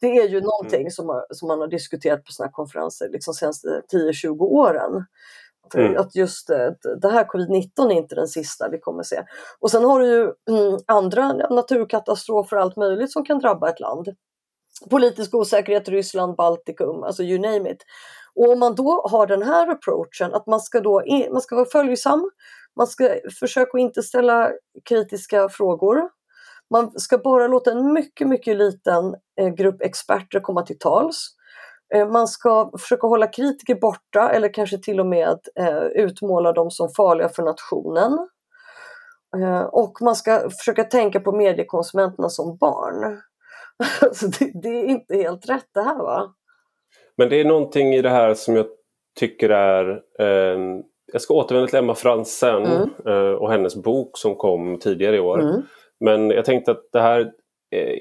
Det 0.00 0.18
är 0.18 0.28
ju 0.28 0.40
någonting 0.40 0.80
mm. 0.80 0.90
som, 0.90 1.24
som 1.30 1.48
man 1.48 1.60
har 1.60 1.68
diskuterat 1.68 2.24
på 2.24 2.32
sådana 2.32 2.52
konferenser 2.52 3.08
liksom 3.12 3.34
senaste 3.34 3.82
10-20 3.92 4.40
åren. 4.40 5.06
Mm. 5.74 5.96
Att 5.96 6.16
just 6.16 6.46
det 7.00 7.08
här 7.08 7.24
covid-19 7.24 7.90
är 7.90 7.96
inte 7.96 8.14
den 8.14 8.28
sista 8.28 8.68
vi 8.68 8.78
kommer 8.78 9.02
se. 9.02 9.22
Och 9.60 9.70
sen 9.70 9.84
har 9.84 10.00
du 10.00 10.06
ju 10.06 10.22
mm, 10.22 10.78
andra 10.86 11.32
naturkatastrofer 11.32 12.56
och 12.56 12.62
allt 12.62 12.76
möjligt 12.76 13.12
som 13.12 13.24
kan 13.24 13.38
drabba 13.38 13.68
ett 13.68 13.80
land. 13.80 14.08
Politisk 14.90 15.34
osäkerhet, 15.34 15.88
Ryssland, 15.88 16.36
Baltikum, 16.36 17.02
alltså 17.02 17.22
you 17.22 17.38
name 17.38 17.70
it. 17.70 17.84
Och 18.34 18.52
om 18.52 18.58
man 18.58 18.74
då 18.74 19.06
har 19.10 19.26
den 19.26 19.42
här 19.42 19.68
approachen, 19.68 20.34
att 20.34 20.46
man 20.46 20.60
ska, 20.60 20.80
då, 20.80 21.02
man 21.32 21.42
ska 21.42 21.56
vara 21.56 21.68
följsam, 21.72 22.30
man 22.76 22.86
ska 22.86 23.16
försöka 23.40 23.78
inte 23.78 24.02
ställa 24.02 24.50
kritiska 24.88 25.48
frågor. 25.48 26.08
Man 26.70 26.90
ska 27.00 27.18
bara 27.18 27.46
låta 27.46 27.70
en 27.70 27.92
mycket, 27.92 28.28
mycket 28.28 28.56
liten 28.56 29.14
eh, 29.40 29.48
grupp 29.48 29.82
experter 29.82 30.40
komma 30.40 30.62
till 30.62 30.78
tals. 30.78 31.28
Eh, 31.94 32.08
man 32.08 32.28
ska 32.28 32.70
försöka 32.78 33.06
hålla 33.06 33.26
kritiker 33.26 33.74
borta 33.74 34.30
eller 34.30 34.54
kanske 34.54 34.78
till 34.78 35.00
och 35.00 35.06
med 35.06 35.38
eh, 35.60 35.84
utmåla 35.84 36.52
dem 36.52 36.70
som 36.70 36.88
farliga 36.88 37.28
för 37.28 37.42
nationen. 37.42 38.28
Eh, 39.36 39.60
och 39.60 39.98
man 40.00 40.16
ska 40.16 40.50
försöka 40.50 40.84
tänka 40.84 41.20
på 41.20 41.32
mediekonsumenterna 41.32 42.28
som 42.28 42.56
barn. 42.56 43.20
alltså 44.00 44.26
det, 44.26 44.50
det, 44.62 44.68
är 44.68 44.84
inte 44.84 45.16
helt 45.16 45.48
rätt 45.48 45.68
det 45.74 45.82
här 45.82 45.98
va? 45.98 46.34
Men 47.16 47.28
det 47.28 47.40
är 47.40 47.44
någonting 47.44 47.94
i 47.94 48.02
det 48.02 48.10
här 48.10 48.34
som 48.34 48.56
jag 48.56 48.66
tycker 49.20 49.50
är 49.50 50.02
eh, 50.18 50.58
jag 51.12 51.22
ska 51.22 51.34
återvända 51.34 51.68
till 51.68 51.78
Emma 51.78 51.94
Fransen 51.94 52.64
mm. 52.64 52.90
eh, 53.06 53.32
och 53.32 53.50
hennes 53.50 53.76
bok 53.76 54.18
som 54.18 54.34
kom 54.36 54.78
tidigare 54.78 55.16
i 55.16 55.20
år. 55.20 55.40
Mm. 55.40 55.62
Men 56.00 56.30
jag 56.30 56.44
tänkte 56.44 56.70
att 56.70 56.88
det 56.92 57.00
här 57.00 57.32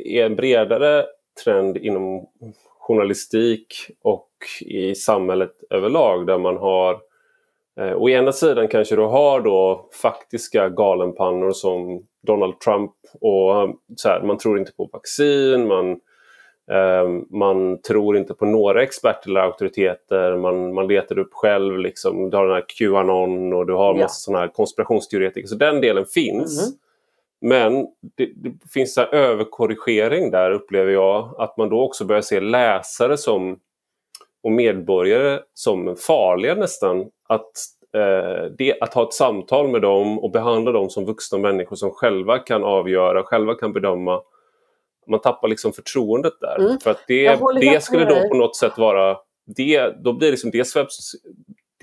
är 0.06 0.26
en 0.26 0.36
bredare 0.36 1.06
trend 1.44 1.78
inom 1.78 2.28
journalistik 2.84 3.76
och 4.02 4.30
i 4.62 4.96
samhället 4.96 5.54
överlag 5.70 6.28
där 6.28 6.38
man 6.38 6.58
har 6.58 7.00
eh, 7.80 7.96
Å 7.96 8.10
ena 8.10 8.32
sidan 8.32 8.68
kanske 8.68 8.96
du 8.96 9.02
har 9.02 9.42
då 9.42 9.90
faktiska 10.02 10.70
galenpannor 10.70 11.52
som 11.52 12.06
Donald 12.28 12.60
Trump 12.60 12.92
och 13.22 13.76
så 13.96 14.10
här, 14.10 14.22
man 14.22 14.38
tror 14.38 14.60
inte 14.60 14.72
på 14.72 14.90
vaccin, 14.94 15.68
man, 15.68 15.92
eh, 16.72 17.10
man 17.30 17.82
tror 17.82 18.18
inte 18.18 18.34
på 18.34 18.46
några 18.46 18.84
experter 18.84 19.30
eller 19.30 19.42
auktoriteter, 19.42 20.38
man, 20.38 20.74
man 20.74 20.88
letar 20.88 21.20
upp 21.20 21.34
själv, 21.34 21.78
liksom, 21.78 22.30
du 22.30 22.38
har 22.38 22.46
den 22.46 22.56
här 22.56 22.66
Qanon 22.68 23.54
och 23.54 23.66
du 23.66 23.74
har 23.74 23.94
massa 23.94 24.04
ja. 24.04 24.08
sådana 24.08 24.40
här 24.40 24.48
konspirationsteoretiker, 24.48 25.48
så 25.48 25.56
den 25.56 25.82
delen 25.82 26.06
finns. 26.06 26.68
Mm. 26.68 26.80
Men 27.46 27.88
det, 28.18 28.26
det 28.36 28.72
finns 28.74 28.98
en 28.98 29.08
överkorrigering 29.12 30.32
där 30.32 30.52
upplever 30.52 30.92
jag. 30.92 31.36
Att 31.38 31.58
man 31.58 31.70
då 31.70 31.82
också 31.82 32.06
börjar 32.06 32.22
se 32.22 32.40
läsare 32.40 33.18
som, 33.18 33.60
och 34.44 34.52
medborgare 34.52 35.40
som 35.54 35.96
farliga 35.96 36.56
nästan. 36.56 37.10
Att, 37.30 37.52
eh, 37.96 38.52
det, 38.58 38.82
att 38.82 38.94
ha 38.94 39.04
ett 39.04 39.14
samtal 39.14 39.68
med 39.68 39.82
dem 39.82 40.20
och 40.20 40.32
behandla 40.32 40.72
dem 40.72 40.90
som 40.90 41.06
vuxna 41.06 41.38
människor 41.38 41.76
som 41.76 41.92
själva 41.92 42.40
kan 42.40 42.64
avgöra, 42.64 43.24
själva 43.24 43.56
kan 43.56 43.74
bedöma. 43.74 44.22
Man 45.08 45.22
tappar 45.22 45.48
liksom 45.48 45.74
förtroendet 45.74 46.34
där. 46.42 46.60
Mm. 46.60 46.80
För 46.80 46.92
att 46.92 47.04
det, 47.08 47.40
det 47.62 47.84
skulle 47.84 48.06
då 48.06 48.30
på 48.30 48.36
något 48.36 48.56
sätt 48.56 48.78
vara 48.78 49.18
det, 49.46 50.04
då 50.04 50.14
blir 50.14 50.32
liksom 50.32 50.52
det 50.52 50.66
sveps 50.66 51.12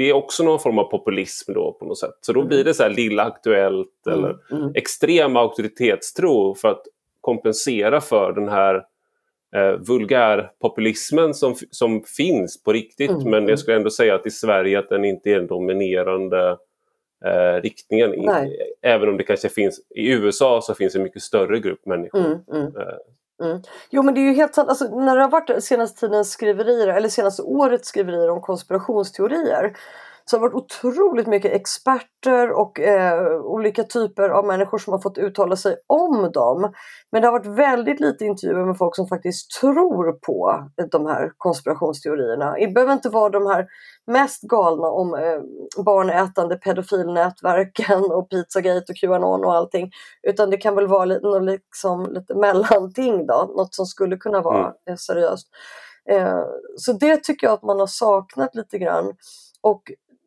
det 0.01 0.11
är 0.11 0.13
också 0.13 0.43
någon 0.45 0.61
form 0.61 0.79
av 0.79 0.85
populism 0.85 1.53
då 1.53 1.73
på 1.73 1.85
något 1.85 1.99
sätt. 1.99 2.15
Så 2.21 2.33
då 2.33 2.41
mm. 2.41 2.49
blir 2.49 2.65
det 2.65 2.75
så 2.75 2.83
här 2.83 2.91
lilla 2.91 3.23
aktuellt 3.23 4.07
mm. 4.07 4.19
eller 4.19 4.37
mm. 4.53 4.73
extrem 4.75 5.37
auktoritetstro 5.37 6.55
för 6.55 6.69
att 6.69 6.83
kompensera 7.21 8.01
för 8.01 8.33
den 8.33 8.49
här 8.49 8.75
eh, 9.57 9.73
vulgärpopulismen 9.89 11.35
som, 11.35 11.55
som 11.71 12.03
finns 12.03 12.63
på 12.63 12.73
riktigt. 12.73 13.11
Mm. 13.11 13.23
Men 13.23 13.33
jag 13.33 13.43
mm. 13.43 13.57
skulle 13.57 13.77
ändå 13.77 13.91
säga 13.91 14.15
att 14.15 14.27
i 14.27 14.31
Sverige 14.31 14.79
att 14.79 14.89
den 14.89 15.05
inte 15.05 15.31
är 15.31 15.35
den 15.35 15.47
dominerande 15.47 16.57
eh, 17.25 17.63
riktningen. 17.63 18.15
Nej. 18.17 18.59
Även 18.83 19.09
om 19.09 19.17
det 19.17 19.25
kanske 19.25 19.49
finns 19.49 19.81
i 19.97 20.13
USA 20.13 20.61
så 20.63 20.75
finns 20.75 20.95
en 20.95 21.03
mycket 21.03 21.23
större 21.23 21.59
grupp 21.59 21.87
människor 21.87 22.41
mm, 22.53 22.77
eh, 22.77 22.97
Mm. 23.41 23.63
Jo 23.91 24.03
men 24.03 24.15
det 24.15 24.21
är 24.21 24.23
ju 24.23 24.35
helt 24.35 24.55
sant, 24.55 24.69
alltså, 24.69 24.85
när 24.85 25.17
det 25.17 25.23
har 25.23 25.29
varit 25.29 25.65
senaste 25.65 26.01
tidens 26.01 26.31
skriverier 26.31 26.89
eller 26.89 27.09
senaste 27.09 27.43
årets 27.43 27.89
skriverier 27.89 28.31
om 28.31 28.41
konspirationsteorier 28.41 29.77
så 30.31 30.37
har 30.37 30.41
det 30.41 30.55
varit 30.55 30.65
otroligt 30.65 31.27
mycket 31.27 31.53
experter 31.53 32.51
och 32.51 32.81
eh, 32.81 33.41
olika 33.41 33.85
typer 33.85 34.29
av 34.29 34.47
människor 34.47 34.79
som 34.79 34.93
har 34.93 35.01
fått 35.01 35.19
uttala 35.19 35.57
sig 35.57 35.77
om 35.87 36.31
dem. 36.33 36.73
Men 37.13 37.23
det 37.23 37.29
har 37.29 37.33
varit 37.33 37.59
väldigt 37.59 38.01
lite 38.01 38.25
intervjuer 38.25 38.65
med 38.65 38.79
folk 38.79 38.97
som 38.97 39.09
faktiskt 39.09 39.51
tror 39.61 40.13
på 40.13 40.69
de 40.91 41.07
här 41.07 41.33
konspirationsteorierna. 41.37 42.55
Det 42.55 42.75
behöver 42.75 42.93
inte 42.93 43.09
vara 43.09 43.31
de 43.31 43.47
här 43.47 43.67
mest 44.07 44.43
galna 44.43 44.89
om 44.89 45.15
eh, 45.15 45.83
barnätande 45.85 46.57
pedofilnätverken 46.57 48.05
och 48.05 48.31
Pizzagate 48.31 48.93
och 48.93 48.97
Qanon 48.97 49.45
och 49.45 49.55
allting. 49.55 49.91
Utan 50.23 50.51
det 50.51 50.57
kan 50.57 50.75
väl 50.75 50.87
vara 50.87 51.05
lite, 51.05 51.41
liksom, 51.41 52.13
lite 52.13 52.35
mellanting 52.35 53.27
då, 53.27 53.53
något 53.57 53.75
som 53.75 53.87
skulle 53.87 54.17
kunna 54.17 54.41
vara 54.41 54.61
mm. 54.61 54.73
Eh, 54.89 54.97
seriöst. 54.97 55.49
Eh, 56.11 56.43
så 56.77 56.93
det 56.93 57.25
tycker 57.25 57.47
jag 57.47 57.55
att 57.55 57.63
man 57.63 57.81
har 57.81 57.87
saknat 57.87 58.55
lite 58.55 58.79
grann. 58.79 59.13
Och 59.61 59.83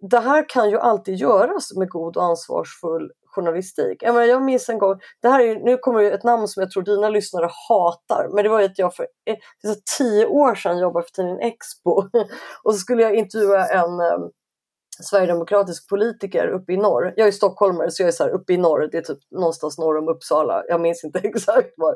det 0.09 0.19
här 0.19 0.49
kan 0.49 0.69
ju 0.69 0.79
alltid 0.79 1.15
göras 1.15 1.73
med 1.75 1.89
god 1.89 2.17
och 2.17 2.23
ansvarsfull 2.23 3.11
journalistik. 3.25 4.03
Jag, 4.03 4.13
menar, 4.13 4.27
jag 4.27 4.43
minns 4.43 4.69
en 4.69 4.77
gång, 4.77 4.99
det 5.21 5.29
här 5.29 5.39
är, 5.39 5.55
nu 5.55 5.77
kommer 5.77 6.03
ett 6.03 6.23
namn 6.23 6.47
som 6.47 6.61
jag 6.61 6.71
tror 6.71 6.83
dina 6.83 7.09
lyssnare 7.09 7.49
hatar, 7.69 8.29
men 8.33 8.43
det 8.43 8.49
var 8.49 8.59
ju 8.59 8.65
att 8.65 8.79
jag 8.79 8.95
för 8.95 9.07
eh, 9.25 9.35
tio 9.97 10.25
år 10.25 10.55
sedan 10.55 10.79
jobbade 10.79 11.05
för 11.05 11.11
tidningen 11.11 11.39
Expo 11.39 11.89
och 12.63 12.73
så 12.73 12.79
skulle 12.79 13.03
jag 13.03 13.15
intervjua 13.15 13.65
en 13.67 13.99
eh, 13.99 14.17
sverigedemokratisk 15.03 15.89
politiker 15.89 16.47
uppe 16.47 16.73
i 16.73 16.77
norr. 16.77 17.13
Jag 17.15 17.27
är 17.27 17.31
stockholmare 17.31 17.91
så 17.91 18.03
jag 18.03 18.07
är 18.07 18.11
så 18.11 18.23
här 18.23 18.31
uppe 18.31 18.53
i 18.53 18.57
norr, 18.57 18.89
det 18.91 18.97
är 18.97 19.01
typ 19.01 19.17
någonstans 19.31 19.77
norr 19.77 19.97
om 19.97 20.07
Uppsala. 20.07 20.63
Jag 20.67 20.81
minns 20.81 21.03
inte 21.03 21.19
exakt 21.23 21.73
var. 21.77 21.95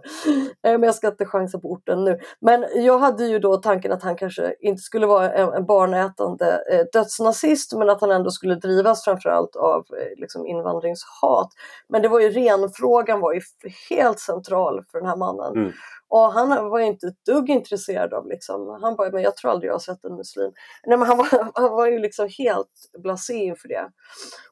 Eh, 0.63 0.71
men 0.71 0.83
jag 0.83 0.95
ska 0.95 1.07
inte 1.07 1.25
chansa 1.25 1.59
på 1.59 1.71
orten 1.71 2.03
nu. 2.03 2.19
Men 2.41 2.65
jag 2.75 2.99
hade 2.99 3.25
ju 3.25 3.39
då 3.39 3.57
tanken 3.57 3.91
att 3.91 4.03
han 4.03 4.15
kanske 4.15 4.55
inte 4.59 4.81
skulle 4.81 5.05
vara 5.05 5.31
en, 5.33 5.65
barnätande 5.65 6.63
eh, 6.71 6.85
dödsnazist 6.93 7.73
men 7.73 7.89
att 7.89 8.01
han 8.01 8.11
ändå 8.11 8.31
skulle 8.31 8.55
drivas 8.55 9.03
framförallt 9.03 9.55
av 9.55 9.79
eh, 9.79 10.19
liksom 10.19 10.47
invandringshat. 10.47 11.49
Men 11.89 12.01
det 12.01 12.07
var 12.07 12.19
ju 12.19 12.29
renfrågan 12.29 13.19
var 13.19 13.33
ju 13.33 13.41
helt 13.89 14.19
central 14.19 14.83
för 14.91 14.99
den 14.99 15.07
här 15.07 15.15
mannen. 15.15 15.53
Mm. 15.55 15.71
Och 16.09 16.33
han 16.33 16.69
var 16.69 16.79
inte 16.79 17.07
ett 17.07 17.25
dugg 17.25 17.49
intresserad 17.49 18.13
av 18.13 18.27
liksom, 18.27 18.79
han 18.81 18.95
bara, 18.95 19.11
men 19.11 19.23
jag 19.23 19.37
tror 19.37 19.51
aldrig 19.51 19.69
jag 19.69 19.73
har 19.73 19.79
sett 19.79 20.05
en 20.05 20.15
muslim. 20.15 20.51
Nej, 20.85 20.97
men 20.97 21.07
han, 21.07 21.17
var, 21.17 21.51
han 21.61 21.71
var 21.71 21.87
ju 21.87 21.99
liksom 21.99 22.29
helt 22.37 22.71
blasé 23.03 23.33
inför 23.33 23.67
det. 23.67 23.89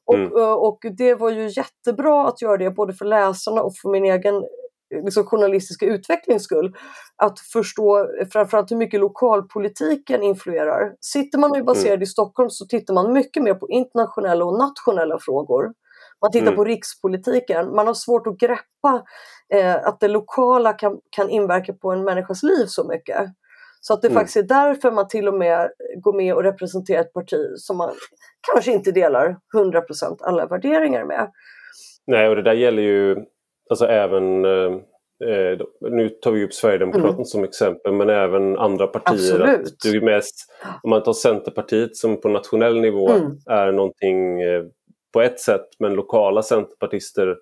Och, 0.05 0.15
mm. 0.15 0.31
och 0.57 0.79
det 0.97 1.15
var 1.15 1.29
ju 1.29 1.49
jättebra 1.49 2.27
att 2.27 2.41
göra 2.41 2.57
det, 2.57 2.71
både 2.71 2.93
för 2.93 3.05
läsarna 3.05 3.61
och 3.61 3.75
för 3.75 3.89
min 3.89 4.05
egen 4.05 4.43
liksom, 5.03 5.23
journalistiska 5.25 5.85
utvecklings 5.85 6.43
skull. 6.43 6.75
Att 7.15 7.39
förstå 7.39 8.07
framförallt 8.33 8.71
hur 8.71 8.77
mycket 8.77 8.99
lokalpolitiken 8.99 10.23
influerar. 10.23 10.95
Sitter 10.99 11.37
man 11.37 11.51
och 11.51 11.57
är 11.57 11.63
baserad 11.63 11.93
mm. 11.93 12.03
i 12.03 12.05
Stockholm 12.05 12.49
så 12.49 12.65
tittar 12.65 12.93
man 12.93 13.13
mycket 13.13 13.43
mer 13.43 13.53
på 13.53 13.69
internationella 13.69 14.45
och 14.45 14.57
nationella 14.57 15.19
frågor. 15.19 15.73
Man 16.21 16.31
tittar 16.31 16.47
mm. 16.47 16.55
på 16.55 16.63
rikspolitiken. 16.63 17.75
Man 17.75 17.87
har 17.87 17.93
svårt 17.93 18.27
att 18.27 18.37
greppa 18.37 19.03
eh, 19.53 19.75
att 19.75 19.99
det 19.99 20.07
lokala 20.07 20.73
kan, 20.73 20.99
kan 21.09 21.29
inverka 21.29 21.73
på 21.73 21.91
en 21.91 22.03
människas 22.03 22.43
liv 22.43 22.65
så 22.65 22.83
mycket. 22.87 23.27
Så 23.81 23.93
att 23.93 24.01
det 24.01 24.07
mm. 24.07 24.15
faktiskt 24.15 24.37
är 24.37 24.43
därför 24.43 24.91
man 24.91 25.07
till 25.07 25.27
och 25.27 25.33
med 25.33 25.69
går 26.01 26.13
med 26.13 26.33
och 26.33 26.43
representerar 26.43 27.01
ett 27.01 27.13
parti 27.13 27.53
som 27.57 27.77
man 27.77 27.91
kanske 28.53 28.71
inte 28.71 28.91
delar 28.91 29.37
100% 29.57 30.17
alla 30.21 30.47
värderingar 30.47 31.05
med. 31.05 31.31
Nej, 32.07 32.29
och 32.29 32.35
det 32.35 32.41
där 32.41 32.53
gäller 32.53 32.83
ju 32.83 33.15
alltså 33.69 33.85
även 33.85 34.45
eh, 34.45 34.71
eh 35.29 35.59
nu 35.81 36.09
tar 36.09 36.31
vi 36.31 36.45
upp 36.45 36.53
Sverigedemokraterna 36.53 37.13
mm. 37.13 37.25
som 37.25 37.43
exempel 37.43 37.93
men 37.93 38.09
även 38.09 38.57
andra 38.57 38.87
partier. 38.87 39.41
Absolut. 39.41 39.75
det 39.83 39.89
är 39.89 40.01
mest, 40.01 40.35
om 40.83 40.89
man 40.89 41.03
tar 41.03 41.13
Centerpartiet 41.13 41.95
som 41.95 42.21
på 42.21 42.29
nationell 42.29 42.81
nivå 42.81 43.09
mm. 43.09 43.31
är 43.49 43.71
någonting 43.71 44.41
eh, 44.41 44.63
på 45.15 45.21
ett 45.21 45.39
sätt 45.39 45.65
men 45.79 45.93
lokala 45.93 46.43
centerpartister 46.43 47.35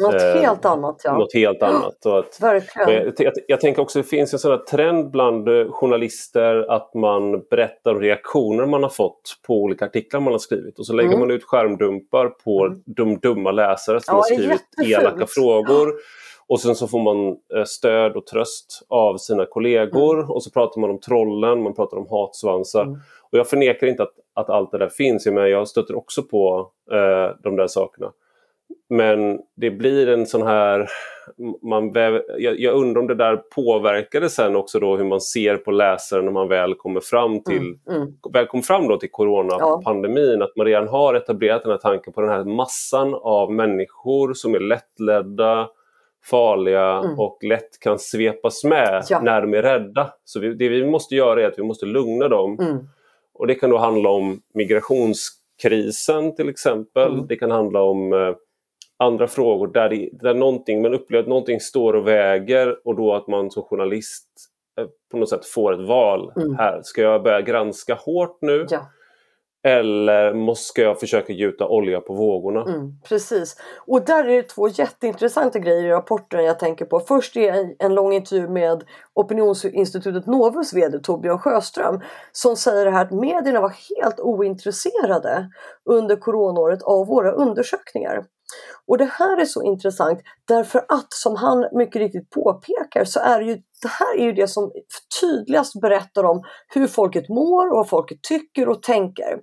Något 0.00 0.22
eh, 0.22 0.40
helt 0.40 0.64
annat 0.64 1.00
ja. 1.04 1.18
Något 1.18 1.34
helt 1.34 1.62
annat. 1.62 2.06
Och 2.06 2.18
att, 2.18 2.38
Verkligen. 2.40 3.04
Jag, 3.04 3.14
jag, 3.18 3.32
jag, 3.46 3.60
tänker 3.60 3.82
också 3.82 3.98
att 3.98 4.04
det 4.04 4.08
finns 4.08 4.32
en 4.32 4.38
sån 4.38 4.64
trend 4.64 5.10
bland 5.10 5.48
eh, 5.48 5.70
journalister 5.70 6.70
att 6.70 6.94
man 6.94 7.42
berättar 7.50 7.94
om 7.94 8.00
reaktioner 8.00 8.66
man 8.66 8.82
har 8.82 8.90
fått 8.90 9.36
på 9.46 9.54
olika 9.54 9.84
artiklar 9.84 10.20
man 10.20 10.32
har 10.32 10.38
skrivit 10.38 10.78
och 10.78 10.86
så 10.86 10.92
lägger 10.92 11.08
mm. 11.08 11.20
man 11.20 11.30
ut 11.30 11.44
skärmdumpar 11.44 12.28
på 12.28 12.66
mm. 12.66 12.82
de 12.86 13.18
dumma 13.18 13.50
läsare 13.50 14.00
som 14.00 14.12
ja, 14.12 14.16
har 14.16 14.22
skrivit 14.22 14.62
elaka 14.84 15.26
frågor. 15.26 15.92
Och 16.46 16.60
sen 16.60 16.74
så 16.74 16.88
får 16.88 17.02
man 17.02 17.28
eh, 17.28 17.64
stöd 17.66 18.16
och 18.16 18.26
tröst 18.26 18.86
av 18.88 19.16
sina 19.16 19.46
kollegor 19.46 20.18
mm. 20.18 20.30
och 20.30 20.42
så 20.42 20.50
pratar 20.50 20.80
man 20.80 20.90
om 20.90 21.00
trollen, 21.00 21.62
man 21.62 21.74
pratar 21.74 21.96
om 21.96 22.06
hatsvansar. 22.10 22.82
Mm. 22.82 23.00
Och 23.34 23.38
jag 23.38 23.48
förnekar 23.48 23.86
inte 23.86 24.02
att, 24.02 24.14
att 24.34 24.50
allt 24.50 24.72
det 24.72 24.78
där 24.78 24.88
finns, 24.88 25.26
menar, 25.26 25.46
jag 25.46 25.68
stöter 25.68 25.96
också 25.96 26.22
på 26.22 26.70
eh, 26.92 27.36
de 27.42 27.56
där 27.56 27.66
sakerna. 27.66 28.12
Men 28.88 29.38
det 29.56 29.70
blir 29.70 30.08
en 30.08 30.26
sån 30.26 30.42
här... 30.42 30.88
Man 31.62 31.92
väv, 31.92 32.22
jag, 32.38 32.60
jag, 32.60 32.74
undrar 32.74 33.00
om 33.00 33.06
det 33.06 33.14
där 33.14 33.36
påverkade 33.36 34.28
sen 34.30 34.56
också 34.56 34.80
då 34.80 34.96
hur 34.96 35.04
man 35.04 35.20
ser 35.20 35.56
på 35.56 35.70
läsaren 35.70 36.24
när 36.24 36.32
man 36.32 36.48
väl 36.48 36.74
kommer 36.74 37.00
fram 37.00 37.42
till, 37.42 37.56
mm, 37.56 37.78
mm. 37.88 38.08
Väl 38.32 38.46
kommer 38.46 38.64
fram 38.64 38.88
då 38.88 38.96
till 38.96 39.10
coronapandemin. 39.10 40.38
Ja. 40.38 40.44
Att 40.44 40.56
man 40.56 40.66
redan 40.66 40.88
har 40.88 41.14
etablerat 41.14 41.62
den 41.62 41.70
här 41.70 41.78
tanken 41.78 42.12
på 42.12 42.20
den 42.20 42.30
här 42.30 42.44
massan 42.44 43.14
av 43.14 43.52
människor 43.52 44.34
som 44.34 44.54
är 44.54 44.60
lättledda, 44.60 45.68
farliga 46.24 46.92
mm. 46.92 47.18
och 47.18 47.38
lätt 47.42 47.80
kan 47.80 47.98
svepas 47.98 48.64
med 48.64 49.04
ja. 49.08 49.20
när 49.20 49.40
de 49.40 49.54
är 49.54 49.62
rädda. 49.62 50.12
Så 50.24 50.40
vi, 50.40 50.54
det 50.54 50.68
vi 50.68 50.86
måste 50.86 51.14
göra 51.14 51.42
är 51.42 51.46
att 51.46 51.58
vi 51.58 51.62
måste 51.62 51.86
lugna 51.86 52.28
dem. 52.28 52.58
Mm. 52.60 52.78
Och 53.44 53.48
det 53.48 53.54
kan 53.54 53.70
då 53.70 53.78
handla 53.78 54.10
om 54.10 54.40
migrationskrisen 54.54 56.34
till 56.34 56.48
exempel. 56.48 57.12
Mm. 57.12 57.26
Det 57.26 57.36
kan 57.36 57.50
handla 57.50 57.82
om 57.82 58.12
eh, 58.12 58.34
andra 58.98 59.26
frågor 59.26 59.66
där, 59.66 59.88
det, 59.88 60.08
där 60.12 60.34
någonting, 60.34 60.82
man 60.82 60.94
upplever 60.94 61.22
att 61.22 61.28
någonting 61.28 61.60
står 61.60 61.94
och 61.94 62.08
väger 62.08 62.88
och 62.88 62.96
då 62.96 63.14
att 63.14 63.28
man 63.28 63.50
som 63.50 63.62
journalist 63.62 64.28
eh, 64.80 64.86
på 65.10 65.16
något 65.16 65.28
sätt 65.28 65.46
får 65.46 65.72
ett 65.72 65.88
val. 65.88 66.32
Mm. 66.36 66.54
Här, 66.54 66.80
ska 66.84 67.02
jag 67.02 67.22
börja 67.22 67.40
granska 67.40 67.94
hårt 67.94 68.38
nu? 68.40 68.66
Ja. 68.70 68.86
Eller 69.66 70.54
ska 70.54 70.82
jag 70.82 71.00
försöka 71.00 71.32
gjuta 71.32 71.68
olja 71.68 72.00
på 72.00 72.14
vågorna? 72.14 72.62
Mm, 72.62 72.92
precis. 73.08 73.56
Och 73.86 74.04
där 74.04 74.24
är 74.24 74.36
det 74.36 74.48
två 74.48 74.68
jätteintressanta 74.68 75.58
grejer 75.58 75.84
i 75.84 75.90
rapporten 75.90 76.44
jag 76.44 76.58
tänker 76.58 76.84
på. 76.84 77.00
Först 77.00 77.36
är 77.36 77.52
en, 77.52 77.74
en 77.78 77.94
lång 77.94 78.12
intervju 78.12 78.48
med 78.48 78.84
opinionsinstitutet 79.14 80.26
Novus 80.26 80.74
VD 80.74 80.98
Torbjörn 80.98 81.38
Sjöström 81.38 82.00
som 82.32 82.56
säger 82.56 82.86
här 82.86 83.04
att 83.04 83.12
medierna 83.12 83.60
var 83.60 83.74
helt 83.96 84.20
ointresserade 84.20 85.50
under 85.90 86.16
coronaåret 86.16 86.82
av 86.82 87.06
våra 87.06 87.32
undersökningar. 87.32 88.24
Och 88.86 88.98
det 88.98 89.10
här 89.12 89.40
är 89.40 89.44
så 89.44 89.62
intressant 89.62 90.20
därför 90.48 90.78
att 90.78 91.12
som 91.12 91.36
han 91.36 91.68
mycket 91.72 92.00
riktigt 92.00 92.30
påpekar 92.30 93.04
så 93.04 93.20
är 93.20 93.38
det 93.38 93.44
ju 93.44 93.54
det 93.82 93.88
här 93.88 94.18
är 94.18 94.24
ju 94.24 94.32
det 94.32 94.48
som 94.48 94.72
tydligast 95.20 95.80
berättar 95.80 96.24
om 96.24 96.42
hur 96.74 96.86
folket 96.86 97.28
mår 97.28 97.70
och 97.70 97.76
vad 97.76 97.88
folket 97.88 98.18
tycker 98.22 98.68
och 98.68 98.82
tänker. 98.82 99.40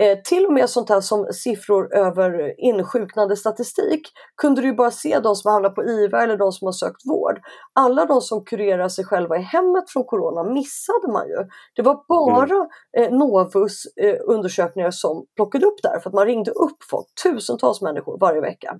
Eh, 0.00 0.18
till 0.18 0.46
och 0.46 0.52
med 0.52 0.70
sånt 0.70 0.88
här 0.88 1.00
som 1.00 1.26
siffror 1.32 1.94
över 1.94 2.60
insjuknande 2.60 3.36
statistik 3.36 4.00
kunde 4.36 4.60
du 4.60 4.66
ju 4.66 4.74
bara 4.74 4.90
se 4.90 5.18
de 5.18 5.36
som 5.36 5.52
hamnar 5.52 5.70
på 5.70 5.84
IVA 5.84 6.22
eller 6.22 6.36
de 6.36 6.52
som 6.52 6.66
har 6.66 6.72
sökt 6.72 7.06
vård. 7.06 7.40
Alla 7.72 8.04
de 8.04 8.20
som 8.20 8.44
kurerar 8.44 8.88
sig 8.88 9.04
själva 9.04 9.36
i 9.36 9.42
hemmet 9.42 9.90
från 9.90 10.04
corona 10.04 10.42
missade 10.42 11.12
man 11.12 11.28
ju. 11.28 11.36
Det 11.76 11.82
var 11.82 12.04
bara 12.08 12.68
mm. 12.96 13.12
eh, 13.12 13.18
Novus 13.18 13.82
eh, 13.96 14.16
undersökningar 14.26 14.90
som 14.90 15.26
plockade 15.36 15.66
upp 15.66 15.82
där 15.82 16.00
för 16.00 16.10
att 16.10 16.14
man 16.14 16.26
ringde 16.26 16.50
upp 16.50 16.82
folk, 16.90 17.06
tusentals 17.22 17.80
människor 17.82 18.18
varje 18.18 18.40
vecka. 18.40 18.78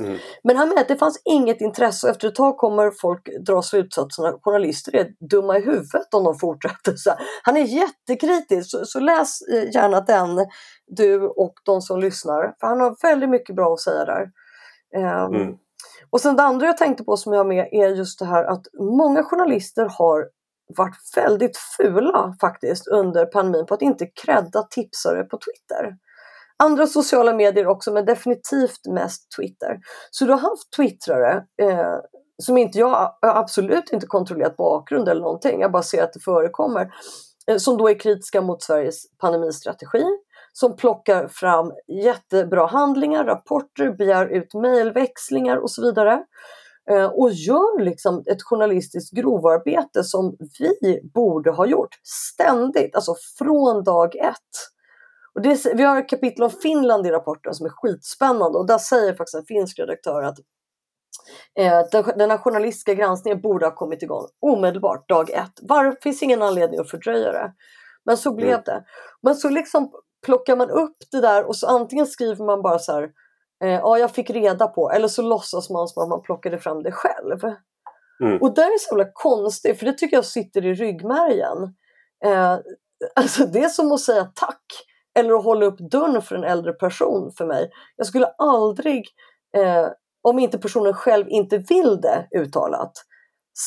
Mm. 0.00 0.18
Men 0.44 0.56
han 0.56 0.68
menar 0.68 0.82
att 0.82 0.88
det 0.88 0.96
fanns 0.96 1.22
inget 1.24 1.60
intresse 1.60 2.06
och 2.06 2.10
efter 2.10 2.28
ett 2.28 2.34
tag 2.34 2.56
kommer 2.56 2.90
folk 2.90 3.28
dra 3.46 3.62
slutsatsen 3.62 4.24
att 4.24 4.40
journalister 4.42 4.96
är 4.96 5.28
dumma 5.30 5.58
i 5.58 5.60
huvudet 5.60 6.14
om 6.14 6.24
de 6.24 6.38
fortsätter 6.38 6.96
så. 6.96 7.10
Han 7.42 7.56
är 7.56 7.64
jättekritisk 7.64 8.70
så, 8.70 8.84
så, 8.84 9.00
läs 9.00 9.42
eh, 9.42 9.74
gärna 9.74 10.00
den 10.00 10.46
du 10.86 11.22
och 11.22 11.54
de 11.64 11.82
som 11.82 12.00
lyssnar 12.00 12.54
för 12.60 12.66
han 12.66 12.80
har 12.80 12.96
väldigt 13.02 13.30
mycket 13.30 13.56
bra 13.56 13.72
att 13.72 13.80
säga 13.80 14.04
där. 14.04 14.30
Um, 14.96 15.34
mm. 15.34 15.56
Och 16.10 16.20
sen 16.20 16.36
det 16.36 16.42
andra 16.42 16.66
jag 16.66 16.76
tänkte 16.76 17.04
på 17.04 17.16
som 17.16 17.32
jag 17.32 17.40
har 17.40 17.48
med 17.48 17.68
är 17.72 17.88
just 17.88 18.18
det 18.18 18.24
här 18.24 18.44
att 18.44 18.66
många 18.78 19.24
journalister 19.24 19.88
har 19.98 20.28
varit 20.76 20.96
väldigt 21.16 21.56
fula 21.56 22.36
faktiskt 22.40 22.88
under 22.88 23.26
pandemin 23.26 23.66
på 23.66 23.74
att 23.74 23.82
inte 23.82 24.06
credda 24.06 24.62
tipsare 24.62 25.24
på 25.24 25.38
Twitter. 25.38 25.96
Andra 26.64 26.86
sociala 26.86 27.34
medier 27.34 27.66
också 27.66 27.92
men 27.92 28.04
definitivt 28.04 28.86
mest 28.90 29.26
Twitter. 29.36 29.78
Så 30.10 30.24
du 30.24 30.32
har 30.32 30.40
haft 30.40 30.72
twittrare 30.76 31.44
eh, 31.62 31.96
som 32.42 32.58
inte 32.58 32.78
jag, 32.78 33.16
jag 33.20 33.36
absolut 33.36 33.92
inte 33.92 34.06
kontrollerat 34.06 34.56
bakgrund 34.56 35.08
eller 35.08 35.20
någonting, 35.20 35.60
jag 35.60 35.72
bara 35.72 35.82
ser 35.82 36.02
att 36.02 36.12
det 36.12 36.20
förekommer, 36.20 36.90
eh, 37.46 37.56
som 37.56 37.76
då 37.76 37.90
är 37.90 37.98
kritiska 37.98 38.40
mot 38.40 38.62
Sveriges 38.62 39.18
pandemistrategi, 39.18 40.04
som 40.52 40.76
plockar 40.76 41.28
fram 41.28 41.72
jättebra 42.04 42.66
handlingar, 42.66 43.24
rapporter, 43.24 43.90
begär 43.90 44.26
ut 44.26 44.54
mejlväxlingar 44.54 45.56
och 45.56 45.70
så 45.70 45.82
vidare. 45.82 46.24
Eh, 46.90 47.06
och 47.06 47.30
gör 47.30 47.80
liksom 47.80 48.22
ett 48.26 48.42
journalistiskt 48.42 49.16
grovarbete 49.16 50.04
som 50.04 50.36
vi 50.58 51.00
borde 51.14 51.50
ha 51.50 51.66
gjort 51.66 51.94
ständigt, 52.02 52.94
alltså 52.94 53.14
från 53.38 53.84
dag 53.84 54.16
ett. 54.16 54.73
Och 55.34 55.42
det, 55.42 55.66
vi 55.74 55.82
har 55.82 55.98
ett 55.98 56.08
kapitel 56.08 56.42
om 56.42 56.50
Finland 56.50 57.06
i 57.06 57.10
rapporten 57.10 57.54
som 57.54 57.66
är 57.66 57.70
skitspännande 57.70 58.58
och 58.58 58.66
där 58.66 58.78
säger 58.78 59.14
faktiskt 59.14 59.34
en 59.34 59.44
finsk 59.44 59.78
redaktör 59.78 60.22
att 60.22 60.38
eh, 61.58 61.80
den, 62.16 62.30
här 62.30 62.38
journalistiska 62.38 62.94
granskningen 62.94 63.40
borde 63.40 63.66
ha 63.66 63.74
kommit 63.74 64.02
igång 64.02 64.26
omedelbart, 64.40 65.08
dag 65.08 65.30
ett. 65.30 65.52
Var 65.62 65.96
finns 66.02 66.22
ingen 66.22 66.42
anledning 66.42 66.80
att 66.80 66.90
fördröja 66.90 67.32
det. 67.32 67.52
Men 68.04 68.16
så 68.16 68.34
blev 68.34 68.48
mm. 68.48 68.62
det. 68.64 68.84
Men 69.22 69.34
så 69.34 69.48
liksom 69.48 69.92
plockar 70.26 70.56
man 70.56 70.70
upp 70.70 70.96
det 71.10 71.20
där 71.20 71.44
och 71.44 71.56
så 71.56 71.66
antingen 71.66 72.06
skriver 72.06 72.44
man 72.44 72.62
bara 72.62 72.78
så 72.78 72.92
här 72.92 73.02
eh, 73.64 73.70
ja, 73.70 73.98
jag 73.98 74.10
fick 74.10 74.30
reda 74.30 74.66
på, 74.66 74.90
eller 74.90 75.08
så 75.08 75.22
låtsas 75.22 75.70
man 75.70 75.88
som 75.88 76.02
att 76.02 76.08
man 76.08 76.22
plockade 76.22 76.58
fram 76.58 76.82
det 76.82 76.92
själv. 76.92 77.40
Mm. 78.22 78.38
Och 78.42 78.54
det 78.54 78.62
är 78.62 78.78
så 78.78 78.94
jävla 78.94 79.12
konstigt, 79.14 79.78
för 79.78 79.86
det 79.86 79.92
tycker 79.92 80.16
jag 80.16 80.24
sitter 80.24 80.66
i 80.66 80.74
ryggmärgen. 80.74 81.74
Eh, 82.24 82.58
alltså 83.14 83.46
det 83.46 83.64
är 83.64 83.68
som 83.68 83.92
att 83.92 84.00
säga 84.00 84.24
tack 84.34 84.64
eller 85.14 85.34
att 85.34 85.44
hålla 85.44 85.66
upp 85.66 85.78
dörren 85.78 86.22
för 86.22 86.36
en 86.36 86.44
äldre 86.44 86.72
person 86.72 87.32
för 87.38 87.46
mig. 87.46 87.70
Jag 87.96 88.06
skulle 88.06 88.26
aldrig, 88.26 89.08
eh, 89.56 89.88
om 90.22 90.38
inte 90.38 90.58
personen 90.58 90.94
själv 90.94 91.28
inte 91.28 91.58
vill 91.58 92.00
det 92.00 92.28
uttalat, 92.36 92.92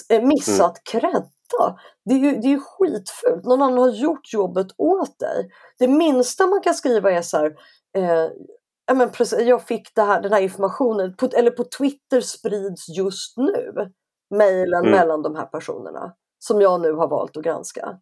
eh, 0.10 0.22
missa 0.22 0.66
att 0.66 0.84
kredda. 0.84 1.78
Det 2.06 2.14
är 2.14 2.20
ju 2.20 2.32
det 2.32 2.54
är 2.54 2.60
skitfult. 2.60 3.46
Någon 3.46 3.62
annan 3.62 3.78
har 3.78 3.90
gjort 3.90 4.34
jobbet 4.34 4.68
åt 4.78 5.20
dig. 5.20 5.50
Det 5.80 5.88
minsta 5.88 6.48
man 6.48 6.62
kan 6.62 6.74
skriva 6.74 7.12
är 7.12 7.22
så 7.22 7.38
här, 7.38 7.56
eh, 7.98 8.30
men 8.94 9.12
jag 9.48 9.62
fick 9.62 9.96
det 9.96 10.02
här, 10.02 10.22
den 10.22 10.34
här 10.34 10.42
informationen, 10.42 11.16
på, 11.16 11.30
eller 11.34 11.52
på 11.52 11.64
Twitter 11.64 12.22
sprids 12.22 12.90
just 12.90 13.38
nu 13.38 13.92
mejlen 14.30 14.86
mm. 14.86 14.92
mellan 14.92 15.22
de 15.22 15.36
här 15.36 15.46
personerna 15.46 16.14
som 16.40 16.62
jag 16.62 16.82
nu 16.82 16.94
har 16.94 17.08
valt 17.08 17.38
att 17.38 17.44
granska. 17.44 18.00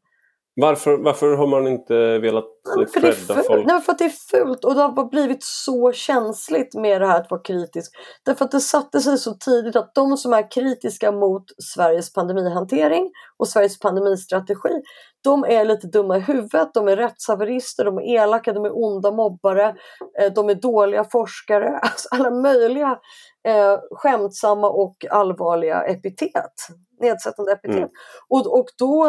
Varför, 0.57 0.97
varför 0.97 1.35
har 1.35 1.47
man 1.47 1.67
inte 1.67 2.19
velat 2.19 2.45
credda 2.93 3.43
folk? 3.43 3.65
Nej, 3.65 3.81
för 3.81 3.91
att 3.91 3.97
det 3.97 4.05
är 4.05 4.09
fult 4.39 4.65
och 4.65 4.75
det 4.75 4.81
har 4.81 5.09
blivit 5.09 5.43
så 5.43 5.91
känsligt 5.91 6.73
med 6.73 7.01
det 7.01 7.07
här 7.07 7.21
att 7.21 7.31
vara 7.31 7.41
kritisk. 7.41 7.91
Därför 8.25 8.45
att 8.45 8.51
det 8.51 8.59
satte 8.59 8.99
sig 8.99 9.17
så 9.17 9.33
tidigt 9.33 9.75
att 9.75 9.95
de 9.95 10.17
som 10.17 10.33
är 10.33 10.51
kritiska 10.51 11.11
mot 11.11 11.43
Sveriges 11.63 12.13
pandemihantering 12.13 13.11
och 13.37 13.47
Sveriges 13.47 13.79
pandemistrategi, 13.79 14.81
de 15.23 15.43
är 15.43 15.65
lite 15.65 15.87
dumma 15.87 16.17
i 16.17 16.19
huvudet, 16.19 16.73
de 16.73 16.87
är 16.87 16.95
rättshaverister, 16.95 17.85
de 17.85 17.97
är 17.97 18.01
elaka, 18.01 18.53
de 18.53 18.65
är 18.65 18.83
onda 18.83 19.11
mobbare, 19.11 19.75
eh, 20.19 20.33
de 20.33 20.49
är 20.49 20.55
dåliga 20.55 21.03
forskare, 21.03 21.79
alltså 21.81 22.07
alla 22.11 22.31
möjliga 22.31 22.99
eh, 23.47 23.79
skämtsamma 23.91 24.69
och 24.69 25.05
allvarliga 25.09 25.83
epitet, 25.83 26.53
nedsättande 27.01 27.51
epitet. 27.51 27.77
Mm. 27.77 27.89
Och, 28.29 28.59
och 28.59 28.67
då 28.77 29.05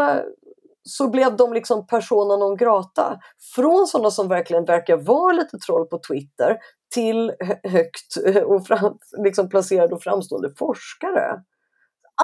så 0.89 1.09
blev 1.09 1.37
de 1.37 1.53
liksom 1.53 1.87
persona 1.87 2.37
non 2.37 2.57
grata. 2.57 3.19
Från 3.55 3.87
sådana 3.87 4.11
som 4.11 4.29
verkligen 4.29 4.65
verkar 4.65 4.97
vara 4.97 5.33
lite 5.33 5.59
troll 5.59 5.87
på 5.87 6.01
Twitter 6.09 6.57
till 6.95 7.33
högt 7.63 8.17
och 8.45 8.67
fram, 8.67 8.99
liksom 9.25 9.49
placerade 9.49 9.95
och 9.95 10.03
framstående 10.03 10.51
forskare. 10.59 11.41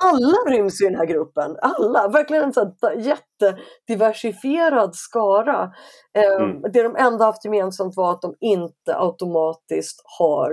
Alla 0.03 0.37
ryms 0.57 0.83
i 0.83 0.85
den 0.85 0.95
här 0.95 1.07
gruppen, 1.07 1.57
alla! 1.63 2.09
Verkligen 2.09 2.45
en 2.45 2.53
sån 2.53 2.75
jättediversifierad 2.99 4.95
skara. 4.95 5.73
Ehm, 6.19 6.43
mm. 6.43 6.63
Det 6.73 6.83
de 6.83 6.97
ändå 6.97 7.25
haft 7.25 7.45
gemensamt 7.45 7.97
var 7.97 8.11
att 8.11 8.23
de 8.23 8.35
inte 8.41 8.97
automatiskt 8.97 10.03
har 10.19 10.51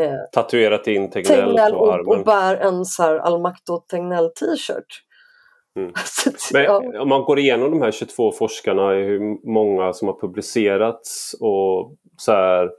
eh, 0.00 0.20
tatuerat 0.32 0.86
in 0.86 1.10
Tegnell, 1.10 1.38
Tegnell. 1.38 1.74
Och, 1.74 2.08
och 2.08 2.24
bär 2.24 2.56
en 2.56 2.84
så 2.84 3.02
här 3.02 3.18
Almacto 3.18 3.78
Tegnell 3.78 4.28
t-shirt. 4.28 5.04
Mm. 5.80 5.92
Men 6.52 7.00
om 7.00 7.08
man 7.08 7.22
går 7.22 7.38
igenom 7.38 7.70
de 7.70 7.82
här 7.82 7.90
22 7.90 8.32
forskarna, 8.32 8.90
hur 8.90 9.48
många 9.52 9.92
som 9.92 10.08
har 10.08 10.20
publicerats 10.20 11.36
och 11.40 11.94
så 12.16 12.32
här, 12.32 12.70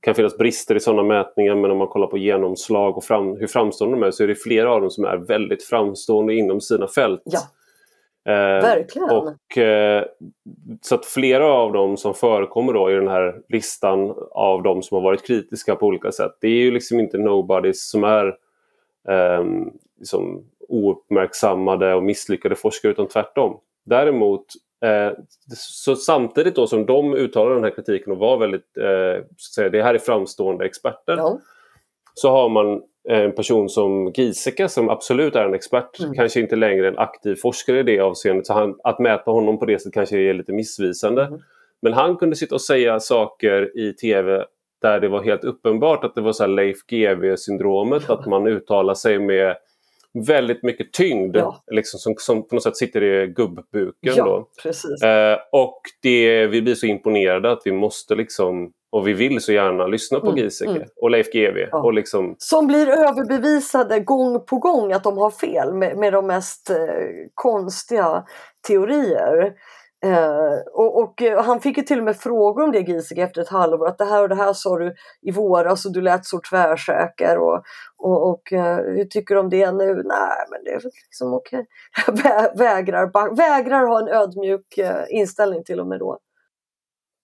kan 0.00 0.14
finnas 0.14 0.38
brister 0.38 0.74
i 0.74 0.80
sådana 0.80 1.02
mätningar 1.02 1.54
men 1.54 1.70
om 1.70 1.78
man 1.78 1.88
kollar 1.88 2.06
på 2.06 2.18
genomslag 2.18 2.96
och 2.96 3.04
fram, 3.04 3.36
hur 3.36 3.46
framstående 3.46 3.96
de 3.96 4.06
är 4.06 4.10
så 4.10 4.22
är 4.22 4.28
det 4.28 4.34
flera 4.34 4.72
av 4.74 4.80
dem 4.80 4.90
som 4.90 5.04
är 5.04 5.16
väldigt 5.16 5.64
framstående 5.64 6.34
inom 6.34 6.60
sina 6.60 6.88
fält. 6.88 7.22
Ja. 7.24 7.40
Eh, 8.32 8.62
Verkligen. 8.62 9.10
Och, 9.10 9.58
eh, 9.58 10.04
så 10.80 10.94
att 10.94 11.06
flera 11.06 11.46
av 11.46 11.72
dem 11.72 11.96
som 11.96 12.14
förekommer 12.14 12.72
då 12.72 12.90
i 12.90 12.94
den 12.94 13.08
här 13.08 13.40
listan 13.48 14.14
av 14.30 14.62
de 14.62 14.82
som 14.82 14.94
har 14.94 15.02
varit 15.02 15.26
kritiska 15.26 15.76
på 15.76 15.86
olika 15.86 16.12
sätt, 16.12 16.32
det 16.40 16.48
är 16.48 16.64
ju 16.64 16.70
liksom 16.70 17.00
inte 17.00 17.18
nobodies 17.18 17.90
som 17.90 18.04
är 18.04 18.26
eh, 19.08 19.44
liksom 19.98 20.44
ouppmärksammade 20.70 21.94
och 21.94 22.02
misslyckade 22.02 22.54
forskare 22.54 22.92
utan 22.92 23.08
tvärtom. 23.08 23.60
Däremot 23.84 24.46
Eh, 24.84 25.12
så 25.56 25.96
samtidigt 25.96 26.54
då 26.54 26.66
som 26.66 26.86
de 26.86 27.14
uttalade 27.14 27.54
den 27.54 27.64
här 27.64 27.70
kritiken 27.70 28.12
och 28.12 28.18
var 28.18 28.38
väldigt, 28.38 28.76
eh, 28.76 29.24
säga, 29.54 29.68
det 29.68 29.82
här 29.82 29.94
är 29.94 29.98
framstående 29.98 30.64
experter, 30.64 31.16
ja. 31.16 31.38
så 32.14 32.30
har 32.30 32.48
man 32.48 32.82
en 33.08 33.32
person 33.32 33.68
som 33.68 34.12
Giesecke 34.14 34.68
som 34.68 34.88
absolut 34.88 35.36
är 35.36 35.44
en 35.44 35.54
expert, 35.54 36.00
mm. 36.00 36.14
kanske 36.14 36.40
inte 36.40 36.56
längre 36.56 36.88
en 36.88 36.98
aktiv 36.98 37.34
forskare 37.34 37.80
i 37.80 37.82
det 37.82 38.00
avseendet, 38.00 38.46
så 38.46 38.52
han, 38.52 38.76
att 38.84 38.98
mäta 38.98 39.30
honom 39.30 39.58
på 39.58 39.66
det 39.66 39.78
sättet 39.78 39.94
kanske 39.94 40.18
är 40.18 40.34
lite 40.34 40.52
missvisande. 40.52 41.24
Mm. 41.24 41.40
Men 41.82 41.92
han 41.92 42.16
kunde 42.16 42.36
sitta 42.36 42.54
och 42.54 42.60
säga 42.60 43.00
saker 43.00 43.78
i 43.78 43.92
tv 43.92 44.44
där 44.82 45.00
det 45.00 45.08
var 45.08 45.22
helt 45.22 45.44
uppenbart 45.44 46.04
att 46.04 46.14
det 46.14 46.20
var 46.20 46.32
så 46.32 46.46
Leif 46.46 46.76
GW-syndromet, 46.86 48.10
att 48.10 48.26
man 48.26 48.46
uttalar 48.46 48.94
sig 48.94 49.18
med 49.18 49.56
väldigt 50.26 50.62
mycket 50.62 50.92
tyngd 50.92 51.36
ja. 51.36 51.62
liksom, 51.70 52.00
som, 52.00 52.14
som, 52.18 52.48
på 52.48 52.54
något 52.54 52.62
sätt 52.62 52.76
sitter 52.76 53.02
i 53.02 53.26
gubbbuken. 53.26 53.92
Ja, 54.00 54.24
då. 54.24 54.68
Eh, 55.06 55.38
och 55.52 55.80
det, 56.02 56.46
vi 56.46 56.62
blir 56.62 56.74
så 56.74 56.86
imponerade 56.86 57.52
att 57.52 57.62
vi 57.64 57.72
måste 57.72 58.14
liksom 58.14 58.72
och 58.92 59.08
vi 59.08 59.12
vill 59.12 59.40
så 59.40 59.52
gärna 59.52 59.86
lyssna 59.86 60.20
på 60.20 60.26
mm, 60.26 60.38
Giesecke 60.38 60.70
mm. 60.70 60.88
och 60.96 61.10
Leif 61.10 61.32
GW. 61.32 61.68
Ja. 61.70 61.82
Och 61.82 61.94
liksom... 61.94 62.34
Som 62.38 62.66
blir 62.66 62.88
överbevisade 62.88 64.00
gång 64.00 64.44
på 64.44 64.58
gång 64.58 64.92
att 64.92 65.04
de 65.04 65.18
har 65.18 65.30
fel 65.30 65.74
med, 65.74 65.96
med 65.96 66.12
de 66.12 66.26
mest 66.26 66.70
eh, 66.70 66.76
konstiga 67.34 68.24
teorier. 68.68 69.52
Eh, 70.04 70.58
och, 70.72 71.02
och, 71.02 71.22
eh, 71.22 71.44
han 71.44 71.60
fick 71.60 71.76
ju 71.76 71.82
till 71.82 71.98
och 71.98 72.04
med 72.04 72.16
frågor 72.16 72.62
om 72.64 72.72
det 72.72 72.80
Giesecke 72.80 73.22
efter 73.22 73.40
ett 73.40 73.48
halvår, 73.48 73.88
att 73.88 73.98
det 73.98 74.04
här 74.04 74.22
och 74.22 74.28
det 74.28 74.34
här 74.34 74.52
sa 74.52 74.78
du 74.78 74.94
i 75.22 75.30
våras 75.30 75.86
och 75.86 75.92
du 75.92 76.00
lät 76.00 76.26
så 76.26 76.40
tvärsäker 76.50 77.38
och, 77.38 77.62
och, 77.96 78.30
och 78.30 78.52
uh, 78.52 78.76
hur 78.76 79.04
tycker 79.04 79.34
du 79.34 79.40
om 79.40 79.50
det 79.50 79.72
nu? 79.72 79.86
Nej 79.86 80.44
men 80.50 80.64
det 80.64 80.70
är 80.70 80.80
liksom 81.06 81.34
okej. 81.34 81.66
Okay. 82.08 82.48
vägrar, 82.56 83.36
vägrar 83.36 83.86
ha 83.86 84.00
en 84.00 84.08
ödmjuk 84.08 84.78
inställning 85.08 85.64
till 85.64 85.80
och 85.80 85.86
med 85.86 85.98
då. 85.98 86.18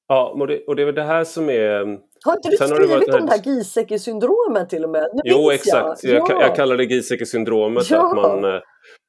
Ja, 0.09 0.37
och 0.41 0.47
det, 0.47 0.65
och 0.65 0.77
det 0.77 0.83
är 0.83 0.87
väl 0.87 0.95
det 0.95 1.03
här 1.03 1.25
som 1.25 1.51
är... 1.51 1.99
Har 2.25 2.37
inte 2.37 2.49
du 2.49 2.57
skrivit 2.57 3.15
om 3.15 3.27
det 3.27 3.33
här 3.33 3.43
Giesecke-syndromet 3.43 4.71
till 4.71 4.85
och 4.85 4.91
med? 4.91 5.11
Nu 5.13 5.21
jo, 5.25 5.51
exakt. 5.51 6.05
Jag. 6.05 6.31
Jag, 6.31 6.43
jag 6.43 6.57
kallar 6.57 6.77
det 6.77 6.85
Giesecke-syndromet. 6.85 7.91
Ja. 7.91 8.09
Att 8.09 8.17
man, 8.17 8.61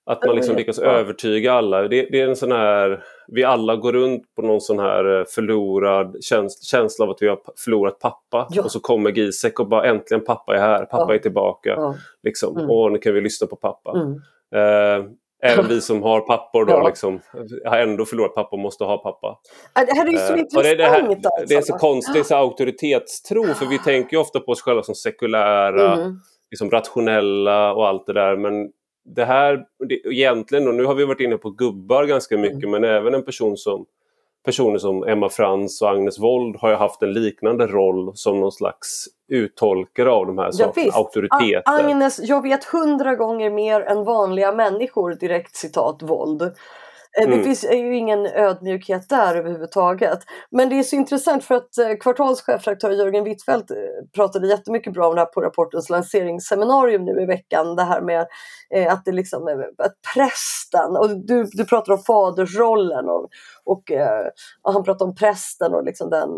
att 0.07 0.25
man 0.25 0.35
liksom 0.35 0.55
lyckas 0.55 0.79
övertyga 0.79 1.53
alla. 1.53 1.81
Det, 1.81 2.07
det, 2.11 2.21
är 2.21 2.27
en 2.27 2.35
sån 2.35 2.51
här, 2.51 3.03
vi 3.27 3.43
alla 3.43 3.75
går 3.75 3.93
runt 3.93 4.35
på 4.35 4.41
någon 4.41 4.61
sån 4.61 4.79
här 4.79 5.19
eh, 5.19 5.25
förlorad 5.25 6.23
käns 6.23 6.63
känsla 6.63 7.05
av 7.05 7.11
att 7.11 7.21
vi 7.21 7.27
har 7.27 7.39
förlorat 7.57 7.99
pappa. 7.99 8.47
Ja. 8.49 8.63
Och 8.63 8.71
så 8.71 8.79
kommer 8.79 9.11
Gisek 9.11 9.59
och 9.59 9.67
bara 9.67 9.89
äntligen 9.89 10.23
pappa 10.23 10.55
är 10.55 10.59
här, 10.59 10.85
pappa 10.85 11.05
ja. 11.09 11.15
är 11.15 11.19
tillbaka. 11.19 11.69
Ja. 11.69 11.95
Liksom. 12.23 12.57
Mm. 12.57 12.69
Och 12.69 12.91
nu 12.91 12.97
kan 12.97 13.13
vi 13.13 13.21
lyssna 13.21 13.47
på 13.47 13.55
pappa. 13.55 13.91
Mm. 13.91 14.13
Eh, 14.55 15.05
även 15.43 15.67
vi 15.67 15.81
som 15.81 16.03
har 16.03 16.21
pappor 16.21 16.65
då 16.65 16.73
ja. 16.73 16.87
liksom, 16.87 17.19
har 17.65 17.77
ändå 17.77 18.05
förlorat 18.05 18.35
pappa 18.35 18.49
och 18.49 18.59
måste 18.59 18.83
ha 18.83 18.97
pappa. 18.97 19.39
Det 19.73 19.97
här 19.97 20.05
är 20.05 20.11
ju 20.11 20.17
så 20.17 20.33
eh, 20.33 20.39
intressant. 20.39 20.63
Det, 20.63 20.75
det, 20.75 20.83
här, 20.83 21.01
alltså. 21.01 21.29
det 21.47 21.55
är 21.55 21.61
så 21.61 21.73
konstigt, 21.73 22.25
så 22.25 22.35
auktoritetstro, 22.35 23.53
för 23.53 23.65
vi 23.65 23.79
tänker 23.79 24.17
ofta 24.17 24.39
på 24.39 24.51
oss 24.51 24.61
själva 24.61 24.83
som 24.83 24.95
sekulära, 24.95 25.93
mm. 25.93 26.19
liksom 26.51 26.69
rationella 26.69 27.73
och 27.73 27.87
allt 27.87 28.05
det 28.05 28.13
där. 28.13 28.37
Men 28.37 28.71
det 29.15 29.25
här, 29.25 29.65
det, 29.89 29.95
egentligen, 29.95 30.67
och 30.67 30.75
nu 30.75 30.85
har 30.85 30.95
vi 30.95 31.05
varit 31.05 31.19
inne 31.19 31.37
på 31.37 31.49
gubbar 31.49 32.03
ganska 32.03 32.37
mycket, 32.37 32.63
mm. 32.63 32.71
men 32.71 32.83
även 32.83 33.13
en 33.13 33.23
person 33.23 33.57
som 33.57 33.85
personer 34.45 34.77
som 34.77 35.03
Emma 35.03 35.29
Frans 35.29 35.81
och 35.81 35.89
Agnes 35.89 36.19
Wold 36.19 36.55
har 36.59 36.69
ju 36.69 36.75
haft 36.75 37.01
en 37.01 37.13
liknande 37.13 37.67
roll 37.67 38.11
som 38.15 38.39
någon 38.39 38.51
slags 38.51 39.05
uttolkare 39.27 40.09
av 40.09 40.25
de 40.25 40.37
här 40.37 40.51
sakerna, 40.51 40.91
auktoriteter. 40.93 41.63
Agnes, 41.65 42.19
jag 42.23 42.41
vet 42.41 42.63
hundra 42.63 43.15
gånger 43.15 43.49
mer 43.49 43.81
än 43.81 44.03
vanliga 44.03 44.51
människor, 44.51 45.13
direkt 45.13 45.55
citat 45.55 46.01
Wold. 46.01 46.41
Eh, 47.17 47.27
det 47.27 47.34
mm. 47.34 47.43
finns 47.43 47.63
ju 47.63 47.95
ingen 47.95 48.25
ödmjukhet 48.25 49.10
där 49.10 49.36
överhuvudtaget. 49.36 50.19
Men 50.51 50.69
det 50.69 50.80
är 50.80 50.84
så 50.84 50.95
intressant 50.95 51.43
för 51.43 51.56
att 51.56 51.77
eh, 51.77 51.93
kvartalschefredaktör 51.99 52.91
Jörgen 52.91 53.23
Wittfeldt 53.23 53.71
eh, 53.71 53.77
pratade 54.15 54.47
jättemycket 54.47 54.93
bra 54.93 55.08
om 55.08 55.15
det 55.15 55.21
här 55.21 55.25
på 55.25 55.41
Rapportens 55.41 55.89
lanseringsseminarium 55.89 57.06
nu 57.06 57.21
i 57.21 57.25
veckan. 57.25 57.75
Det 57.75 57.84
här 57.84 58.01
med 58.01 58.27
att 58.89 59.06
det 59.06 59.12
liksom 59.12 59.47
att 59.77 59.95
prästen, 60.15 60.97
och 60.97 61.25
du, 61.25 61.43
du 61.51 61.65
pratar 61.65 61.93
om 61.93 61.99
fadersrollen 61.99 63.10
och, 63.10 63.30
och, 63.65 63.84
och 64.62 64.73
han 64.73 64.84
pratar 64.84 65.06
om 65.06 65.15
prästen 65.15 65.73
och 65.73 65.84
liksom 65.84 66.10
den 66.10 66.30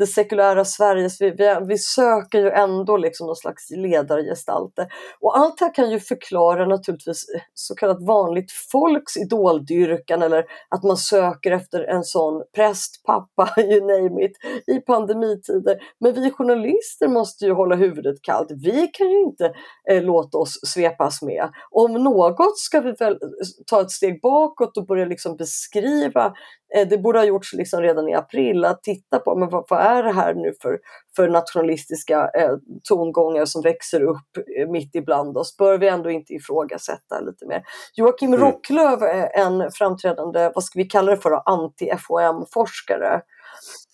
det 0.00 0.06
sekulära 0.06 0.64
Sverige, 0.64 1.08
vi, 1.20 1.30
vi, 1.30 1.56
vi, 1.68 1.78
söker 1.78 2.38
ju 2.38 2.50
ändå 2.50 2.96
liksom 2.96 3.26
någon 3.26 3.36
slags 3.36 3.70
ledargestalter. 3.70 4.86
Och 5.20 5.38
allt 5.38 5.58
det 5.58 5.64
här 5.64 5.74
kan 5.74 5.90
ju 5.90 6.00
förklara 6.00 6.66
naturligtvis 6.66 7.28
eh, 7.34 7.40
så 7.54 7.74
kallat 7.74 8.02
vanligt 8.02 8.52
folks 8.72 9.16
idoldyrkan 9.16 10.22
eller 10.22 10.44
att 10.68 10.82
man 10.82 10.96
söker 10.96 11.50
efter 11.50 11.84
en 11.84 12.04
sån 12.04 12.42
präst, 12.54 13.04
pappa, 13.04 13.54
you 13.60 13.80
name 13.80 14.24
it, 14.24 14.32
i 14.66 14.80
pandemitider. 14.80 15.78
Men 16.00 16.14
vi 16.14 16.30
journalister 16.30 17.08
måste 17.08 17.44
ju 17.44 17.52
hålla 17.52 17.76
huvudet 17.76 18.22
kallt. 18.22 18.48
Vi 18.50 18.86
kan 18.86 19.10
ju 19.10 19.20
inte 19.20 19.52
eh, 19.90 20.02
låta 20.02 20.38
oss 20.38 20.60
svepas 20.66 21.22
med. 21.22 21.50
Om 21.70 21.92
något 21.92 22.58
ska 22.58 22.80
vi 22.80 22.92
väl 22.92 23.12
eh, 23.12 23.18
ta 23.66 23.80
ett 23.80 23.90
steg 23.90 24.20
bakåt 24.20 24.76
och 24.76 24.86
börja 24.86 25.04
liksom 25.04 25.36
beskriva 25.36 26.32
Eh, 26.74 26.88
det 26.88 26.98
borde 26.98 27.18
ha 27.18 27.24
gjorts 27.24 27.52
liksom 27.52 27.82
redan 27.82 28.08
i 28.08 28.14
april, 28.14 28.64
att 28.64 28.82
titta 28.82 29.18
på 29.18 29.36
men 29.36 29.48
vad, 29.48 29.64
vad 29.68 29.80
är 29.80 29.89
det 30.02 30.12
här 30.12 30.34
nu 30.34 30.52
för, 30.62 30.78
för 31.16 31.28
nationalistiska 31.28 32.30
eh, 32.34 32.56
tongångar 32.88 33.44
som 33.44 33.62
växer 33.62 34.02
upp 34.02 34.36
eh, 34.58 34.68
mitt 34.70 34.94
ibland 34.94 35.36
oss? 35.36 35.56
Bör 35.56 35.78
vi 35.78 35.88
ändå 35.88 36.10
inte 36.10 36.32
ifrågasätta 36.32 37.20
lite 37.20 37.46
mer? 37.46 37.62
Joakim 37.94 38.34
mm. 38.34 38.40
Rocklöv 38.40 39.02
är 39.02 39.36
en 39.36 39.70
framträdande, 39.72 40.50
vad 40.54 40.64
ska 40.64 40.78
vi 40.78 40.84
kalla 40.84 41.10
det 41.10 41.16
för, 41.16 41.30
anti-FOM-forskare. 41.30 43.20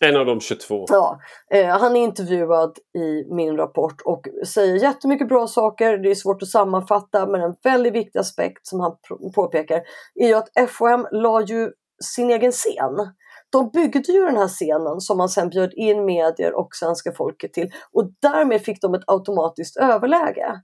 En 0.01 0.17
av 0.17 0.27
de 0.27 0.41
22. 0.41 0.85
Ja, 0.89 1.21
eh, 1.51 1.67
han 1.67 1.97
är 1.97 2.01
intervjuad 2.01 2.79
i 2.99 3.35
min 3.35 3.57
rapport 3.57 4.03
och 4.05 4.27
säger 4.47 4.75
jättemycket 4.75 5.29
bra 5.29 5.47
saker. 5.47 5.99
Det 5.99 6.11
är 6.11 6.15
svårt 6.15 6.43
att 6.43 6.49
sammanfatta 6.49 7.27
men 7.27 7.41
en 7.41 7.55
väldigt 7.63 7.93
viktig 7.93 8.19
aspekt 8.19 8.67
som 8.67 8.81
han 8.81 8.97
påpekar 9.35 9.83
är 10.15 10.29
ju 10.29 10.35
att 10.35 10.71
FOM 10.71 11.07
la 11.11 11.43
ju 11.43 11.71
sin 12.05 12.31
egen 12.31 12.53
scen. 12.53 13.13
De 13.53 13.71
byggde 13.71 14.13
ju 14.13 14.25
den 14.25 14.37
här 14.37 14.49
scenen 14.49 15.01
som 15.01 15.19
man 15.19 15.29
sen 15.29 15.49
bjöd 15.49 15.73
in 15.75 16.05
medier 16.05 16.55
och 16.55 16.69
svenska 16.73 17.13
folket 17.13 17.53
till 17.53 17.71
och 17.93 18.11
därmed 18.23 18.63
fick 18.63 18.83
de 18.83 18.95
ett 18.95 19.05
automatiskt 19.07 19.77
överläge. 19.77 20.63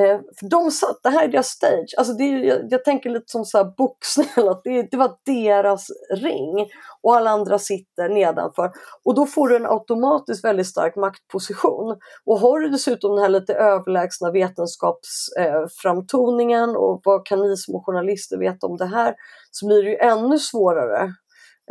Eh, 0.00 0.20
för 0.40 0.48
de 0.48 0.70
satt, 0.70 1.00
det 1.02 1.08
här 1.08 1.24
är 1.24 1.28
deras 1.28 1.48
stage, 1.48 1.94
alltså 1.98 2.12
det 2.12 2.24
är, 2.24 2.38
jag, 2.38 2.60
jag 2.70 2.84
tänker 2.84 3.10
lite 3.10 3.24
som 3.26 3.44
så 3.44 3.58
här 3.58 3.72
boxning, 3.76 4.28
att 4.48 4.60
det, 4.64 4.90
det 4.90 4.96
var 4.96 5.16
deras 5.26 5.86
ring 6.14 6.66
och 7.02 7.16
alla 7.16 7.30
andra 7.30 7.58
sitter 7.58 8.08
nedanför. 8.08 8.72
Och 9.04 9.14
då 9.14 9.26
får 9.26 9.48
du 9.48 9.56
en 9.56 9.66
automatiskt 9.66 10.44
väldigt 10.44 10.66
stark 10.66 10.96
maktposition. 10.96 11.96
Och 12.26 12.38
har 12.38 12.60
du 12.60 12.68
dessutom 12.68 13.10
den 13.10 13.22
här 13.22 13.28
lite 13.28 13.54
överlägsna 13.54 14.30
vetenskapsframtoningen 14.30 16.70
eh, 16.70 16.76
och 16.76 17.00
vad 17.04 17.26
kan 17.26 17.40
ni 17.40 17.56
som 17.56 17.82
journalister 17.82 18.38
veta 18.38 18.66
om 18.66 18.76
det 18.76 18.86
här, 18.86 19.14
så 19.50 19.66
blir 19.66 19.82
det 19.82 19.90
ju 19.90 19.96
ännu 19.96 20.38
svårare 20.38 21.14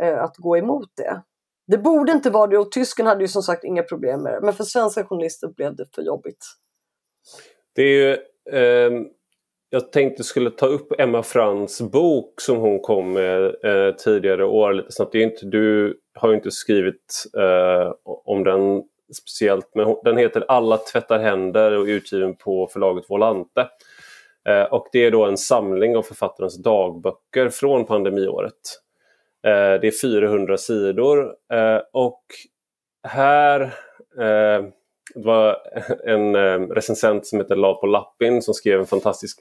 Eh, 0.00 0.22
att 0.22 0.36
gå 0.36 0.56
emot 0.56 0.88
det. 0.96 1.22
Det 1.66 1.78
borde 1.78 2.12
inte 2.12 2.30
vara 2.30 2.46
det 2.46 2.58
och 2.58 2.72
tysken 2.72 3.06
hade 3.06 3.24
ju 3.24 3.28
som 3.28 3.42
sagt 3.42 3.64
inga 3.64 3.82
problem 3.82 4.22
med 4.22 4.32
det, 4.32 4.40
men 4.40 4.54
för 4.54 4.64
svenska 4.64 5.04
journalister 5.04 5.48
blev 5.48 5.76
det 5.76 5.86
för 5.94 6.02
jobbigt. 6.02 6.46
Det 7.74 7.82
är 7.82 7.88
ju, 7.88 8.12
eh, 8.58 9.02
jag 9.70 9.92
tänkte 9.92 10.24
skulle 10.24 10.50
ta 10.50 10.66
upp 10.66 11.00
Emma 11.00 11.22
Frans 11.22 11.80
bok 11.80 12.40
som 12.40 12.56
hon 12.56 12.80
kom 12.80 13.12
med 13.12 13.44
eh, 13.44 13.94
tidigare 13.94 14.44
år 14.44 14.72
lite 14.72 14.92
snabbt. 14.92 15.12
Det 15.12 15.18
är 15.18 15.22
inte, 15.22 15.46
du 15.46 15.98
har 16.14 16.28
ju 16.28 16.34
inte 16.34 16.50
skrivit 16.50 17.24
eh, 17.38 17.92
om 18.04 18.44
den 18.44 18.82
speciellt 19.14 19.74
men 19.74 19.84
hon, 19.84 20.00
den 20.04 20.16
heter 20.16 20.44
Alla 20.48 20.76
tvättar 20.76 21.18
händer 21.18 21.72
och 21.72 21.88
är 21.88 21.92
utgiven 21.92 22.36
på 22.36 22.66
förlaget 22.66 23.10
Volante. 23.10 23.68
Eh, 24.48 24.62
och 24.62 24.88
det 24.92 25.04
är 25.04 25.10
då 25.10 25.24
en 25.24 25.36
samling 25.36 25.96
av 25.96 26.02
författarens 26.02 26.62
dagböcker 26.62 27.48
från 27.48 27.84
pandemiåret. 27.84 28.82
Eh, 29.46 29.80
det 29.80 29.86
är 29.86 30.00
400 30.00 30.56
sidor 30.56 31.18
eh, 31.52 31.80
och 31.92 32.22
här 33.08 33.74
det 35.14 35.24
var 35.24 35.56
en 36.04 36.34
eh, 36.34 36.74
recensent 36.74 37.26
som 37.26 37.38
heter 37.38 37.56
Lapo 37.56 37.86
Lappin 37.86 38.42
som 38.42 38.54
skrev 38.54 38.80
en 38.80 38.86
fantastisk 38.86 39.38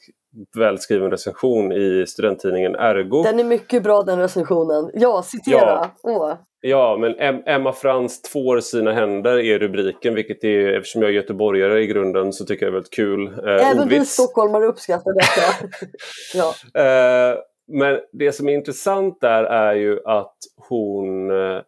välskriven 0.57 1.11
recension 1.11 1.71
i 1.71 2.05
studenttidningen 2.07 2.75
Ergo. 2.75 3.23
Den 3.23 3.39
är 3.39 3.43
mycket 3.43 3.83
bra 3.83 4.01
den 4.01 4.19
recensionen. 4.19 4.91
Ja, 4.93 5.23
citera! 5.23 5.59
Ja, 5.59 5.91
Åh. 6.03 6.33
ja 6.61 6.97
men 6.97 7.43
Emma 7.45 7.73
Frans 7.73 8.21
tvår 8.21 8.59
sina 8.59 8.93
händer 8.93 9.39
är 9.39 9.59
rubriken 9.59 10.15
vilket 10.15 10.43
är, 10.43 10.73
eftersom 10.73 11.01
jag 11.01 11.11
är 11.11 11.15
göteborgare 11.15 11.81
i 11.81 11.87
grunden 11.87 12.33
så 12.33 12.45
tycker 12.45 12.65
jag 12.65 12.73
det 12.73 12.75
är 12.75 12.77
väldigt 12.77 12.93
kul. 12.93 13.27
Eh, 13.27 13.71
Även 13.71 13.87
vi 13.87 14.05
stockholmare 14.05 14.65
uppskattar 14.65 15.13
detta. 15.13 15.75
ja. 16.33 16.81
eh, 16.81 17.37
men 17.71 17.99
det 18.11 18.31
som 18.31 18.49
är 18.49 18.53
intressant 18.53 19.21
där 19.21 19.43
är 19.43 19.73
ju 19.73 19.99
att 20.05 20.35
hon 20.69 21.31
eh, 21.31 21.61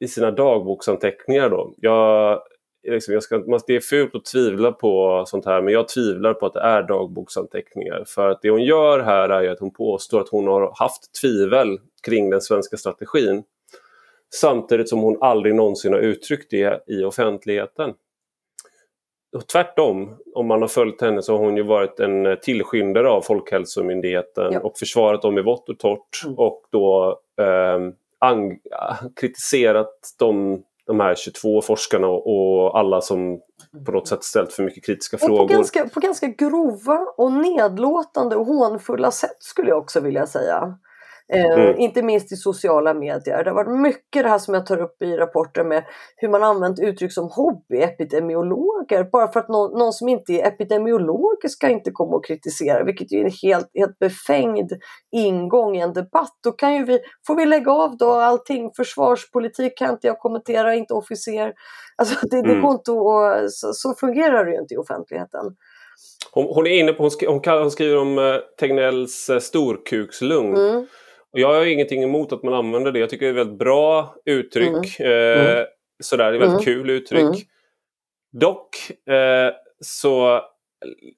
i 0.00 0.08
sina 0.08 0.30
dagboksanteckningar 0.30 1.50
då. 1.50 1.74
Jag, 1.76 2.40
liksom, 2.88 3.14
jag 3.14 3.22
ska, 3.22 3.38
det 3.66 3.76
är 3.76 3.80
fult 3.80 4.14
att 4.14 4.24
tvivla 4.24 4.72
på 4.72 5.24
sånt 5.26 5.44
här 5.44 5.62
men 5.62 5.72
jag 5.72 5.88
tvivlar 5.88 6.34
på 6.34 6.46
att 6.46 6.54
det 6.54 6.60
är 6.60 6.82
dagboksanteckningar. 6.82 8.04
För 8.06 8.28
att 8.28 8.42
det 8.42 8.50
hon 8.50 8.64
gör 8.64 9.00
här 9.00 9.28
är 9.28 9.42
ju 9.42 9.48
att 9.48 9.60
hon 9.60 9.70
påstår 9.70 10.20
att 10.20 10.28
hon 10.28 10.46
har 10.46 10.72
haft 10.76 11.20
tvivel 11.22 11.78
kring 12.02 12.30
den 12.30 12.40
svenska 12.40 12.76
strategin. 12.76 13.42
Samtidigt 14.34 14.88
som 14.88 15.00
hon 15.00 15.18
aldrig 15.20 15.54
någonsin 15.54 15.92
har 15.92 16.00
uttryckt 16.00 16.50
det 16.50 16.84
i 16.86 17.04
offentligheten. 17.04 17.94
Och 19.32 19.46
tvärtom, 19.46 20.16
om 20.34 20.46
man 20.46 20.60
har 20.60 20.68
följt 20.68 21.00
henne 21.00 21.22
så 21.22 21.32
har 21.32 21.44
hon 21.44 21.56
ju 21.56 21.62
varit 21.62 22.00
en 22.00 22.36
tillskyndare 22.42 23.10
av 23.10 23.22
Folkhälsomyndigheten 23.22 24.52
ja. 24.52 24.60
och 24.60 24.78
försvarat 24.78 25.22
dem 25.22 25.38
i 25.38 25.42
vått 25.42 25.68
och 25.68 25.78
torrt 25.78 26.22
mm. 26.24 26.38
och 26.38 26.62
då 26.70 27.18
eh, 27.40 27.78
kritiserat 29.20 30.14
de, 30.18 30.62
de 30.86 31.00
här 31.00 31.14
22 31.14 31.62
forskarna 31.62 32.06
och 32.06 32.78
alla 32.78 33.00
som 33.00 33.40
på 33.86 33.92
något 33.92 34.08
sätt 34.08 34.24
ställt 34.24 34.52
för 34.52 34.62
mycket 34.62 34.84
kritiska 34.84 35.16
och 35.16 35.20
frågor. 35.20 35.46
På 35.46 35.54
ganska, 35.54 35.88
på 35.88 36.00
ganska 36.00 36.26
grova 36.26 36.98
och 37.16 37.32
nedlåtande 37.32 38.36
och 38.36 38.46
hånfulla 38.46 39.10
sätt 39.10 39.36
skulle 39.38 39.68
jag 39.68 39.78
också 39.78 40.00
vilja 40.00 40.26
säga. 40.26 40.78
Eh, 41.32 41.60
mm. 41.60 41.78
Inte 41.78 42.02
minst 42.02 42.32
i 42.32 42.36
sociala 42.36 42.94
medier. 42.94 43.44
Det 43.44 43.50
har 43.50 43.54
varit 43.54 43.80
mycket 43.80 44.22
det 44.22 44.28
här 44.28 44.38
som 44.38 44.54
jag 44.54 44.66
tar 44.66 44.80
upp 44.80 45.02
i 45.02 45.16
rapporten 45.16 45.68
med 45.68 45.84
hur 46.16 46.28
man 46.28 46.42
använt 46.42 46.80
uttryck 46.80 47.12
som 47.12 47.30
hobbyepidemiologer. 47.30 49.04
Bara 49.12 49.32
för 49.32 49.40
att 49.40 49.48
någon, 49.48 49.78
någon, 49.78 49.92
som 49.92 50.08
inte 50.08 50.32
är 50.32 50.46
epidemiolog 50.46 51.50
ska 51.50 51.68
inte 51.68 51.90
komma 51.90 52.16
och 52.16 52.24
kritisera, 52.24 52.84
vilket 52.84 53.12
är 53.12 53.24
en 53.24 53.30
helt, 53.42 53.70
helt 53.74 53.98
befängd 53.98 54.72
ingång 55.12 55.76
i 55.76 55.80
en 55.80 55.92
debatt. 55.92 56.38
Då 56.44 56.52
kan 56.52 56.74
ju 56.74 56.84
vi, 56.84 56.98
får 57.26 57.36
vi 57.36 57.46
lägga 57.46 57.72
av 57.72 57.96
då 57.96 58.12
allting. 58.12 58.70
Försvarspolitik 58.76 59.78
kan 59.78 59.90
inte 59.90 60.06
jag 60.06 60.18
kommentera, 60.18 60.74
inte 60.74 60.94
officer. 60.94 61.52
Alltså 61.96 62.26
det, 62.26 62.42
det 62.42 62.50
mm. 62.50 62.62
går 62.62 62.72
inte 62.72 62.92
att, 62.92 63.52
så, 63.52 63.72
så 63.72 63.94
fungerar 63.94 64.44
det 64.44 64.52
ju 64.52 64.58
inte 64.58 64.74
i 64.74 64.76
offentligheten. 64.76 65.44
Hon, 66.32 66.46
hon, 66.54 66.66
är 66.66 66.70
inne 66.70 66.92
på, 66.92 67.02
hon, 67.02 67.10
skriver, 67.10 67.60
hon 67.60 67.70
skriver 67.70 67.96
om 67.96 68.18
eh, 68.18 68.36
Tegnells 68.60 69.30
eh, 69.30 69.38
storkukslugn. 69.38 70.56
Mm. 70.56 70.86
Och 71.32 71.38
jag 71.38 71.48
har 71.48 71.66
ingenting 71.66 72.02
emot 72.02 72.32
att 72.32 72.42
man 72.42 72.54
använder 72.54 72.92
det. 72.92 72.98
Jag 72.98 73.10
tycker 73.10 73.26
det 73.26 73.30
är 73.30 73.34
ett 73.34 73.46
väldigt 73.46 73.58
bra 73.58 74.14
uttryck. 74.24 75.00
Mm. 75.00 75.12
Eh, 75.12 75.52
mm. 75.52 75.66
sådär, 76.02 76.24
det 76.24 76.30
är 76.30 76.34
ett 76.34 76.42
väldigt 76.42 76.66
mm. 76.66 76.76
kul 76.76 76.90
uttryck. 76.90 77.22
Mm. 77.22 77.36
Dock 78.32 78.90
eh, 79.08 79.52
så 79.80 80.40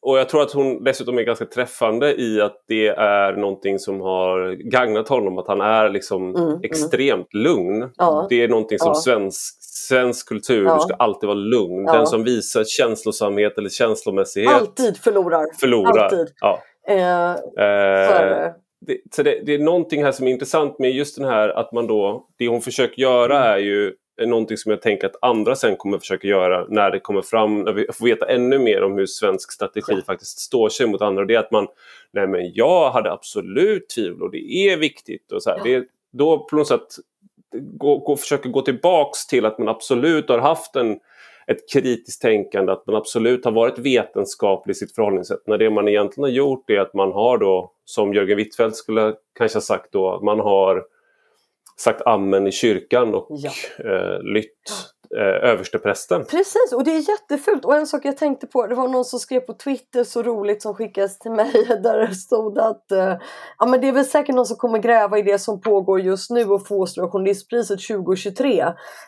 och 0.03 0.19
jag 0.19 0.29
tror 0.29 0.43
att 0.43 0.53
hon 0.53 0.85
dessutom 0.85 1.19
är 1.19 1.23
ganska 1.23 1.45
träffande 1.45 2.21
i 2.21 2.41
att 2.41 2.65
det 2.69 2.87
är 2.89 3.33
någonting 3.33 3.79
som 3.79 4.01
har 4.01 4.53
gagnat 4.71 5.09
honom. 5.09 5.39
Att 5.39 5.49
han 5.49 5.61
är 5.61 5.89
liksom 5.89 6.35
mm, 6.35 6.49
mm. 6.49 6.61
extremt 6.63 7.35
lugn. 7.35 7.91
Ja. 7.97 8.27
Det 8.29 8.43
är 8.43 8.49
någonting 8.49 8.79
som 8.79 8.89
ja. 8.89 8.95
svensk, 8.95 9.63
svensk 9.63 10.29
kultur 10.29 10.65
ja. 10.65 10.79
ska 10.79 10.95
alltid 10.95 11.27
vara 11.27 11.39
lugn. 11.39 11.85
Den 11.85 12.07
som 12.07 12.25
visar 12.25 12.65
känslosamhet 12.65 13.59
eller 13.59 13.69
känslomässighet 13.69 14.55
Alltid 14.55 14.97
förlorar. 14.97 15.47
förlorar. 15.61 16.05
Alltid. 16.05 16.29
Ja. 16.41 16.61
Eh, 16.89 17.31
eh, 17.65 18.53
det, 18.87 18.99
så 19.11 19.23
det, 19.23 19.41
det, 19.47 19.55
är 19.55 19.59
någonting 19.59 20.05
här 20.05 20.13
som 20.13 20.27
är 20.27 20.31
intressant 20.31 20.79
med 20.79 20.91
just 20.91 21.17
den 21.17 21.25
här 21.25 21.49
att 21.49 21.73
man 21.73 21.87
då, 21.87 22.27
det 22.39 22.49
hon 22.49 22.61
försöker 22.61 23.03
göra 23.03 23.39
mm. 23.39 23.53
är 23.53 23.59
ju 23.59 23.93
någonting 24.27 24.57
som 24.57 24.71
jag 24.71 24.83
tänker 24.83 25.07
att 25.07 25.17
andra 25.23 25.57
sen 25.57 25.77
kommer 25.77 25.99
försöka 25.99 26.29
göra 26.29 26.67
när 26.69 26.91
det 26.91 27.01
kommer 27.01 27.23
fram, 27.23 27.63
när 27.63 27.73
vi 27.73 27.87
får 27.93 28.07
veta 28.07 28.29
ännu 28.29 28.59
mer 28.59 28.83
om 28.83 28.97
hur 28.99 29.07
svensk 29.07 29.53
strategi 29.53 29.93
ja. 29.97 30.03
faktiskt 30.07 30.39
står 30.39 30.69
sig 30.69 30.87
mot 30.87 31.03
andra. 31.03 31.25
Det 31.25 31.35
är 31.35 31.39
att 31.39 31.51
man, 31.51 31.67
nej 32.13 32.27
men 32.27 32.53
jag 32.55 32.91
hade 32.91 33.13
absolut 33.13 33.89
tvivel 33.89 34.23
och 34.23 34.31
det 34.31 34.53
är 34.53 34.77
viktigt. 34.77 35.33
Och 35.33 35.43
så 35.43 35.51
här, 35.51 35.59
ja. 35.65 35.65
det, 35.65 35.87
då 36.13 36.39
på 36.39 36.57
något 36.57 36.69
sätt 36.69 36.87
gå, 37.53 37.99
gå, 37.99 38.17
försöker 38.17 38.49
gå 38.49 38.63
tillbaks 38.63 39.27
till 39.27 39.47
att 39.47 39.59
man 39.59 39.69
absolut 39.69 40.29
har 40.29 40.39
haft 40.39 40.77
en 40.77 40.99
ett 41.47 41.73
kritiskt 41.73 42.23
tänkande, 42.23 42.73
att 42.73 42.87
man 42.87 42.97
absolut 42.97 43.45
har 43.45 43.53
varit 43.53 43.79
vetenskaplig 43.79 44.73
i 44.73 44.75
sitt 44.75 44.95
förhållningssätt. 44.95 45.47
När 45.47 45.59
det 45.59 45.71
man 45.71 45.89
egentligen 45.89 46.25
har 46.25 46.37
gjort 46.37 46.71
är 46.71 46.81
att 46.81 46.95
man 46.95 47.13
har 47.13 47.39
då, 47.39 47.73
som 47.85 48.15
Jörgen 48.15 48.37
Wittfeldt 48.37 48.77
skulle 48.77 49.15
kanske 49.39 49.57
ha 49.57 49.63
sagt 49.63 49.93
då, 49.93 50.21
man 50.25 50.41
har 50.41 50.85
sagt 51.77 52.03
amen 52.07 52.47
i 52.47 52.53
kyrkan 52.53 53.15
och 53.15 53.27
ja. 53.31 53.51
eh, 53.79 54.23
lytt 54.23 54.73
eh, 55.17 55.51
översteprästen. 55.51 56.25
Precis, 56.25 56.73
och 56.73 56.85
det 56.85 56.91
är 56.91 57.09
jättefult. 57.09 57.65
Och 57.65 57.77
en 57.77 57.87
sak 57.87 58.05
jag 58.05 58.17
tänkte 58.17 58.47
på, 58.47 58.67
det 58.67 58.75
var 58.75 58.89
någon 58.89 59.05
som 59.05 59.19
skrev 59.19 59.41
på 59.41 59.53
Twitter 59.53 60.05
så 60.05 60.23
roligt 60.23 60.63
som 60.63 60.75
skickades 60.75 61.19
till 61.19 61.31
mig 61.31 61.53
där 61.83 61.99
det 61.99 62.15
stod 62.15 62.59
att 62.59 62.93
eh, 62.93 63.17
ja, 63.59 63.67
men 63.67 63.81
det 63.81 63.89
är 63.89 63.93
väl 63.93 64.05
säkert 64.05 64.35
någon 64.35 64.47
som 64.47 64.57
kommer 64.57 64.79
gräva 64.79 65.19
i 65.19 65.23
det 65.23 65.39
som 65.39 65.61
pågår 65.61 66.01
just 66.01 66.31
nu 66.31 66.45
och 66.45 66.67
få 66.67 66.87
Stora 66.87 67.11
Journalistpriset 67.11 67.81
2023. 67.89 68.65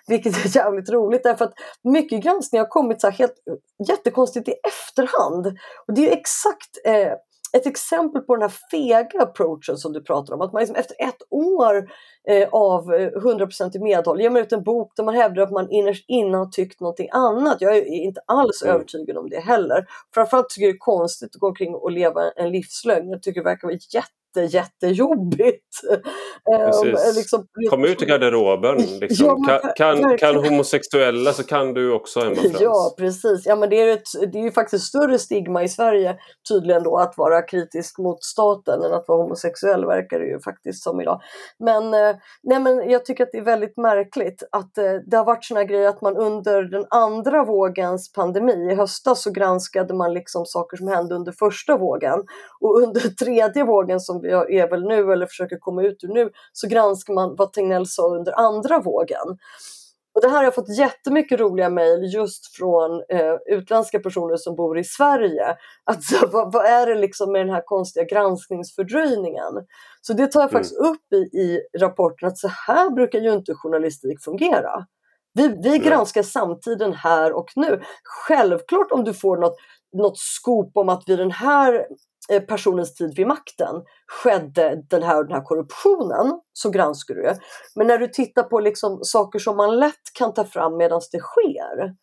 Vilket 0.07 0.45
är 0.45 0.57
jävligt 0.57 0.91
roligt 0.91 1.23
därför 1.23 1.45
att 1.45 1.55
mycket 1.85 2.25
granskning 2.25 2.61
har 2.61 2.69
kommit 2.69 3.01
så 3.01 3.07
här 3.07 3.15
helt 3.15 3.43
eh, 3.51 3.87
jättekonstigt 3.89 4.49
i 4.49 4.55
efterhand. 4.69 5.47
Och 5.87 5.95
det 5.95 6.09
är 6.11 6.17
exakt 6.17 6.79
eh, 6.85 7.13
ett 7.57 7.67
exempel 7.67 8.23
på 8.23 8.37
den 8.37 8.43
här 8.43 8.55
fega 8.71 9.23
approachen 9.23 9.77
som 9.77 9.93
du 9.93 10.03
pratar 10.03 10.35
om. 10.35 10.41
Att 10.41 10.53
man 10.53 10.61
liksom 10.61 10.77
efter 10.77 10.97
ett 10.99 11.23
år 11.31 11.91
eh, 12.29 12.49
av 12.49 12.85
100% 12.93 13.77
eh, 13.77 13.83
medhåll 13.83 14.21
ger 14.21 14.31
man 14.31 14.43
ut 14.43 14.53
en 14.53 14.63
bok 14.63 14.93
där 14.97 15.05
man 15.05 15.15
hävdar 15.15 15.43
att 15.43 15.51
man 15.51 15.71
innerst 15.71 16.05
inne 16.09 16.37
har 16.37 16.47
tyckt 16.47 16.81
någonting 16.81 17.09
annat. 17.13 17.57
Jag 17.61 17.77
är 17.77 17.85
inte 17.85 18.21
alls 18.27 18.63
mm. 18.63 18.75
övertygad 18.75 19.17
om 19.17 19.31
det 19.31 19.41
heller. 19.41 19.87
Framförallt 20.15 20.49
tycker 20.49 20.67
jag 20.67 20.75
det 20.75 20.77
är 20.77 20.79
konstigt 20.79 21.35
att 21.35 21.41
gå 21.41 21.47
omkring 21.47 21.75
och 21.75 21.93
leva 21.93 22.31
en 22.31 22.53
livslögn. 22.53 23.11
Jag 23.11 23.23
tycker 23.23 23.41
det 23.41 23.45
verkar 23.45 23.69
vara 23.69 23.79
jätte 23.95 24.24
jätte, 24.41 24.57
jättejobbigt. 24.57 25.65
Um, 26.83 26.91
liksom, 27.17 27.47
Kom 27.71 27.85
ut 27.85 28.03
i 28.03 28.07
garderoben. 28.07 28.77
Liksom. 29.01 29.45
Ja, 29.49 29.59
kan, 29.77 30.03
kan, 30.03 30.19
kan, 30.19 30.37
homosexuella 30.37 31.33
så 31.33 31.43
kan 31.45 31.75
du 31.75 31.93
också 31.93 32.21
Emma 32.21 32.35
Frans. 32.35 32.61
Ja 32.61 32.95
precis. 32.99 33.47
Ja, 33.47 33.57
men 33.57 33.71
det, 33.71 33.81
är 33.81 33.93
ett, 33.93 34.33
det 34.33 34.39
är 34.39 34.43
ju 34.43 34.51
faktiskt 34.51 34.85
större 34.85 35.19
stigma 35.19 35.63
i 35.63 35.69
Sverige 35.69 36.17
tydligen 36.49 36.83
då 36.83 36.97
att 36.97 37.15
vara 37.17 37.43
kritisk 37.43 37.99
mot 37.99 38.25
staten 38.25 38.83
än 38.83 38.93
att 38.93 39.05
vara 39.09 39.23
homosexuell 39.23 39.87
verkar 39.87 40.19
det 40.19 40.27
ju 40.27 40.41
faktiskt 40.41 40.83
som 40.83 41.01
idag. 41.01 41.21
Men, 41.59 41.95
eh, 41.95 42.17
nej, 42.43 42.61
men 42.61 42.91
jag 42.91 43.05
tycker 43.05 43.25
att 43.25 43.33
det 43.33 43.39
är 43.39 43.45
väldigt 43.45 43.77
märkligt 43.77 44.43
att 44.53 44.79
eh, 44.79 44.93
det 45.07 45.17
har 45.17 45.25
varit 45.25 45.45
såna 45.45 45.65
grejer 45.65 45.89
att 45.89 46.01
man 46.01 46.17
under 46.17 46.63
den 46.63 46.85
andra 46.91 47.45
vågens 47.45 48.13
pandemi 48.13 48.73
i 48.73 48.75
höstas 48.75 49.23
så 49.23 49.31
granskade 49.31 49.95
man 49.95 50.15
liksom 50.15 50.47
saker 50.47 50.77
som 50.77 50.89
hände 50.89 51.15
under 51.15 51.33
första 51.33 51.77
vågen 51.77 52.23
och 52.61 52.83
under 52.83 53.01
tredje 53.01 53.65
vågen 53.65 54.01
som 54.01 54.21
vi 54.25 54.59
är 54.59 54.71
väl 54.71 54.85
nu 54.85 55.13
eller 55.13 55.27
försöker 55.27 55.57
komma 55.57 55.83
ut 55.83 56.05
ur 56.05 56.09
nu, 56.09 56.31
så 56.53 56.69
granskar 56.69 57.15
man 57.15 57.37
vad 57.37 57.53
Tegnell 57.53 57.87
sa 57.87 58.03
under 58.03 58.33
andra 58.33 58.79
vågen. 58.79 59.39
Och 60.15 60.21
det 60.21 60.29
här 60.29 60.37
har 60.37 60.45
jag 60.45 60.55
fått 60.55 60.79
jättemycket 60.79 61.41
roliga 61.41 61.71
mejl 61.71 62.15
just 62.15 62.57
från 62.57 63.05
eh, 63.09 63.35
utländska 63.47 63.99
personer 63.99 64.37
som 64.37 64.57
bor 64.57 64.79
i 64.79 64.85
Sverige. 64.85 65.57
Alltså, 65.85 66.27
vad, 66.33 66.53
vad, 66.53 66.67
är 66.67 66.87
det 66.87 66.95
liksom 66.95 67.33
med 67.33 67.41
den 67.41 67.55
här 67.55 67.63
konstiga 67.67 68.05
granskningsfördröjningen? 68.05 69.67
Så 70.01 70.13
det 70.13 70.27
tar 70.27 70.41
jag 70.41 70.51
mm. 70.51 70.53
faktiskt 70.53 70.81
upp 70.81 71.13
i, 71.13 71.17
i 71.17 71.61
rapporten 71.79 72.29
att 72.29 72.39
så 72.39 72.49
här 72.49 72.91
brukar 72.91 73.19
ju 73.19 73.33
inte 73.33 73.55
journalistik 73.55 74.25
fungera. 74.25 74.87
Vi, 75.35 75.49
vi 75.63 75.79
granskar 75.79 76.23
samtiden 76.23 76.93
här 76.93 77.33
och 77.33 77.53
nu. 77.57 77.81
Självklart 78.05 78.93
om 78.93 79.05
du 79.05 79.15
får 79.15 79.37
något, 79.37 79.57
något 79.93 80.19
skop 80.19 80.71
om 80.75 80.89
att 80.89 81.03
vid 81.07 81.19
den 81.19 81.31
här 81.31 81.87
Eh, 82.31 82.43
personens 82.43 82.95
tid 82.95 83.17
vid 83.17 83.27
makten 83.27 83.83
skedde 84.07 84.83
den 84.91 85.03
här 85.03 85.19
och 85.19 85.27
den 85.27 85.35
här 85.35 85.45
korruptionen 85.45 86.41
så 86.53 86.71
granskar 86.71 87.15
du 87.15 87.23
det. 87.23 87.39
Men 87.75 87.87
när 87.87 87.99
du 87.99 88.09
tittar 88.09 88.43
på 88.43 88.61
liksom 88.61 88.99
saker 89.03 89.39
som 89.39 89.57
man 89.57 89.79
lätt 89.79 90.13
kan 90.19 90.35
ta 90.35 90.45
fram 90.45 90.77
medan 90.77 91.01
det 91.13 91.21
sker 91.21 91.95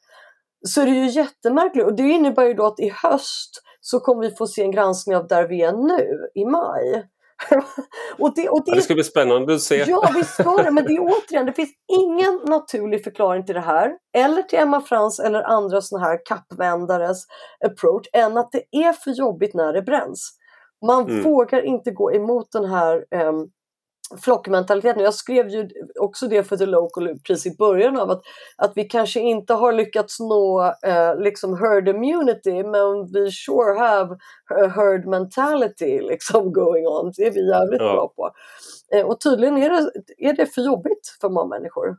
så 0.68 0.82
är 0.82 0.86
det 0.86 0.92
ju 0.92 1.10
jättemärkligt 1.10 1.86
och 1.86 1.96
det 1.96 2.04
innebär 2.04 2.44
ju 2.44 2.54
då 2.54 2.66
att 2.66 2.80
i 2.80 2.90
höst 3.04 3.62
så 3.82 4.00
kommer 4.00 4.30
vi 4.30 4.36
få 4.36 4.48
se 4.48 4.62
en 4.62 4.72
granskning 4.72 5.16
av 5.16 5.28
där 5.28 5.48
vi 5.48 5.62
är 5.62 5.74
nu 5.74 6.30
i 6.36 6.46
maj. 6.46 7.08
och 8.20 8.36
det, 8.36 8.50
och 8.50 8.66
det, 8.66 8.72
ja, 8.72 8.76
det 8.76 8.82
ska 8.82 8.94
bli 8.94 9.04
spännande 9.04 9.54
att 9.54 9.62
se. 9.62 9.86
Ja, 9.88 10.12
visst 10.16 10.34
ska 10.34 10.58
det. 10.64 10.72
Men 10.72 10.84
det 10.84 10.94
är 10.94 11.00
återigen, 11.00 11.46
det 11.46 11.54
finns 11.54 11.72
ingen 12.02 12.40
naturlig 12.46 13.04
förklaring 13.04 13.46
till 13.46 13.56
det 13.56 13.62
här. 13.62 13.92
Eller 14.18 14.42
till 14.42 14.60
Emma 14.60 14.82
Frans 14.82 15.20
eller 15.20 15.44
andra 15.44 15.82
såna 15.82 16.04
här 16.04 16.20
kappvändares 16.26 17.26
approach. 17.66 18.08
Än 18.14 18.38
att 18.38 18.52
det 18.52 18.64
är 18.72 18.94
för 18.94 19.12
jobbigt 19.12 19.54
när 19.54 19.74
det 19.74 19.82
bränns. 19.82 20.38
Man 20.86 21.10
mm. 21.10 21.24
vågar 21.24 21.66
inte 21.66 21.92
gå 21.92 22.14
emot 22.14 22.52
den 22.52 22.66
här 22.66 23.06
um, 23.28 23.50
flockmentaliteten. 24.18 25.04
Jag 25.04 25.14
skrev 25.14 25.50
ju 25.50 25.70
också 26.00 26.28
det 26.28 26.44
för 26.44 26.58
The 26.58 26.66
Local 26.66 27.20
precis 27.28 27.54
i 27.54 27.58
början 27.58 28.00
av 28.00 28.12
att, 28.12 28.22
att 28.58 28.72
vi 28.76 28.84
kanske 28.84 29.20
inte 29.20 29.54
har 29.54 29.74
lyckats 29.74 30.20
nå 30.20 30.74
eh, 30.86 31.20
liksom 31.20 31.58
herd 31.58 31.88
immunity 31.88 32.64
men 32.64 33.12
vi 33.14 33.32
sure 33.32 33.80
have 33.80 34.18
herd 34.76 35.06
mentality 35.06 36.02
liksom 36.02 36.54
going 36.54 36.88
on. 36.88 37.14
Det 37.18 37.24
är 37.24 37.32
vi 37.32 37.50
jävligt 37.50 37.82
ja. 37.82 37.94
bra 37.94 38.08
på. 38.16 38.32
Eh, 38.96 39.06
och 39.06 39.22
tydligen 39.22 39.58
är 39.58 39.70
det, 39.70 39.92
är 40.18 40.34
det 40.34 40.46
för 40.46 40.62
jobbigt 40.62 41.18
för 41.22 41.30
många 41.30 41.48
människor. 41.48 41.98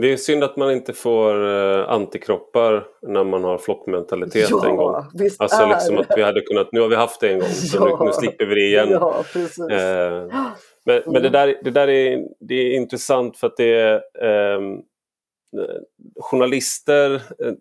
Det 0.00 0.12
är 0.12 0.16
synd 0.16 0.44
att 0.44 0.56
man 0.56 0.70
inte 0.70 0.92
får 0.92 1.48
eh, 1.48 1.90
antikroppar 1.90 2.86
när 3.02 3.24
man 3.24 3.44
har 3.44 3.58
flockmentalitet 3.58 4.50
ja, 4.50 4.68
en 4.68 4.76
gång. 4.76 5.04
Visst 5.14 5.40
alltså 5.40 5.62
är. 5.62 5.68
liksom 5.68 5.98
att 5.98 6.06
vi 6.16 6.22
hade 6.22 6.40
kunnat, 6.40 6.72
nu 6.72 6.80
har 6.80 6.88
vi 6.88 6.96
haft 6.96 7.20
det 7.20 7.32
en 7.32 7.38
gång, 7.38 7.48
så 7.48 7.76
ja. 7.76 7.98
nu, 8.00 8.06
nu 8.06 8.12
slipper 8.12 8.46
vi 8.46 8.54
det 8.54 8.66
igen. 8.66 8.88
Ja, 8.90 9.24
precis. 9.32 9.58
Eh, 9.58 10.26
men, 10.84 11.02
men 11.06 11.22
det 11.22 11.28
där, 11.28 11.60
det 11.64 11.70
där 11.70 11.88
är, 11.88 12.24
det 12.40 12.54
är 12.54 12.76
intressant 12.76 13.36
för 13.36 13.46
att 13.46 13.56
det 13.56 13.74
är 13.74 14.02
ehm, 14.22 14.72
eh, 14.72 15.80
journalister, 16.20 17.14
eh, 17.14 17.52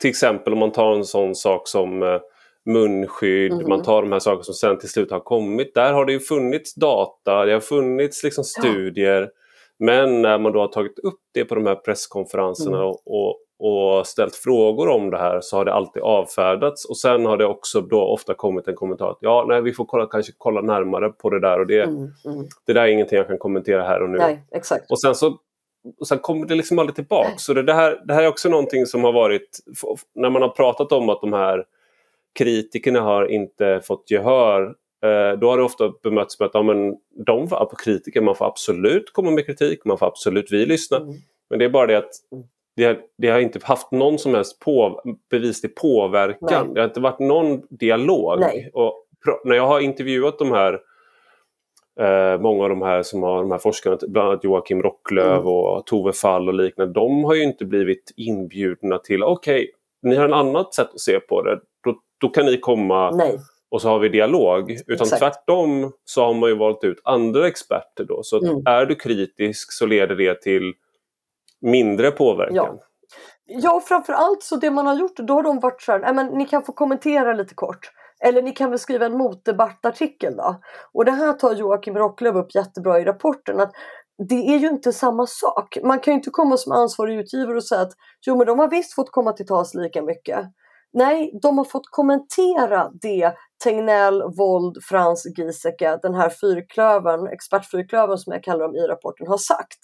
till 0.00 0.10
exempel 0.10 0.52
om 0.52 0.58
man 0.58 0.72
tar 0.72 0.92
en 0.92 1.04
sån 1.04 1.34
sak 1.34 1.68
som 1.68 2.02
eh, 2.02 2.20
munskydd, 2.64 3.52
mm. 3.52 3.68
man 3.68 3.82
tar 3.82 4.02
de 4.02 4.12
här 4.12 4.18
sakerna 4.18 4.42
som 4.42 4.54
sen 4.54 4.78
till 4.78 4.88
slut 4.88 5.10
har 5.10 5.20
kommit. 5.20 5.74
Där 5.74 5.92
har 5.92 6.06
det 6.06 6.12
ju 6.12 6.20
funnits 6.20 6.74
data, 6.74 7.44
det 7.44 7.52
har 7.52 7.60
funnits 7.60 8.24
liksom 8.24 8.44
studier. 8.44 9.30
Men 9.84 10.22
när 10.22 10.38
man 10.38 10.52
då 10.52 10.60
har 10.60 10.68
tagit 10.68 10.98
upp 10.98 11.20
det 11.34 11.44
på 11.44 11.54
de 11.54 11.66
här 11.66 11.74
presskonferenserna 11.74 12.76
mm. 12.76 12.94
och, 13.04 13.36
och 13.58 14.06
ställt 14.06 14.34
frågor 14.34 14.88
om 14.88 15.10
det 15.10 15.18
här 15.18 15.40
så 15.40 15.56
har 15.56 15.64
det 15.64 15.72
alltid 15.72 16.02
avfärdats 16.02 16.84
och 16.84 16.96
sen 16.96 17.26
har 17.26 17.36
det 17.36 17.46
också 17.46 17.80
då 17.80 18.00
ofta 18.00 18.34
kommit 18.34 18.68
en 18.68 18.74
kommentar 18.74 19.10
att 19.10 19.18
ja, 19.20 19.44
nej, 19.48 19.62
vi 19.62 19.72
får 19.72 19.84
kolla, 19.84 20.06
kanske 20.06 20.32
kolla 20.38 20.60
närmare 20.60 21.08
på 21.08 21.30
det 21.30 21.40
där 21.40 21.60
och 21.60 21.66
det, 21.66 21.82
mm, 21.82 21.96
mm. 21.96 22.46
det 22.66 22.72
där 22.72 22.82
är 22.82 22.86
ingenting 22.86 23.18
jag 23.18 23.28
kan 23.28 23.38
kommentera 23.38 23.82
här 23.82 24.02
och 24.02 24.10
nu. 24.10 24.18
Nej, 24.18 24.46
exakt. 24.52 24.90
Och 24.90 25.00
sen 25.00 25.14
så 25.14 25.38
och 26.00 26.08
sen 26.08 26.18
kommer 26.18 26.46
det 26.46 26.54
liksom 26.54 26.78
aldrig 26.78 26.94
tillbaka. 26.94 27.32
Så 27.36 27.54
det, 27.54 27.62
det, 27.62 27.74
här, 27.74 28.00
det 28.04 28.14
här 28.14 28.22
är 28.22 28.28
också 28.28 28.48
någonting 28.48 28.86
som 28.86 29.04
har 29.04 29.12
varit, 29.12 29.58
när 30.14 30.30
man 30.30 30.42
har 30.42 30.48
pratat 30.48 30.92
om 30.92 31.08
att 31.08 31.20
de 31.20 31.32
här 31.32 31.64
kritikerna 32.38 33.00
har 33.00 33.30
inte 33.30 33.80
fått 33.84 34.10
gehör 34.10 34.62
eh, 34.62 34.72
då 35.40 35.50
har 35.50 35.56
det 35.56 35.64
ofta 35.64 35.92
bemötts 36.02 36.40
med 36.40 36.46
att 36.46 36.54
ja, 36.54 36.62
men 36.62 36.96
de 37.26 37.46
var 37.46 37.64
på 37.64 37.76
kritiker, 37.76 38.20
man 38.20 38.34
får 38.34 38.46
absolut 38.46 39.12
komma 39.12 39.30
med 39.30 39.46
kritik, 39.46 39.84
man 39.84 39.98
får 39.98 40.06
absolut 40.06 40.52
vi 40.52 40.66
lyssna. 40.66 40.96
Mm. 40.96 41.14
Men 41.50 41.58
det 41.58 41.64
är 41.64 41.68
bara 41.68 41.86
det 41.86 41.98
att 41.98 42.10
det 42.76 42.84
har, 42.84 42.98
det 43.18 43.28
har 43.28 43.40
inte 43.40 43.60
haft 43.62 43.90
någon 43.90 44.18
som 44.18 44.34
helst 44.34 44.60
på, 44.60 45.02
bevislig 45.30 45.74
påverkan. 45.74 46.66
Nej. 46.66 46.74
Det 46.74 46.80
har 46.80 46.88
inte 46.88 47.00
varit 47.00 47.18
någon 47.18 47.62
dialog. 47.70 48.40
Nej. 48.40 48.70
Och 48.74 49.06
när 49.44 49.56
jag 49.56 49.66
har 49.66 49.80
intervjuat 49.80 50.38
de 50.38 50.52
här 50.52 50.80
eh, 52.00 52.40
många 52.40 52.62
av 52.62 52.68
de 52.68 52.82
här 52.82 53.02
som 53.02 53.22
har 53.22 53.42
de 53.42 53.50
här 53.50 53.58
forskarna, 53.58 53.98
bland 54.08 54.28
annat 54.28 54.44
Joakim 54.44 54.82
Rocklöv 54.82 55.32
mm. 55.32 55.46
och 55.46 55.86
Tove 55.86 56.12
Fall 56.12 56.48
och 56.48 56.54
liknande, 56.54 56.92
de 56.92 57.24
har 57.24 57.34
ju 57.34 57.42
inte 57.42 57.64
blivit 57.64 58.12
inbjudna 58.16 58.98
till 58.98 59.22
okej, 59.22 59.54
okay, 59.54 59.68
ni 60.02 60.16
har 60.16 60.24
en 60.24 60.34
annat 60.34 60.74
sätt 60.74 60.88
att 60.94 61.00
se 61.00 61.20
på 61.20 61.42
det, 61.42 61.60
då, 61.84 61.94
då 62.20 62.28
kan 62.28 62.46
ni 62.46 62.60
komma 62.60 63.10
Nej. 63.10 63.38
Och 63.72 63.82
så 63.82 63.88
har 63.88 63.98
vi 63.98 64.08
dialog. 64.08 64.70
Utan 64.70 65.04
Exakt. 65.04 65.18
tvärtom 65.18 65.92
så 66.04 66.24
har 66.24 66.34
man 66.34 66.48
ju 66.48 66.56
valt 66.56 66.84
ut 66.84 67.00
andra 67.04 67.48
experter 67.48 68.04
då. 68.04 68.22
Så 68.22 68.44
mm. 68.44 68.62
är 68.66 68.86
du 68.86 68.94
kritisk 68.94 69.72
så 69.72 69.86
leder 69.86 70.16
det 70.16 70.42
till 70.42 70.72
mindre 71.60 72.10
påverkan. 72.10 72.54
Ja. 72.56 72.78
Ja, 73.44 73.82
framförallt 73.84 74.42
så 74.42 74.56
det 74.56 74.70
man 74.70 74.86
har 74.86 74.94
gjort, 74.94 75.16
då 75.16 75.34
har 75.34 75.42
de 75.42 75.60
varit 75.60 75.82
så 75.82 75.92
här, 75.92 76.14
men 76.14 76.26
ni 76.26 76.46
kan 76.46 76.62
få 76.62 76.72
kommentera 76.72 77.32
lite 77.32 77.54
kort. 77.54 77.90
Eller 78.24 78.42
ni 78.42 78.52
kan 78.52 78.70
väl 78.70 78.78
skriva 78.78 79.06
en 79.06 79.18
motdebattartikel 79.18 80.36
då. 80.36 80.60
Och 80.92 81.04
det 81.04 81.10
här 81.10 81.32
tar 81.32 81.54
Joakim 81.54 81.96
Rocklöv 81.96 82.36
upp 82.36 82.54
jättebra 82.54 83.00
i 83.00 83.04
rapporten. 83.04 83.60
att 83.60 83.72
det 84.28 84.54
är 84.54 84.58
ju 84.58 84.68
inte 84.68 84.92
samma 84.92 85.26
sak. 85.26 85.78
Man 85.84 86.00
kan 86.00 86.12
ju 86.12 86.16
inte 86.16 86.30
komma 86.30 86.56
som 86.56 86.72
ansvarig 86.72 87.18
utgivare 87.18 87.56
och 87.56 87.64
säga 87.64 87.80
att 87.80 87.92
jo 88.26 88.36
men 88.36 88.46
de 88.46 88.58
har 88.58 88.70
visst 88.70 88.94
fått 88.94 89.10
komma 89.10 89.32
till 89.32 89.46
tals 89.46 89.74
lika 89.74 90.02
mycket. 90.02 90.46
Nej, 90.92 91.38
de 91.42 91.58
har 91.58 91.64
fått 91.64 91.90
kommentera 91.90 92.90
det 93.02 93.32
Tegnell, 93.64 94.22
Wold, 94.22 94.76
Frans, 94.88 95.26
Giesecke, 95.38 95.98
den 96.02 96.14
här 96.14 96.30
fyrklövern, 96.40 97.26
expertfyrklövern 97.26 98.18
som 98.18 98.32
jag 98.32 98.44
kallar 98.44 98.60
dem 98.60 98.76
i 98.76 98.86
rapporten, 98.86 99.26
har 99.26 99.38
sagt. 99.38 99.78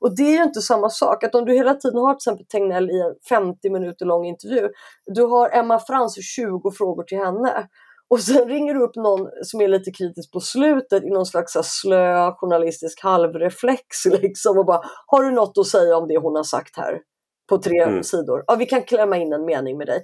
Och 0.00 0.16
det 0.16 0.22
är 0.22 0.32
ju 0.32 0.42
inte 0.42 0.60
samma 0.60 0.90
sak, 0.90 1.24
att 1.24 1.34
om 1.34 1.44
du 1.44 1.52
hela 1.52 1.74
tiden 1.74 1.98
har 1.98 2.14
till 2.14 2.16
exempel 2.16 2.46
Tegnell 2.46 2.90
i 2.90 3.00
en 3.00 3.14
50 3.28 3.70
minuter 3.70 4.06
lång 4.06 4.26
intervju, 4.26 4.68
du 5.14 5.22
har 5.22 5.50
Emma 5.50 5.78
Frans 5.78 6.14
20 6.36 6.70
frågor 6.70 7.02
till 7.02 7.18
henne. 7.18 7.68
Och 8.08 8.20
sen 8.20 8.48
ringer 8.48 8.74
du 8.74 8.82
upp 8.82 8.96
någon 8.96 9.28
som 9.42 9.60
är 9.60 9.68
lite 9.68 9.90
kritisk 9.90 10.32
på 10.32 10.40
slutet 10.40 11.04
i 11.04 11.10
någon 11.10 11.26
slags 11.26 11.52
slö 11.62 12.32
journalistisk 12.32 13.02
halvreflex 13.02 14.04
liksom 14.22 14.58
och 14.58 14.66
bara 14.66 14.80
Har 15.06 15.22
du 15.22 15.30
något 15.30 15.58
att 15.58 15.66
säga 15.66 15.96
om 15.96 16.08
det 16.08 16.18
hon 16.18 16.36
har 16.36 16.42
sagt 16.42 16.76
här? 16.76 17.00
På 17.48 17.58
tre 17.58 17.82
mm. 17.82 18.02
sidor. 18.02 18.44
Ja, 18.46 18.54
vi 18.54 18.66
kan 18.66 18.82
klämma 18.82 19.16
in 19.16 19.32
en 19.32 19.44
mening 19.44 19.78
med 19.78 19.86
dig. 19.86 20.02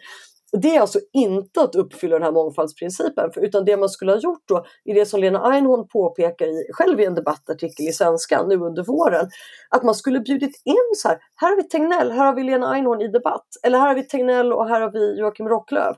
Det 0.52 0.76
är 0.76 0.80
alltså 0.80 0.98
inte 1.12 1.62
att 1.62 1.74
uppfylla 1.74 2.14
den 2.14 2.22
här 2.22 2.32
mångfaldsprincipen, 2.32 3.32
för, 3.32 3.40
utan 3.40 3.64
det 3.64 3.76
man 3.76 3.88
skulle 3.88 4.12
ha 4.12 4.18
gjort 4.18 4.42
då, 4.48 4.64
i 4.84 4.92
det 4.92 5.06
som 5.06 5.20
Lena 5.20 5.52
Einhorn 5.52 5.88
påpekar 5.88 6.46
i, 6.46 6.72
själv 6.72 7.00
i 7.00 7.04
en 7.04 7.14
debattartikel 7.14 7.88
i 7.88 7.92
Svenskan 7.92 8.48
nu 8.48 8.56
under 8.56 8.82
våren, 8.82 9.28
att 9.68 9.82
man 9.82 9.94
skulle 9.94 10.20
bjudit 10.20 10.62
in 10.64 10.76
så 10.96 11.08
här, 11.08 11.18
här 11.36 11.48
har 11.48 11.56
vi 11.56 11.62
Tegnell, 11.62 12.10
här 12.10 12.26
har 12.26 12.34
vi 12.34 12.44
Lena 12.44 12.74
Einhorn 12.74 13.02
i 13.02 13.08
debatt, 13.08 13.46
eller 13.62 13.78
här 13.78 13.88
har 13.88 13.94
vi 13.94 14.02
Tegnell 14.02 14.52
och 14.52 14.68
här 14.68 14.80
har 14.80 14.90
vi 14.90 15.20
Joakim 15.20 15.48
Rocklöv. 15.48 15.94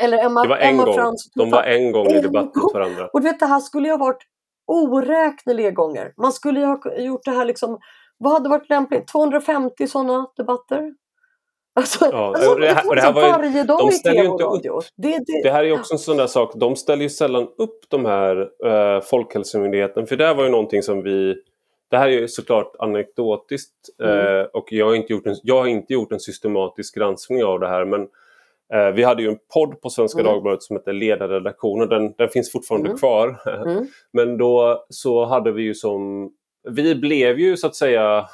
Eller 0.00 0.24
Emma, 0.24 0.42
det 0.42 0.48
var 0.48 0.56
en 0.56 0.74
Emma 0.74 0.84
gång. 0.84 0.94
Frans. 0.94 1.30
De 1.34 1.50
var 1.50 1.62
en 1.62 1.92
gång 1.92 2.06
i 2.06 2.20
debatt 2.20 2.56
mot 2.56 2.74
varandra. 2.74 3.08
Och 3.12 3.20
du 3.20 3.28
vet, 3.28 3.40
det 3.40 3.46
här 3.46 3.60
skulle 3.60 3.88
ju 3.88 3.92
ha 3.92 3.98
varit 3.98 4.22
oräkneliga 4.66 5.70
gånger. 5.70 6.12
Man 6.16 6.32
skulle 6.32 6.60
ju 6.60 6.66
ha 6.66 6.96
gjort 6.96 7.24
det 7.24 7.30
här 7.30 7.44
liksom, 7.44 7.78
vad 8.18 8.32
hade 8.32 8.48
varit 8.48 8.70
lämpligt? 8.70 9.08
250 9.08 9.86
sådana 9.86 10.26
debatter? 10.36 10.94
Alltså, 11.76 12.08
ja, 12.12 12.26
alltså, 12.26 12.54
det, 12.54 12.66
här, 12.66 12.94
det 12.94 13.00
här 13.00 13.12
var 13.12 13.22
ju, 13.22 13.28
varje 13.28 13.62
dag 13.64 13.78
de 13.78 13.90
i 13.90 13.98
tv 13.98 14.28
och 14.28 14.40
radio. 14.40 14.80
Det, 14.96 15.08
det, 15.08 15.42
det, 15.42 15.50
här 15.50 15.64
är 15.64 15.72
också 15.72 15.94
en 15.94 15.98
sån 15.98 16.16
där 16.16 16.26
sak, 16.26 16.52
de 16.54 16.76
ställer 16.76 17.02
ju 17.02 17.08
sällan 17.08 17.48
upp 17.58 17.84
de 17.88 18.04
här 18.04 18.36
uh, 18.66 19.00
Folkhälsomyndigheten, 19.00 20.06
för 20.06 20.16
det 20.16 20.26
här 20.26 20.34
var 20.34 20.44
ju 20.44 20.50
någonting 20.50 20.82
som 20.82 21.02
vi 21.02 21.36
det 21.90 21.98
här 21.98 22.08
är 22.08 22.20
ju 22.20 22.28
såklart 22.28 22.72
anekdotiskt 22.78 23.72
mm. 24.02 24.36
uh, 24.36 24.42
och 24.42 24.72
jag 24.72 24.86
har, 24.86 24.94
inte 24.94 25.12
gjort 25.12 25.26
en, 25.26 25.36
jag 25.42 25.58
har 25.58 25.66
inte 25.66 25.92
gjort 25.92 26.12
en 26.12 26.20
systematisk 26.20 26.94
granskning 26.94 27.44
av 27.44 27.60
det 27.60 27.68
här 27.68 27.84
men 27.84 28.00
uh, 28.74 28.94
vi 28.94 29.02
hade 29.02 29.22
ju 29.22 29.28
en 29.28 29.38
podd 29.54 29.80
på 29.80 29.90
Svenska 29.90 30.20
mm. 30.20 30.32
Dagbladet 30.32 30.62
som 30.62 30.76
hette 30.76 30.92
Ledarredaktionen, 30.92 31.88
den, 31.88 32.12
den 32.18 32.28
finns 32.28 32.52
fortfarande 32.52 32.88
mm. 32.88 32.98
kvar. 32.98 33.36
Mm. 33.66 33.86
men 34.12 34.38
då 34.38 34.84
så 34.88 35.24
hade 35.24 35.52
vi 35.52 35.62
ju 35.62 35.74
som 35.74 36.30
vi 36.70 36.94
blev 36.94 37.38
ju 37.38 37.56
så 37.56 37.66
att 37.66 37.74
säga 37.74 38.26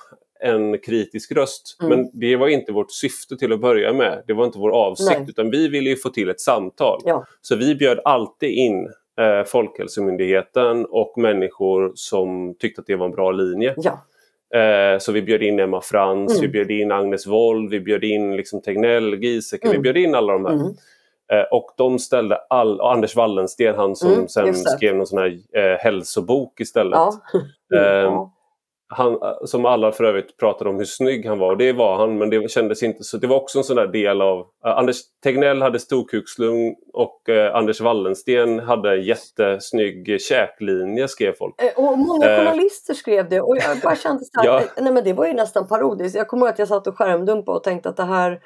en 0.43 0.78
kritisk 0.78 1.32
röst. 1.32 1.76
Mm. 1.82 1.99
Men 1.99 2.11
det 2.12 2.36
var 2.36 2.49
inte 2.49 2.72
vårt 2.72 2.93
syfte 2.93 3.36
till 3.36 3.53
att 3.53 3.61
börja 3.61 3.93
med. 3.93 4.22
Det 4.26 4.32
var 4.32 4.45
inte 4.45 4.59
vår 4.59 4.70
avsikt 4.70 5.18
Nej. 5.18 5.26
utan 5.28 5.51
vi 5.51 5.68
ville 5.68 5.97
få 5.97 6.09
till 6.09 6.30
ett 6.30 6.41
samtal. 6.41 7.01
Ja. 7.05 7.24
Så 7.41 7.57
vi 7.57 7.74
bjöd 7.74 8.01
alltid 8.05 8.51
in 8.51 8.88
eh, 9.20 9.45
Folkhälsomyndigheten 9.47 10.86
och 10.86 11.14
människor 11.16 11.93
som 11.95 12.55
tyckte 12.59 12.80
att 12.80 12.86
det 12.86 12.97
var 12.97 13.07
en 13.07 13.12
bra 13.12 13.30
linje. 13.30 13.74
Ja. 13.76 14.05
Eh, 14.59 14.99
så 14.99 15.12
vi 15.12 15.22
bjöd 15.22 15.43
in 15.43 15.61
Emma 15.61 15.80
Frans, 15.80 16.32
mm. 16.32 16.43
vi 16.43 16.49
bjöd 16.49 16.70
in 16.70 16.93
Agnes 16.93 17.26
Wold, 17.26 17.70
vi 17.70 17.80
bjöd 17.80 18.05
in 18.05 18.36
liksom 18.36 18.62
Tegnell, 18.62 19.14
Giesecke, 19.14 19.66
mm. 19.66 19.76
vi 19.76 19.82
bjöd 19.82 19.97
in 19.97 20.14
alla 20.14 20.32
de 20.32 20.45
här. 20.45 20.53
Mm. 20.53 20.66
Eh, 21.32 21.45
och 21.51 21.70
de 21.76 21.99
ställde 21.99 22.36
all, 22.36 22.80
Anders 22.80 23.16
Wallensten, 23.16 23.74
han 23.74 23.97
som 23.97 24.12
mm, 24.12 24.28
sen 24.28 24.55
skrev 24.55 24.97
någon 24.97 25.07
sån 25.07 25.18
här 25.18 25.38
eh, 25.53 25.78
hälsobok 25.78 26.61
istället. 26.61 26.99
Ja. 27.68 28.32
han, 28.93 29.18
som 29.45 29.66
alla 29.66 29.93
för 29.93 30.05
övrigt 30.05 30.36
pratade 30.36 30.70
om 30.70 30.76
hur 30.76 30.84
snygg 30.84 31.26
han 31.26 31.38
var 31.38 31.51
och 31.51 31.57
det 31.57 31.72
var 31.72 31.97
han 31.97 32.18
men 32.18 32.30
det 32.30 32.51
kändes 32.51 32.82
inte 32.82 33.05
så. 33.05 33.16
Det 33.16 33.26
var 33.26 33.36
också 33.36 33.59
en 33.59 33.64
sån 33.64 33.76
där 33.76 33.86
del 33.86 34.22
av... 34.22 34.38
Uh, 34.38 34.45
Anders 34.62 34.97
Tegnell 35.22 35.62
hade 35.62 35.78
storkukslung 35.78 36.74
och 36.93 37.20
uh, 37.28 37.57
Anders 37.57 37.80
Wallensten 37.80 38.59
hade 38.59 38.91
en 38.91 39.03
jättesnygg 39.03 40.20
käklinje 40.20 41.09
skrev 41.09 41.32
folk. 41.32 41.55
Eh, 41.62 41.84
och 41.84 41.99
många 41.99 42.26
journalister 42.26 42.95
skrev 42.95 43.28
det 43.28 43.41
och 43.41 43.57
jag 43.57 43.78
bara 43.82 43.97
kände 43.97 44.24
så 44.24 44.41
här, 44.41 44.47
ja. 44.47 44.62
nej 44.80 44.93
men 44.93 45.05
det 45.05 45.12
var 45.12 45.26
ju 45.26 45.32
nästan 45.32 45.68
parodiskt. 45.68 46.16
Jag 46.16 46.28
kommer 46.28 46.47
ihåg 46.47 46.53
att 46.53 46.59
jag 46.59 46.68
satt 46.68 46.86
och 46.86 46.99
skärmdumpade 46.99 47.57
och 47.57 47.64
tänkte 47.64 47.88
att 47.88 47.97
det 47.97 48.05
här 48.05 48.41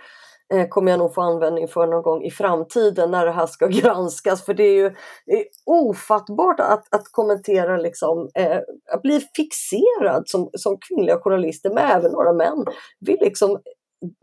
eh, 0.52 0.68
kommer 0.68 0.90
jag 0.90 0.98
nog 0.98 1.14
få 1.14 1.20
användning 1.20 1.68
för 1.68 1.86
någon 1.86 2.02
gång 2.02 2.24
i 2.24 2.30
framtiden 2.30 3.10
när 3.10 3.26
det 3.26 3.32
här 3.32 3.46
ska 3.46 3.66
granskas. 3.82 4.44
För 4.44 4.54
det 4.54 4.64
är 4.64 4.74
ju 4.74 4.94
det 5.26 5.32
är 5.32 5.44
ofattbart 5.66 6.60
att, 6.60 6.94
att 6.94 7.04
kommentera, 7.10 7.76
liksom, 7.76 8.28
eh, 8.34 8.58
att 8.92 9.02
bli 9.02 9.20
fixerad 9.36 10.22
som, 10.26 10.50
som 10.52 10.78
kvinnliga 10.88 11.18
journalister, 11.18 11.70
men 11.70 11.90
även 11.90 12.12
några 12.12 12.32
män, 12.32 12.64
vid 13.00 13.20
liksom 13.20 13.58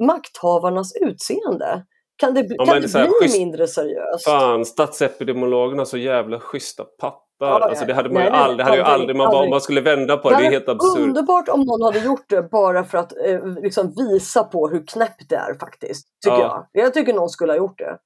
makthavarnas 0.03 0.93
utseende. 0.95 1.85
Kan 2.21 2.33
det, 2.33 2.45
ja, 2.49 2.65
kan 2.65 2.81
det, 2.81 2.87
bli 2.87 3.07
schysst, 3.21 3.37
mindre 3.37 3.67
seriöst? 3.67 4.25
Fan, 4.25 4.65
statsepidemiologerna 4.65 5.85
så 5.85 5.97
jävla 5.97 6.39
schyssta 6.39 6.83
pappor 6.83 7.31
Ja, 7.47 7.69
alltså 7.69 7.85
det 7.85 7.93
hade 7.93 8.09
man 8.09 8.23
nej, 8.23 8.31
ju 8.31 8.37
aldrig, 8.37 8.65
hade 8.67 8.83
aldrig, 8.83 8.93
aldrig, 8.93 9.17
man, 9.17 9.27
aldrig. 9.27 9.49
man 9.49 9.61
skulle 9.61 9.81
vända 9.81 10.17
på 10.17 10.29
det, 10.29 10.37
det 10.37 10.45
är 10.45 10.51
helt 10.51 10.69
absurt. 10.69 10.99
Underbart 10.99 11.49
om 11.49 11.61
någon 11.61 11.81
hade 11.81 11.99
gjort 11.99 12.25
det 12.29 12.41
bara 12.41 12.83
för 12.83 12.97
att 12.97 13.13
eh, 13.25 13.45
liksom 13.45 13.93
visa 13.97 14.43
på 14.43 14.67
hur 14.67 14.87
knäppt 14.87 15.29
det 15.29 15.35
är 15.35 15.53
faktiskt. 15.59 16.07
Tycker 16.23 16.37
ja. 16.37 16.67
jag. 16.71 16.83
Jag 16.85 16.93
tycker 16.93 17.13
någon 17.13 17.29
skulle 17.29 17.51
ha 17.51 17.57
gjort 17.57 17.77
det. 17.77 17.97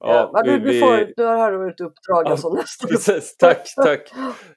Ja, 0.00 0.30
ja, 0.34 0.42
du, 0.42 0.58
vi, 0.58 0.80
får, 0.80 1.12
du 1.16 1.24
har 1.24 1.70
ett 1.70 1.80
uppdrag 1.80 2.22
ja, 2.26 2.36
som 2.36 2.54
nästa. 2.54 2.86
Precis, 2.86 3.36
tack, 3.36 3.68
tack. 3.84 4.12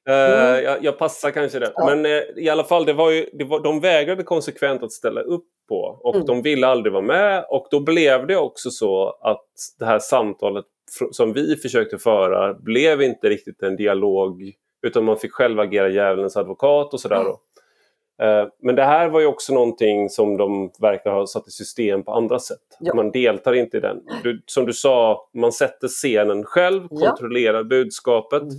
Uh, 0.10 0.16
jag, 0.64 0.84
jag, 0.84 0.98
passar 0.98 1.32
kanske 1.32 1.60
det. 1.60 1.72
Ja. 1.76 1.86
Men 1.86 2.06
uh, 2.06 2.22
i 2.38 2.50
alla 2.50 2.64
fall, 2.64 2.86
det 2.86 2.94
var 2.94 3.12
ju, 3.12 3.30
det 3.34 3.44
var, 3.44 3.60
de 3.60 3.80
vägrade 3.80 4.24
konsekvent 4.24 4.84
att 4.84 4.91
ställa 4.91 5.22
upp 5.22 5.46
på 5.70 6.00
och 6.04 6.16
mm. 6.16 6.28
de 6.28 6.41
ville 6.41 6.68
aldrig 6.68 6.94
vara 6.94 7.04
med 7.04 7.46
och 7.50 7.68
då 7.72 7.80
blev 7.80 8.28
det 8.28 8.38
också 8.38 8.70
så 8.70 9.10
att 9.22 9.46
det 9.80 9.86
här 9.86 10.00
samtalet 10.00 10.66
som 11.12 11.34
vi 11.34 11.56
försökte 11.56 11.98
föra 11.98 12.54
blev 12.54 13.02
inte 13.02 13.30
riktigt 13.30 13.64
en 13.64 13.76
dialog 13.76 14.54
utan 14.88 15.06
man 15.06 15.18
fick 15.18 15.32
själv 15.32 15.60
agera 15.60 15.89
djävulens 15.89 16.38
advokat 16.38 16.94
och 16.94 17.00
sådär. 17.00 17.22
Mm. 17.22 17.34
Eh, 18.22 18.47
men 18.61 18.76
det 18.76 18.84
här 18.84 19.09
var 19.09 19.20
ju 19.20 19.26
också 19.26 19.53
någonting 19.53 20.09
som 20.09 20.38
de 20.38 20.72
verkar 20.80 21.11
ha 21.11 21.28
satt 21.28 21.47
i 21.47 21.51
system 21.51 22.03
på 22.03 22.11
andra 22.11 22.39
sätt. 22.39 22.78
Ja. 22.80 22.93
Man 22.95 23.11
deltar 23.11 23.53
inte 23.53 23.78
i 23.78 23.80
den. 23.80 24.01
Du, 24.24 24.43
som 24.45 24.66
du 24.66 24.74
sa, 24.74 25.30
man 25.34 25.51
sätter 25.51 25.88
scenen 25.88 26.43
själv, 26.43 26.88
ja. 26.91 27.09
kontrollerar 27.09 27.64
budskapet. 27.64 28.41
Mm. 28.41 28.55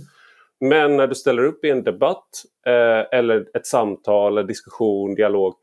Men 0.59 0.97
när 0.97 1.07
du 1.07 1.15
ställer 1.15 1.43
upp 1.43 1.65
i 1.65 1.69
en 1.69 1.83
debatt 1.83 2.29
eh, 2.65 3.19
eller 3.19 3.45
ett 3.53 3.65
samtal, 3.67 4.37
en 4.37 4.47
diskussion, 4.47 5.15
dialog, 5.15 5.55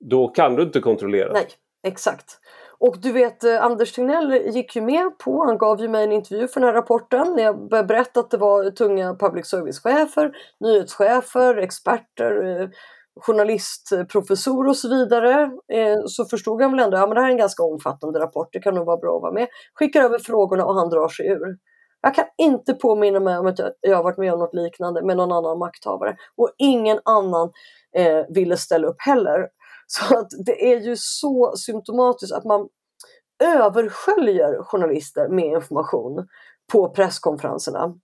då 0.00 0.28
kan 0.28 0.56
du 0.56 0.62
inte 0.62 0.80
kontrollera. 0.80 1.32
Nej, 1.32 1.46
exakt. 1.86 2.38
Och 2.78 2.98
du 2.98 3.12
vet, 3.12 3.44
eh, 3.44 3.64
Anders 3.64 3.92
Tegnell 3.92 4.32
gick 4.32 4.76
ju 4.76 4.82
med 4.82 5.18
på, 5.18 5.44
han 5.44 5.58
gav 5.58 5.80
ju 5.80 5.88
mig 5.88 6.04
en 6.04 6.12
intervju 6.12 6.48
för 6.48 6.60
den 6.60 6.68
här 6.68 6.74
rapporten 6.74 7.34
när 7.36 7.42
jag 7.42 7.68
började 7.68 7.88
berätta 7.88 8.20
att 8.20 8.30
det 8.30 8.36
var 8.36 8.70
tunga 8.70 9.14
public 9.14 9.46
service-chefer, 9.46 10.32
nyhetschefer, 10.60 11.56
experter, 11.56 12.60
eh, 12.60 12.68
journalistprofessor 13.20 14.68
och 14.68 14.76
så 14.76 14.88
vidare 14.88 15.50
eh, 15.72 15.98
så 16.06 16.24
förstod 16.24 16.62
han 16.62 16.70
väl 16.70 16.80
ändå 16.80 16.96
att 16.96 17.08
ja, 17.08 17.14
det 17.14 17.20
här 17.20 17.28
är 17.28 17.32
en 17.32 17.38
ganska 17.38 17.62
omfattande 17.62 18.20
rapport, 18.20 18.48
det 18.52 18.60
kan 18.60 18.74
nog 18.74 18.86
vara 18.86 18.96
bra 18.96 19.16
att 19.16 19.22
vara 19.22 19.32
med. 19.32 19.48
Skickar 19.74 20.02
över 20.02 20.18
frågorna 20.18 20.64
och 20.64 20.74
han 20.74 20.90
drar 20.90 21.08
sig 21.08 21.26
ur. 21.26 21.58
Jag 22.00 22.14
kan 22.14 22.24
inte 22.38 22.74
påminna 22.74 23.20
mig 23.20 23.38
om 23.38 23.46
att 23.46 23.58
jag 23.80 23.96
har 23.96 24.02
varit 24.02 24.18
med 24.18 24.32
om 24.32 24.38
något 24.38 24.54
liknande 24.54 25.02
med 25.02 25.16
någon 25.16 25.32
annan 25.32 25.58
makthavare 25.58 26.16
och 26.36 26.50
ingen 26.58 27.00
annan 27.04 27.52
eh, 27.96 28.24
ville 28.28 28.56
ställa 28.56 28.88
upp 28.88 28.96
heller. 28.98 29.48
Så 29.86 30.18
att 30.18 30.28
det 30.46 30.72
är 30.72 30.80
ju 30.80 30.96
så 30.96 31.52
symptomatiskt 31.56 32.34
att 32.34 32.44
man 32.44 32.68
översköljer 33.44 34.62
journalister 34.62 35.28
med 35.28 35.44
information 35.44 36.28
på 36.72 36.88
presskonferenserna 36.88 37.94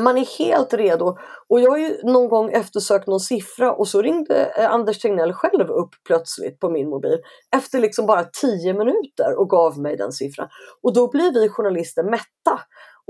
man 0.00 0.18
är 0.18 0.38
helt 0.38 0.74
redo. 0.74 1.16
Och 1.48 1.60
jag 1.60 1.70
har 1.70 1.78
ju 1.78 1.96
någon 2.02 2.28
gång 2.28 2.52
eftersökt 2.52 3.06
någon 3.06 3.20
siffra 3.20 3.72
och 3.72 3.88
så 3.88 4.02
ringde 4.02 4.52
eh, 4.56 4.70
Anders 4.70 4.98
Tegnell 4.98 5.32
själv 5.32 5.70
upp 5.70 5.90
plötsligt 6.06 6.60
på 6.60 6.70
min 6.70 6.88
mobil 6.88 7.18
efter 7.56 7.80
liksom 7.80 8.06
bara 8.06 8.24
tio 8.24 8.74
minuter 8.74 9.38
och 9.38 9.50
gav 9.50 9.78
mig 9.78 9.96
den 9.96 10.12
siffran. 10.12 10.48
Och 10.82 10.94
då 10.94 11.10
blir 11.10 11.32
vi 11.32 11.48
journalister 11.48 12.02
mätta 12.02 12.60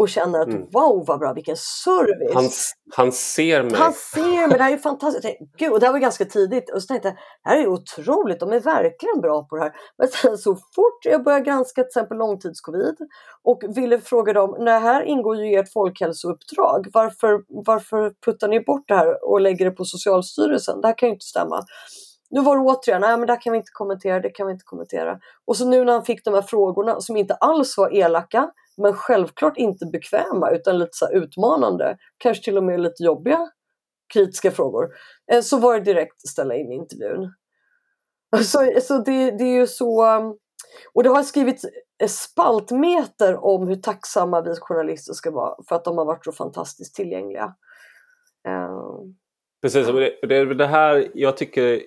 och 0.02 0.08
känner 0.08 0.40
att 0.40 0.48
mm. 0.48 0.68
wow 0.72 1.04
vad 1.06 1.18
bra, 1.18 1.32
vilken 1.32 1.56
service! 1.56 2.34
Han, 2.34 2.44
han 2.96 3.12
ser 3.12 3.62
mig! 3.62 3.74
Han 3.74 3.92
ser 3.92 4.48
mig, 4.48 4.58
det 4.58 4.64
här 4.64 4.72
är 4.72 4.76
fantastiskt! 4.76 5.22
Tänkte, 5.22 5.44
Gud, 5.56 5.72
och 5.72 5.80
det 5.80 5.86
här 5.86 5.92
var 5.92 6.00
ganska 6.00 6.24
tidigt 6.24 6.70
och 6.70 6.82
så 6.82 6.86
tänkte 6.86 7.08
jag, 7.08 7.16
det 7.44 7.50
här 7.50 7.58
är 7.58 7.66
otroligt, 7.66 8.40
de 8.40 8.52
är 8.52 8.60
verkligen 8.60 9.20
bra 9.20 9.42
på 9.42 9.56
det 9.56 9.62
här. 9.62 9.72
Men 9.98 10.08
sen 10.08 10.38
så 10.38 10.54
fort 10.54 11.04
jag 11.04 11.24
började 11.24 11.44
granska 11.44 11.82
till 11.82 11.88
exempel 11.88 12.18
långtidscovid 12.18 12.96
och 13.42 13.62
ville 13.76 13.98
fråga 14.00 14.32
dem, 14.32 14.56
när 14.58 14.80
här 14.80 15.02
ingår 15.02 15.36
ju 15.36 15.54
ert 15.54 15.72
folkhälsouppdrag, 15.72 16.86
varför, 16.92 17.40
varför 17.48 18.12
puttar 18.24 18.48
ni 18.48 18.60
bort 18.60 18.88
det 18.88 18.94
här 18.94 19.30
och 19.30 19.40
lägger 19.40 19.64
det 19.64 19.70
på 19.70 19.84
Socialstyrelsen? 19.84 20.80
Det 20.80 20.86
här 20.86 20.98
kan 20.98 21.08
ju 21.08 21.12
inte 21.12 21.26
stämma. 21.26 21.64
Nu 22.32 22.40
var 22.40 22.56
det 22.56 22.62
återigen, 22.62 23.00
nej 23.00 23.18
men 23.18 23.26
det 23.26 23.36
kan 23.36 23.52
vi 23.52 23.56
inte 23.56 23.72
kommentera, 23.72 24.20
det 24.20 24.30
kan 24.30 24.46
vi 24.46 24.52
inte 24.52 24.64
kommentera. 24.64 25.18
Och 25.44 25.56
så 25.56 25.68
nu 25.68 25.84
när 25.84 25.92
han 25.92 26.04
fick 26.04 26.24
de 26.24 26.34
här 26.34 26.42
frågorna 26.42 27.00
som 27.00 27.16
inte 27.16 27.34
alls 27.34 27.78
var 27.78 27.94
elaka, 27.94 28.50
men 28.76 28.92
självklart 28.92 29.56
inte 29.56 29.86
bekväma 29.86 30.50
utan 30.50 30.78
lite 30.78 30.92
så 30.92 31.10
utmanande, 31.12 31.96
kanske 32.18 32.44
till 32.44 32.56
och 32.56 32.64
med 32.64 32.80
lite 32.80 33.02
jobbiga 33.02 33.50
kritiska 34.12 34.50
frågor, 34.50 34.88
eh, 35.32 35.40
så 35.40 35.58
var 35.58 35.74
det 35.74 35.84
direkt 35.84 36.28
ställa 36.28 36.54
in 36.54 36.72
intervjun. 36.72 37.32
Så, 38.44 38.70
så 38.82 38.98
det, 38.98 39.30
det 39.30 39.44
är 39.44 39.54
ju 39.54 39.66
så... 39.66 40.04
Och 40.94 41.02
det 41.02 41.08
har 41.08 41.22
skrivits 41.22 41.66
spaltmeter 42.08 43.44
om 43.44 43.68
hur 43.68 43.76
tacksamma 43.76 44.40
vi 44.40 44.54
journalister 44.60 45.12
ska 45.12 45.30
vara 45.30 45.56
för 45.68 45.76
att 45.76 45.84
de 45.84 45.98
har 45.98 46.04
varit 46.04 46.24
så 46.24 46.32
fantastiskt 46.32 46.94
tillgängliga. 46.94 47.54
Uh... 48.48 49.00
Precis, 49.62 49.86
det, 49.86 50.26
det, 50.28 50.54
det 50.54 50.66
här 50.66 51.10
jag 51.14 51.36
tycker 51.36 51.82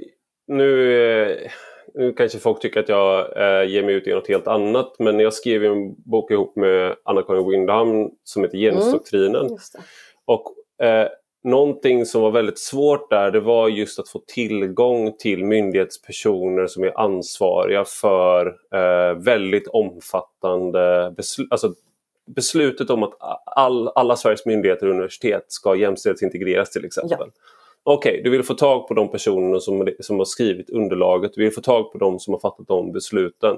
nu 0.48 0.94
eh, 1.24 1.52
nu 1.98 2.14
kanske 2.14 2.40
folk 2.40 2.62
tycker 2.62 2.80
att 2.80 2.90
jag 2.90 3.38
eh, 3.38 3.70
ger 3.70 3.84
mig 3.84 3.96
ut 3.96 4.08
i 4.08 4.14
något 4.14 4.28
helt 4.28 4.48
annat 4.48 4.96
men 5.00 5.20
jag 5.20 5.34
skrev 5.34 5.66
en 5.66 5.96
bok 6.04 6.32
ihop 6.32 6.56
med 6.56 6.96
Anna-Karin 7.04 7.50
Windham 7.50 8.10
som 8.24 8.44
heter 8.44 8.58
Genusdoktrinen. 8.58 9.46
Mm, 9.46 9.58
och 10.26 10.56
eh, 10.86 11.08
någonting 11.44 12.06
som 12.06 12.22
var 12.22 12.32
väldigt 12.32 12.60
svårt 12.60 13.10
där 13.10 13.32
det 13.32 13.40
var 13.40 13.70
just 13.70 14.00
att 14.00 14.10
få 14.10 14.22
tillgång 14.28 15.18
till 15.18 15.46
myndighetspersoner 15.46 16.68
som 16.68 16.84
är 16.84 17.00
ansvariga 17.00 17.86
för 17.86 18.48
eh, 18.74 19.18
väldigt 19.18 19.68
omfattande 19.68 21.14
beslut. 21.18 21.48
Alltså, 21.52 21.74
beslutet 22.36 22.90
om 22.90 23.04
att 23.04 23.14
all, 23.46 23.88
alla 23.88 24.16
Sveriges 24.16 24.46
myndigheter 24.46 24.86
och 24.86 24.92
universitet 24.92 25.46
ska 25.48 25.76
jämställdhetsintegreras 25.76 26.72
till 26.72 26.86
exempel. 26.86 27.18
Ja. 27.20 27.42
Okej, 27.88 28.12
okay, 28.12 28.24
du 28.24 28.30
vill 28.30 28.44
få 28.44 28.54
tag 28.54 28.88
på 28.88 28.94
de 28.94 29.12
personerna 29.12 29.60
som, 29.60 29.90
som 30.00 30.18
har 30.18 30.26
skrivit 30.26 30.70
underlaget, 30.70 31.34
du 31.34 31.44
vill 31.44 31.54
få 31.54 31.62
tag 31.62 31.92
på 31.92 31.98
de 31.98 32.20
som 32.20 32.34
har 32.34 32.40
fattat 32.40 32.68
de 32.68 32.92
besluten. 32.92 33.58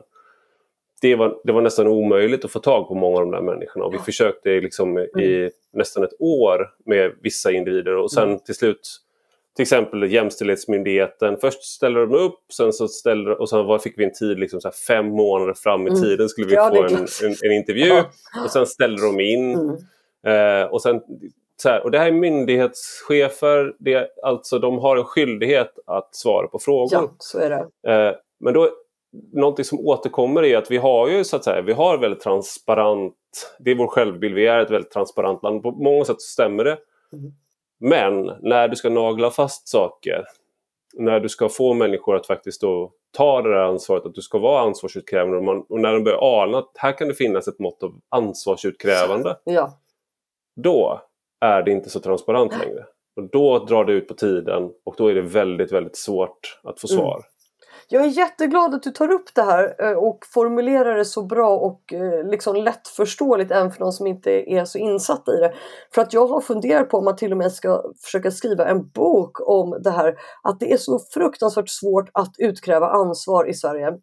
Det 1.01 1.15
var, 1.15 1.39
det 1.43 1.51
var 1.51 1.61
nästan 1.61 1.87
omöjligt 1.87 2.45
att 2.45 2.51
få 2.51 2.59
tag 2.59 2.87
på 2.87 2.95
många 2.95 3.17
av 3.17 3.25
de 3.25 3.31
där 3.31 3.41
människorna 3.41 3.85
och 3.85 3.93
vi 3.93 3.97
försökte 3.97 4.49
liksom 4.49 4.97
mm. 4.97 5.19
i 5.19 5.49
nästan 5.73 6.03
ett 6.03 6.21
år 6.21 6.69
med 6.85 7.11
vissa 7.21 7.51
individer 7.51 7.95
och 7.95 8.11
sen 8.11 8.27
mm. 8.27 8.39
till 8.39 8.55
slut 8.55 9.01
till 9.55 9.63
exempel 9.63 10.11
Jämställdhetsmyndigheten. 10.11 11.37
Först 11.41 11.63
ställer 11.63 11.99
de 11.99 12.15
upp 12.15 12.39
sen 12.53 12.73
så 12.73 12.87
ställer, 12.87 13.41
och 13.41 13.49
sen 13.49 13.79
fick 13.79 13.99
vi 13.99 14.03
en 14.03 14.13
tid, 14.13 14.39
liksom 14.39 14.61
så 14.61 14.71
fem 14.87 15.07
månader 15.07 15.53
fram 15.53 15.87
i 15.87 15.89
mm. 15.89 16.01
tiden 16.01 16.29
skulle 16.29 16.47
vi 16.47 16.53
ja, 16.53 16.69
få 16.69 16.83
en, 16.83 16.95
en, 16.95 17.35
en, 17.43 17.51
intervju. 17.51 17.87
Ja. 17.87 18.05
Och 18.43 18.51
sen 18.51 18.65
ställer 18.65 18.97
de 18.97 19.19
in. 19.19 19.53
Mm. 19.53 20.63
Eh, 20.63 20.67
och 20.67 20.81
sen 20.81 21.01
så 21.61 21.69
här, 21.69 21.83
och 21.83 21.91
det 21.91 21.99
här 21.99 22.07
är 22.07 22.11
myndighetschefer, 22.11 23.75
det, 23.79 24.09
alltså 24.23 24.59
de 24.59 24.79
har 24.79 24.97
en 24.97 25.03
skyldighet 25.03 25.73
att 25.85 26.15
svara 26.15 26.47
på 26.47 26.59
frågor. 26.59 26.89
Ja, 26.91 27.15
så 27.17 27.39
är 27.39 27.49
det. 27.49 27.91
Eh, 27.91 28.15
men 28.39 28.53
då, 28.53 28.69
någonting 29.33 29.65
som 29.65 29.79
återkommer 29.79 30.43
är 30.43 30.57
att 30.57 30.71
vi 30.71 30.77
har 30.77 31.07
ju 31.07 31.23
så 31.23 31.35
att 31.35 31.43
säga, 31.43 31.61
vi 31.61 31.73
har 31.73 31.97
väldigt 31.97 32.19
transparent, 32.19 33.15
det 33.59 33.71
är 33.71 33.75
vår 33.75 33.87
självbild, 33.87 34.35
vi 34.35 34.47
är 34.47 34.59
ett 34.59 34.71
väldigt 34.71 34.91
transparent 34.91 35.43
land. 35.43 35.63
På 35.63 35.71
många 35.71 36.05
sätt 36.05 36.21
stämmer 36.21 36.63
det. 36.63 36.77
Mm. 37.13 37.31
Men 37.79 38.31
när 38.41 38.67
du 38.67 38.75
ska 38.75 38.89
nagla 38.89 39.31
fast 39.31 39.67
saker, 39.67 40.25
när 40.93 41.19
du 41.19 41.29
ska 41.29 41.49
få 41.49 41.73
människor 41.73 42.15
att 42.15 42.27
faktiskt 42.27 42.61
då 42.61 42.91
ta 43.17 43.41
det 43.41 43.49
där 43.49 43.61
ansvaret, 43.61 44.05
att 44.05 44.15
du 44.15 44.21
ska 44.21 44.37
vara 44.37 44.61
ansvarsutkrävande 44.61 45.37
och, 45.37 45.43
man, 45.43 45.65
och 45.69 45.79
när 45.79 45.93
de 45.93 46.03
börjar 46.03 46.41
ana 46.41 46.57
att 46.57 46.71
här 46.75 46.97
kan 46.97 47.07
det 47.07 47.13
finnas 47.13 47.47
ett 47.47 47.59
mått 47.59 47.83
av 47.83 47.93
ansvarsutkrävande. 48.09 49.37
Ja. 49.43 49.79
Då 50.55 51.01
är 51.45 51.63
det 51.63 51.71
inte 51.71 51.89
så 51.89 51.99
transparent 51.99 52.51
längre. 52.51 52.85
Och 53.17 53.29
då 53.31 53.65
drar 53.65 53.85
det 53.85 53.93
ut 53.93 54.07
på 54.07 54.13
tiden 54.13 54.63
och 54.85 54.95
då 54.97 55.07
är 55.07 55.15
det 55.15 55.21
väldigt, 55.21 55.71
väldigt 55.71 55.97
svårt 55.97 56.59
att 56.63 56.81
få 56.81 56.87
mm. 56.87 56.99
svar. 56.99 57.15
Mm. 57.15 57.23
Jag 57.89 58.03
är 58.05 58.07
jätteglad 58.07 58.75
att 58.75 58.83
du 58.83 58.91
tar 58.91 59.11
upp 59.11 59.35
det 59.35 59.41
här 59.41 59.75
eh, 59.79 59.97
och 59.97 60.19
formulerar 60.33 60.97
det 60.97 61.05
så 61.05 61.25
bra 61.25 61.57
och 61.57 61.93
eh, 61.93 62.29
liksom 62.29 62.55
lättförståeligt 62.55 63.51
även 63.51 63.71
för 63.71 63.79
de 63.79 63.91
som 63.91 64.07
inte 64.07 64.31
är 64.31 64.65
så 64.65 64.77
insatta 64.77 65.37
i 65.37 65.39
det. 65.39 65.53
För 65.93 66.01
att 66.01 66.13
jag 66.13 66.27
har 66.27 66.41
funderat 66.41 66.89
på 66.89 66.97
om 66.97 67.05
man 67.05 67.15
till 67.15 67.31
och 67.31 67.37
med 67.37 67.51
ska 67.51 67.83
försöka 68.03 68.31
skriva 68.31 68.65
en 68.65 68.89
bok 68.89 69.49
om 69.49 69.81
det 69.83 69.91
här 69.91 70.15
att 70.43 70.59
det 70.59 70.73
är 70.73 70.77
så 70.77 70.99
fruktansvärt 71.13 71.69
svårt 71.69 72.09
att 72.13 72.35
utkräva 72.37 72.87
ansvar 72.87 73.49
i 73.49 73.53
Sverige. 73.53 73.93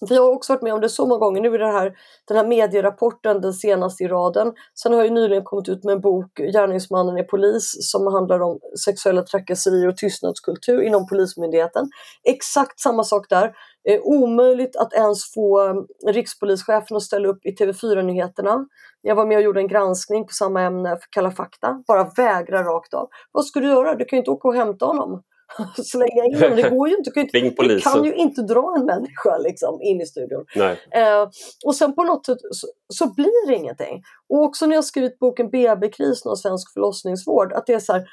Vi 0.00 0.16
har 0.16 0.30
också 0.30 0.52
varit 0.52 0.62
med 0.62 0.74
om 0.74 0.80
det 0.80 0.88
så 0.88 1.06
många 1.06 1.18
gånger. 1.18 1.40
Nu 1.40 1.54
är 1.54 1.58
det 1.58 1.72
här, 1.72 1.92
den 2.28 2.36
här 2.36 2.46
medierapporten 2.46 3.40
den 3.40 3.52
senaste 3.52 4.04
i 4.04 4.08
raden. 4.08 4.52
Sen 4.74 4.92
har 4.92 5.04
jag 5.04 5.12
nyligen 5.12 5.44
kommit 5.44 5.68
ut 5.68 5.84
med 5.84 5.92
en 5.92 6.00
bok, 6.00 6.38
Gärningsmannen 6.38 7.16
är 7.16 7.22
polis, 7.22 7.76
som 7.80 8.06
handlar 8.06 8.40
om 8.40 8.58
sexuella 8.84 9.22
trakasserier 9.22 9.88
och 9.88 9.96
tystnadskultur 9.96 10.82
inom 10.82 11.06
Polismyndigheten. 11.06 11.90
Exakt 12.24 12.80
samma 12.80 13.04
sak 13.04 13.26
där. 13.28 13.52
Eh, 13.88 14.00
omöjligt 14.02 14.76
att 14.76 14.92
ens 14.92 15.32
få 15.34 15.68
eh, 15.68 15.74
rikspolischefen 16.12 16.96
att 16.96 17.02
ställa 17.02 17.28
upp 17.28 17.46
i 17.46 17.54
TV4-nyheterna. 17.54 18.66
Jag 19.02 19.14
var 19.14 19.26
med 19.26 19.36
och 19.36 19.42
gjorde 19.42 19.60
en 19.60 19.68
granskning 19.68 20.26
på 20.26 20.32
samma 20.32 20.62
ämne 20.62 20.88
för 20.88 21.06
Kalla 21.10 21.30
fakta. 21.30 21.82
Bara 21.86 22.10
vägra 22.16 22.62
rakt 22.62 22.94
av. 22.94 23.08
Vad 23.32 23.44
ska 23.44 23.60
du 23.60 23.68
göra? 23.68 23.94
Du 23.94 24.04
kan 24.04 24.16
ju 24.16 24.18
inte 24.20 24.30
åka 24.30 24.48
och 24.48 24.54
hämta 24.54 24.86
honom. 24.86 25.22
slänga 25.84 26.24
in 26.24 26.34
honom. 26.34 26.56
Det 26.56 26.70
går 26.70 26.88
ju 26.88 26.96
inte. 26.96 27.10
Du 27.10 27.14
kan, 27.14 27.44
ju, 27.44 27.50
du 27.50 27.80
kan 27.80 28.04
ju 28.04 28.14
inte 28.14 28.42
dra 28.42 28.74
en 28.76 28.84
människa 28.84 29.38
liksom, 29.38 29.82
in 29.82 30.00
i 30.00 30.06
studion. 30.06 30.44
Eh, 30.90 31.28
och 31.64 31.74
sen 31.76 31.94
på 31.94 32.04
något 32.04 32.26
sätt 32.26 32.38
så, 32.50 32.66
så, 32.94 33.14
blir 33.14 33.48
det 33.48 33.56
ingenting. 33.56 34.02
Och 34.28 34.42
också 34.42 34.66
när 34.66 34.74
jag 34.74 34.84
skrivit 34.84 35.18
boken 35.18 35.50
BB-krisen 35.50 36.30
och 36.30 36.38
svensk 36.38 36.72
förlossningsvård, 36.72 37.52
att 37.52 37.66
det 37.66 37.72
är 37.72 37.78
så 37.78 37.92
här, 37.92 38.06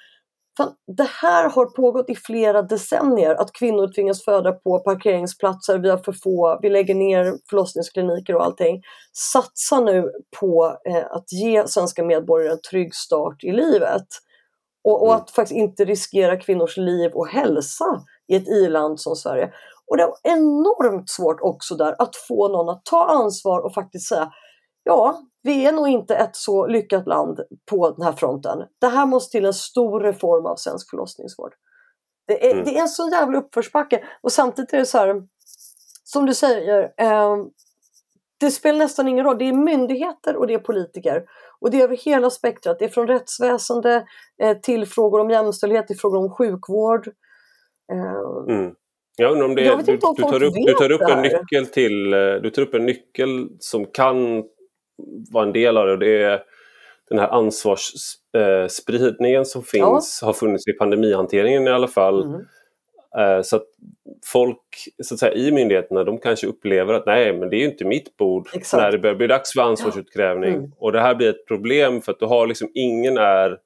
Fan, 0.57 0.73
det 0.97 1.07
här 1.21 1.49
har 1.49 1.65
pågått 1.65 2.09
i 2.09 2.15
flera 2.15 2.61
decennier, 2.61 3.35
att 3.35 3.53
kvinnor 3.53 3.93
tvingas 3.93 4.25
föda 4.25 4.51
på 4.51 4.79
parkeringsplatser, 4.79 5.79
vi 5.79 5.89
har 5.89 5.97
för 5.97 6.13
få, 6.23 6.59
vi 6.61 6.69
lägger 6.69 6.95
ner 6.95 7.33
förlossningskliniker 7.49 8.35
och 8.35 8.43
allting. 8.43 8.81
Satsa 9.13 9.79
nu 9.79 10.11
på 10.39 10.77
eh, 10.89 11.05
att 11.11 11.31
ge 11.31 11.67
svenska 11.67 12.03
medborgare 12.03 12.51
en 12.51 12.61
trygg 12.71 12.95
start 12.95 13.43
i 13.43 13.51
livet. 13.51 14.07
Och, 14.83 15.01
och, 15.01 15.07
mm. 15.07 15.21
att 15.21 15.31
faktiskt 15.31 15.57
inte 15.57 15.85
riskera 15.85 16.37
kvinnors 16.37 16.77
liv 16.77 17.11
och 17.11 17.27
hälsa 17.27 18.01
i 18.27 18.35
ett 18.35 18.47
i-land 18.47 18.99
som 18.99 19.15
Sverige. 19.15 19.53
Och 19.87 19.97
det 19.97 20.03
är 20.03 20.11
enormt 20.23 21.09
svårt 21.09 21.41
också 21.41 21.75
där 21.75 21.95
att 21.99 22.15
få 22.15 22.47
någon 22.47 22.69
att 22.69 22.85
ta 22.85 23.05
ansvar 23.05 23.59
och 23.59 23.73
faktiskt 23.73 24.07
säga 24.07 24.31
ja, 24.83 25.21
vi 25.43 25.65
är 25.65 25.71
nog 25.71 25.87
inte 25.87 26.15
ett 26.15 26.35
så 26.35 26.67
lyckat 26.67 27.07
land 27.07 27.39
på 27.69 27.89
den 27.89 28.05
här 28.05 28.13
fronten. 28.13 28.59
Det 28.81 28.87
här 28.87 29.05
måste 29.05 29.31
till 29.31 29.45
en 29.45 29.53
stor 29.53 29.99
reform 29.99 30.45
av 30.45 30.55
svensk 30.55 30.89
förlossningsvård. 30.89 31.53
Det 32.27 32.47
är, 32.47 32.51
mm. 32.51 32.65
det 32.65 32.77
är 32.77 32.81
en 32.81 32.87
sån 32.87 33.09
jävla 33.09 33.37
uppförsbacke 33.37 34.03
och 34.21 34.31
samtidigt 34.31 34.73
är 34.73 34.77
det 34.77 34.85
så 34.85 34.97
här, 34.97 35.23
som 36.03 36.25
du 36.25 36.33
säger, 36.33 36.93
eh, 36.97 37.37
det 38.39 38.51
spelar 38.51 38.79
nästan 38.79 39.07
ingen 39.07 39.25
roll. 39.25 39.37
Det 39.37 39.45
är 39.45 39.53
myndigheter 39.53 40.35
och 40.35 40.47
det 40.47 40.53
är 40.53 40.59
politiker. 40.59 41.23
Och 41.63 41.71
det 41.71 41.79
är 41.79 41.83
över 41.83 41.97
hela 41.97 42.29
spektrat. 42.29 42.79
Det 42.79 42.85
är 42.85 42.89
från 42.89 43.07
rättsväsende 43.07 44.05
eh, 44.41 44.57
till 44.57 44.85
frågor 44.85 45.19
om 45.19 45.29
jämställdhet, 45.29 45.87
till 45.87 45.99
frågor 45.99 46.17
om 46.17 46.29
sjukvård. 46.29 47.07
Eh, 47.91 48.55
mm. 48.55 48.73
Jag 49.17 49.31
undrar 49.31 49.45
om 49.45 49.55
det 49.55 49.65
är, 49.65 49.77
du, 49.77 49.83
du, 49.83 49.97
tar 49.97 50.43
upp, 50.43 50.53
du 50.53 50.73
tar 50.73 50.91
upp 50.91 51.01
en 51.01 51.21
nyckel 51.21 51.65
till, 51.65 52.13
eh, 52.13 52.33
du 52.33 52.49
tar 52.49 52.61
upp 52.61 52.73
en 52.73 52.85
nyckel 52.85 53.47
som 53.59 53.85
kan 53.85 54.43
vara 55.31 55.45
en 55.45 55.53
del 55.53 55.77
av 55.77 55.85
det 55.85 55.93
och 55.93 55.99
det 55.99 56.23
är 56.23 56.43
den 57.09 57.19
här 57.19 57.27
ansvarsspridningen 57.27 59.45
som 59.45 59.63
finns, 59.63 60.19
ja. 60.21 60.27
har 60.27 60.33
funnits 60.33 60.67
i 60.67 60.73
pandemihanteringen 60.73 61.67
i 61.67 61.71
alla 61.71 61.87
fall. 61.87 62.23
Mm. 62.23 62.41
Så 63.43 63.55
att 63.55 63.67
folk 64.25 64.59
så 65.03 65.13
att 65.13 65.19
säga, 65.19 65.33
i 65.33 65.51
myndigheterna 65.51 66.03
de 66.03 66.17
kanske 66.17 66.47
upplever 66.47 66.93
att 66.93 67.05
nej 67.05 67.33
men 67.33 67.49
det 67.49 67.55
är 67.55 67.65
inte 67.65 67.85
mitt 67.85 68.17
bord 68.17 68.49
Exakt. 68.53 68.81
när 68.83 68.91
det 68.91 68.97
börjar 68.97 69.15
bli 69.15 69.27
dags 69.27 69.53
för 69.53 69.61
ansvarsutkrävning. 69.61 70.53
Mm. 70.53 70.71
Och 70.77 70.91
det 70.91 71.01
här 71.01 71.15
blir 71.15 71.29
ett 71.29 71.47
problem 71.47 72.01
för 72.01 72.11
att 72.11 72.19
du 72.19 72.25
har 72.25 72.47
liksom 72.47 72.69
ingen 72.73 73.17
är 73.17 73.57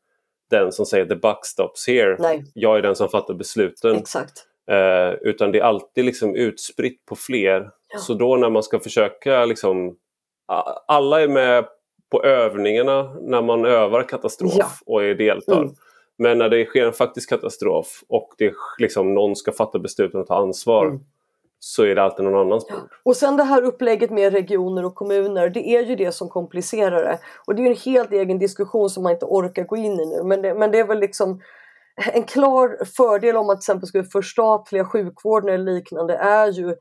den 0.49 0.71
som 0.71 0.85
säger 0.85 1.05
the 1.05 1.15
buck 1.15 1.45
stops 1.45 1.87
here. 1.87 2.15
Nej. 2.19 2.43
Jag 2.53 2.77
är 2.77 2.81
den 2.81 2.95
som 2.95 3.09
fattar 3.09 3.33
besluten. 3.33 3.95
Exakt. 3.95 4.43
Eh, 4.71 5.13
utan 5.21 5.51
det 5.51 5.59
är 5.59 5.63
alltid 5.63 6.05
liksom 6.05 6.35
utspritt 6.35 7.05
på 7.05 7.15
fler. 7.15 7.69
Ja. 7.93 7.99
Så 7.99 8.13
då 8.13 8.35
när 8.35 8.49
man 8.49 8.63
ska 8.63 8.79
försöka 8.79 9.45
liksom 9.45 9.95
alla 10.87 11.21
är 11.21 11.27
med 11.27 11.65
på 12.11 12.23
övningarna 12.23 13.13
när 13.21 13.41
man 13.41 13.65
övar 13.65 14.03
katastrof 14.03 14.53
ja. 14.57 14.67
och 14.85 15.03
är 15.03 15.15
deltar. 15.15 15.61
Mm. 15.61 15.73
Men 16.17 16.37
när 16.37 16.49
det 16.49 16.65
sker 16.65 16.85
en 16.85 16.93
faktisk 16.93 17.29
katastrof 17.29 18.03
och 18.09 18.29
det 18.37 18.53
liksom 18.77 19.13
någon 19.13 19.35
ska 19.35 19.51
fatta 19.51 19.79
besluten 19.79 20.19
och 20.21 20.27
ta 20.27 20.35
ansvar 20.35 20.85
mm. 20.85 20.99
så 21.59 21.83
är 21.83 21.95
det 21.95 22.03
alltid 22.03 22.25
någon 22.25 22.47
annans 22.47 22.67
bord. 22.67 22.89
Och 23.03 23.15
sen 23.15 23.37
det 23.37 23.43
här 23.43 23.61
upplägget 23.61 24.11
med 24.11 24.33
regioner 24.33 24.85
och 24.85 24.95
kommuner, 24.95 25.49
det 25.49 25.67
är 25.67 25.83
ju 25.83 25.95
det 25.95 26.11
som 26.11 26.29
komplicerar 26.29 27.03
det. 27.03 27.19
Och 27.47 27.55
det 27.55 27.61
är 27.61 27.67
en 27.67 27.75
helt 27.75 28.11
egen 28.11 28.39
diskussion 28.39 28.89
som 28.89 29.03
man 29.03 29.11
inte 29.11 29.25
orkar 29.25 29.63
gå 29.63 29.77
in 29.77 29.99
i 29.99 30.05
nu. 30.05 30.23
Men 30.23 30.41
det, 30.41 30.53
men 30.53 30.71
det 30.71 30.79
är 30.79 30.87
väl 30.87 30.99
liksom 30.99 31.41
en 32.13 32.23
klar 32.23 32.85
fördel 32.85 33.37
om 33.37 33.49
att 33.49 33.57
till 33.57 33.71
exempel 33.71 33.87
skulle 33.87 34.03
förstatliga 34.03 34.85
sjukvården 34.85 35.49
eller 35.49 35.73
liknande 35.73 36.15
är 36.15 36.47
ju 36.47 36.75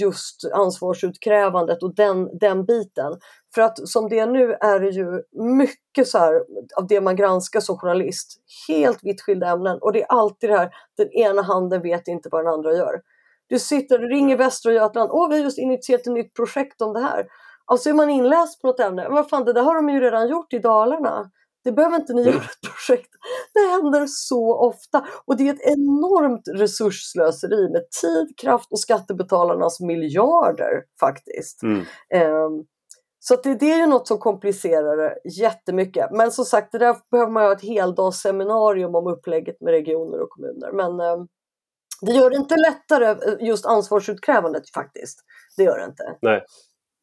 just 0.00 0.44
ansvarsutkrävandet 0.52 1.82
och 1.82 1.94
den, 1.94 2.38
den 2.38 2.64
biten. 2.64 3.12
För 3.54 3.62
att 3.62 3.88
som 3.88 4.08
det 4.08 4.18
är 4.18 4.26
nu 4.26 4.52
är 4.52 4.80
det 4.80 4.90
ju 4.90 5.22
mycket 5.58 6.08
så 6.08 6.18
här, 6.18 6.34
av 6.76 6.86
det 6.86 7.00
man 7.00 7.16
granskar 7.16 7.60
som 7.60 7.78
journalist, 7.78 8.40
helt 8.68 8.98
vitt 9.02 9.22
skilda 9.22 9.46
ämnen 9.46 9.78
och 9.80 9.92
det 9.92 10.02
är 10.02 10.06
alltid 10.06 10.50
det 10.50 10.56
här, 10.56 10.70
den 10.96 11.12
ena 11.12 11.42
handen 11.42 11.82
vet 11.82 12.08
inte 12.08 12.28
vad 12.32 12.44
den 12.44 12.52
andra 12.52 12.72
gör. 12.72 13.00
Du 13.46 13.58
sitter 13.58 14.04
och 14.04 14.10
ringer 14.10 14.36
Västra 14.36 14.72
Götaland, 14.72 15.10
åh 15.12 15.28
vi 15.28 15.36
har 15.36 15.44
just 15.44 15.58
initierat 15.58 16.00
ett 16.00 16.12
nytt 16.12 16.34
projekt 16.34 16.80
om 16.82 16.92
det 16.92 17.00
här. 17.00 17.26
Alltså 17.64 17.90
är 17.90 17.94
man 17.94 18.10
inläst 18.10 18.60
på 18.60 18.66
något 18.66 18.80
ämne, 18.80 19.02
men 19.02 19.14
vad 19.14 19.28
fan 19.28 19.44
det 19.44 19.52
där 19.52 19.62
har 19.62 19.74
de 19.74 19.88
ju 19.88 20.00
redan 20.00 20.28
gjort 20.28 20.52
i 20.52 20.58
Dalarna. 20.58 21.30
Det 21.64 21.72
behöver 21.72 21.96
inte 21.96 22.12
ni 22.12 22.22
göra 22.22 22.36
ett 22.36 22.70
projekt. 22.70 23.10
Det 23.58 23.70
händer 23.70 24.06
så 24.06 24.54
ofta 24.54 25.06
och 25.26 25.36
det 25.36 25.48
är 25.48 25.54
ett 25.54 25.78
enormt 25.78 26.42
resursslöseri 26.54 27.68
med 27.72 27.82
tid, 28.02 28.38
kraft 28.40 28.72
och 28.72 28.80
skattebetalarnas 28.80 29.80
miljarder 29.80 30.82
faktiskt. 31.00 31.62
Mm. 31.62 31.78
Um, 32.44 32.64
så 33.20 33.36
det, 33.36 33.54
det, 33.54 33.72
är 33.72 33.76
ju 33.76 33.86
något 33.86 34.08
som 34.08 34.18
komplicerar 34.18 34.96
det 34.96 35.14
jättemycket. 35.40 36.10
Men 36.12 36.32
som 36.32 36.44
sagt, 36.44 36.72
det 36.72 36.78
där 36.78 36.96
behöver 37.10 37.32
man 37.32 37.44
ha 37.44 37.52
ett 37.52 37.62
heldagsseminarium 37.62 38.94
om 38.94 39.06
upplägget 39.06 39.60
med 39.60 39.70
regioner 39.70 40.20
och 40.20 40.30
kommuner. 40.30 40.72
Men 40.72 41.00
um, 41.00 41.28
det 42.00 42.12
gör 42.12 42.30
det 42.30 42.36
inte 42.36 42.54
lättare 42.56 43.10
eh, 43.10 43.46
just 43.46 43.66
ansvarsutkrävandet 43.66 44.70
faktiskt. 44.74 45.18
Det 45.56 45.62
gör 45.62 45.78
det 45.78 45.84
inte. 45.84 46.16
Nej. 46.22 46.44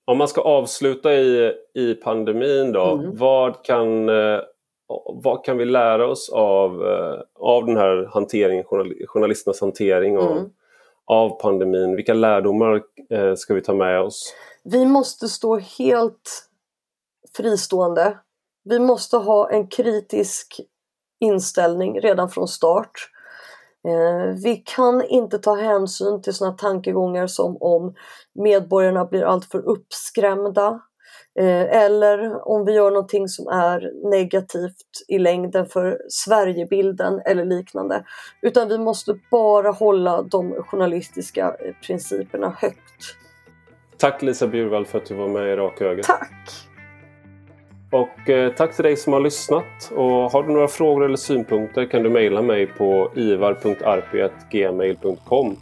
Om 0.07 0.17
man 0.17 0.27
ska 0.27 0.41
avsluta 0.41 1.13
i, 1.13 1.53
i 1.73 1.93
pandemin 1.93 2.71
då, 2.71 2.93
mm. 2.93 3.17
vad, 3.17 3.65
kan, 3.65 4.09
eh, 4.09 4.39
vad 5.07 5.45
kan 5.45 5.57
vi 5.57 5.65
lära 5.65 6.07
oss 6.07 6.29
av, 6.29 6.85
eh, 6.85 7.21
av 7.39 7.65
den 7.65 7.77
här 7.77 8.09
hanteringen, 8.13 8.63
journalisternas 9.07 9.61
hantering 9.61 10.17
av, 10.17 10.31
mm. 10.31 10.49
av 11.05 11.29
pandemin? 11.29 11.95
Vilka 11.95 12.13
lärdomar 12.13 12.81
eh, 13.09 13.35
ska 13.35 13.53
vi 13.53 13.61
ta 13.61 13.73
med 13.73 14.01
oss? 14.01 14.33
Vi 14.63 14.85
måste 14.85 15.27
stå 15.27 15.57
helt 15.57 16.49
fristående. 17.37 18.17
Vi 18.63 18.79
måste 18.79 19.17
ha 19.17 19.49
en 19.49 19.67
kritisk 19.67 20.61
inställning 21.19 21.99
redan 21.99 22.29
från 22.29 22.47
start. 22.47 23.09
Eh, 23.87 24.33
vi 24.43 24.63
kan 24.65 25.03
inte 25.05 25.39
ta 25.39 25.55
hänsyn 25.55 26.21
till 26.21 26.33
sådana 26.33 26.57
tankegångar 26.57 27.27
som 27.27 27.57
om 27.61 27.93
medborgarna 28.33 29.05
blir 29.05 29.23
alltför 29.23 29.59
uppskrämda 29.59 30.81
eller 31.39 32.47
om 32.47 32.65
vi 32.65 32.73
gör 32.73 32.91
någonting 32.91 33.27
som 33.27 33.47
är 33.47 34.09
negativt 34.09 35.05
i 35.07 35.19
längden 35.19 35.65
för 35.65 36.01
Sverigebilden 36.09 37.21
eller 37.25 37.45
liknande. 37.45 38.03
Utan 38.41 38.69
vi 38.69 38.77
måste 38.77 39.19
bara 39.31 39.71
hålla 39.71 40.21
de 40.21 40.53
journalistiska 40.53 41.55
principerna 41.87 42.55
högt. 42.57 43.17
Tack 43.97 44.21
Lisa 44.21 44.47
Bjurvall 44.47 44.85
för 44.85 44.97
att 44.97 45.05
du 45.05 45.15
var 45.15 45.27
med 45.27 45.53
i 45.53 45.55
Raka 45.55 45.85
ögat. 45.85 46.05
Tack! 46.05 46.51
Och 47.91 48.29
eh, 48.29 48.53
tack 48.53 48.75
till 48.75 48.83
dig 48.83 48.97
som 48.97 49.13
har 49.13 49.19
lyssnat. 49.19 49.91
Och 49.95 50.31
har 50.31 50.43
du 50.43 50.53
några 50.53 50.67
frågor 50.67 51.05
eller 51.05 51.15
synpunkter 51.15 51.85
kan 51.85 52.03
du 52.03 52.09
mejla 52.09 52.41
mig 52.41 52.67
på 52.67 53.11
ivar.arpi.gmail.com 53.15 55.57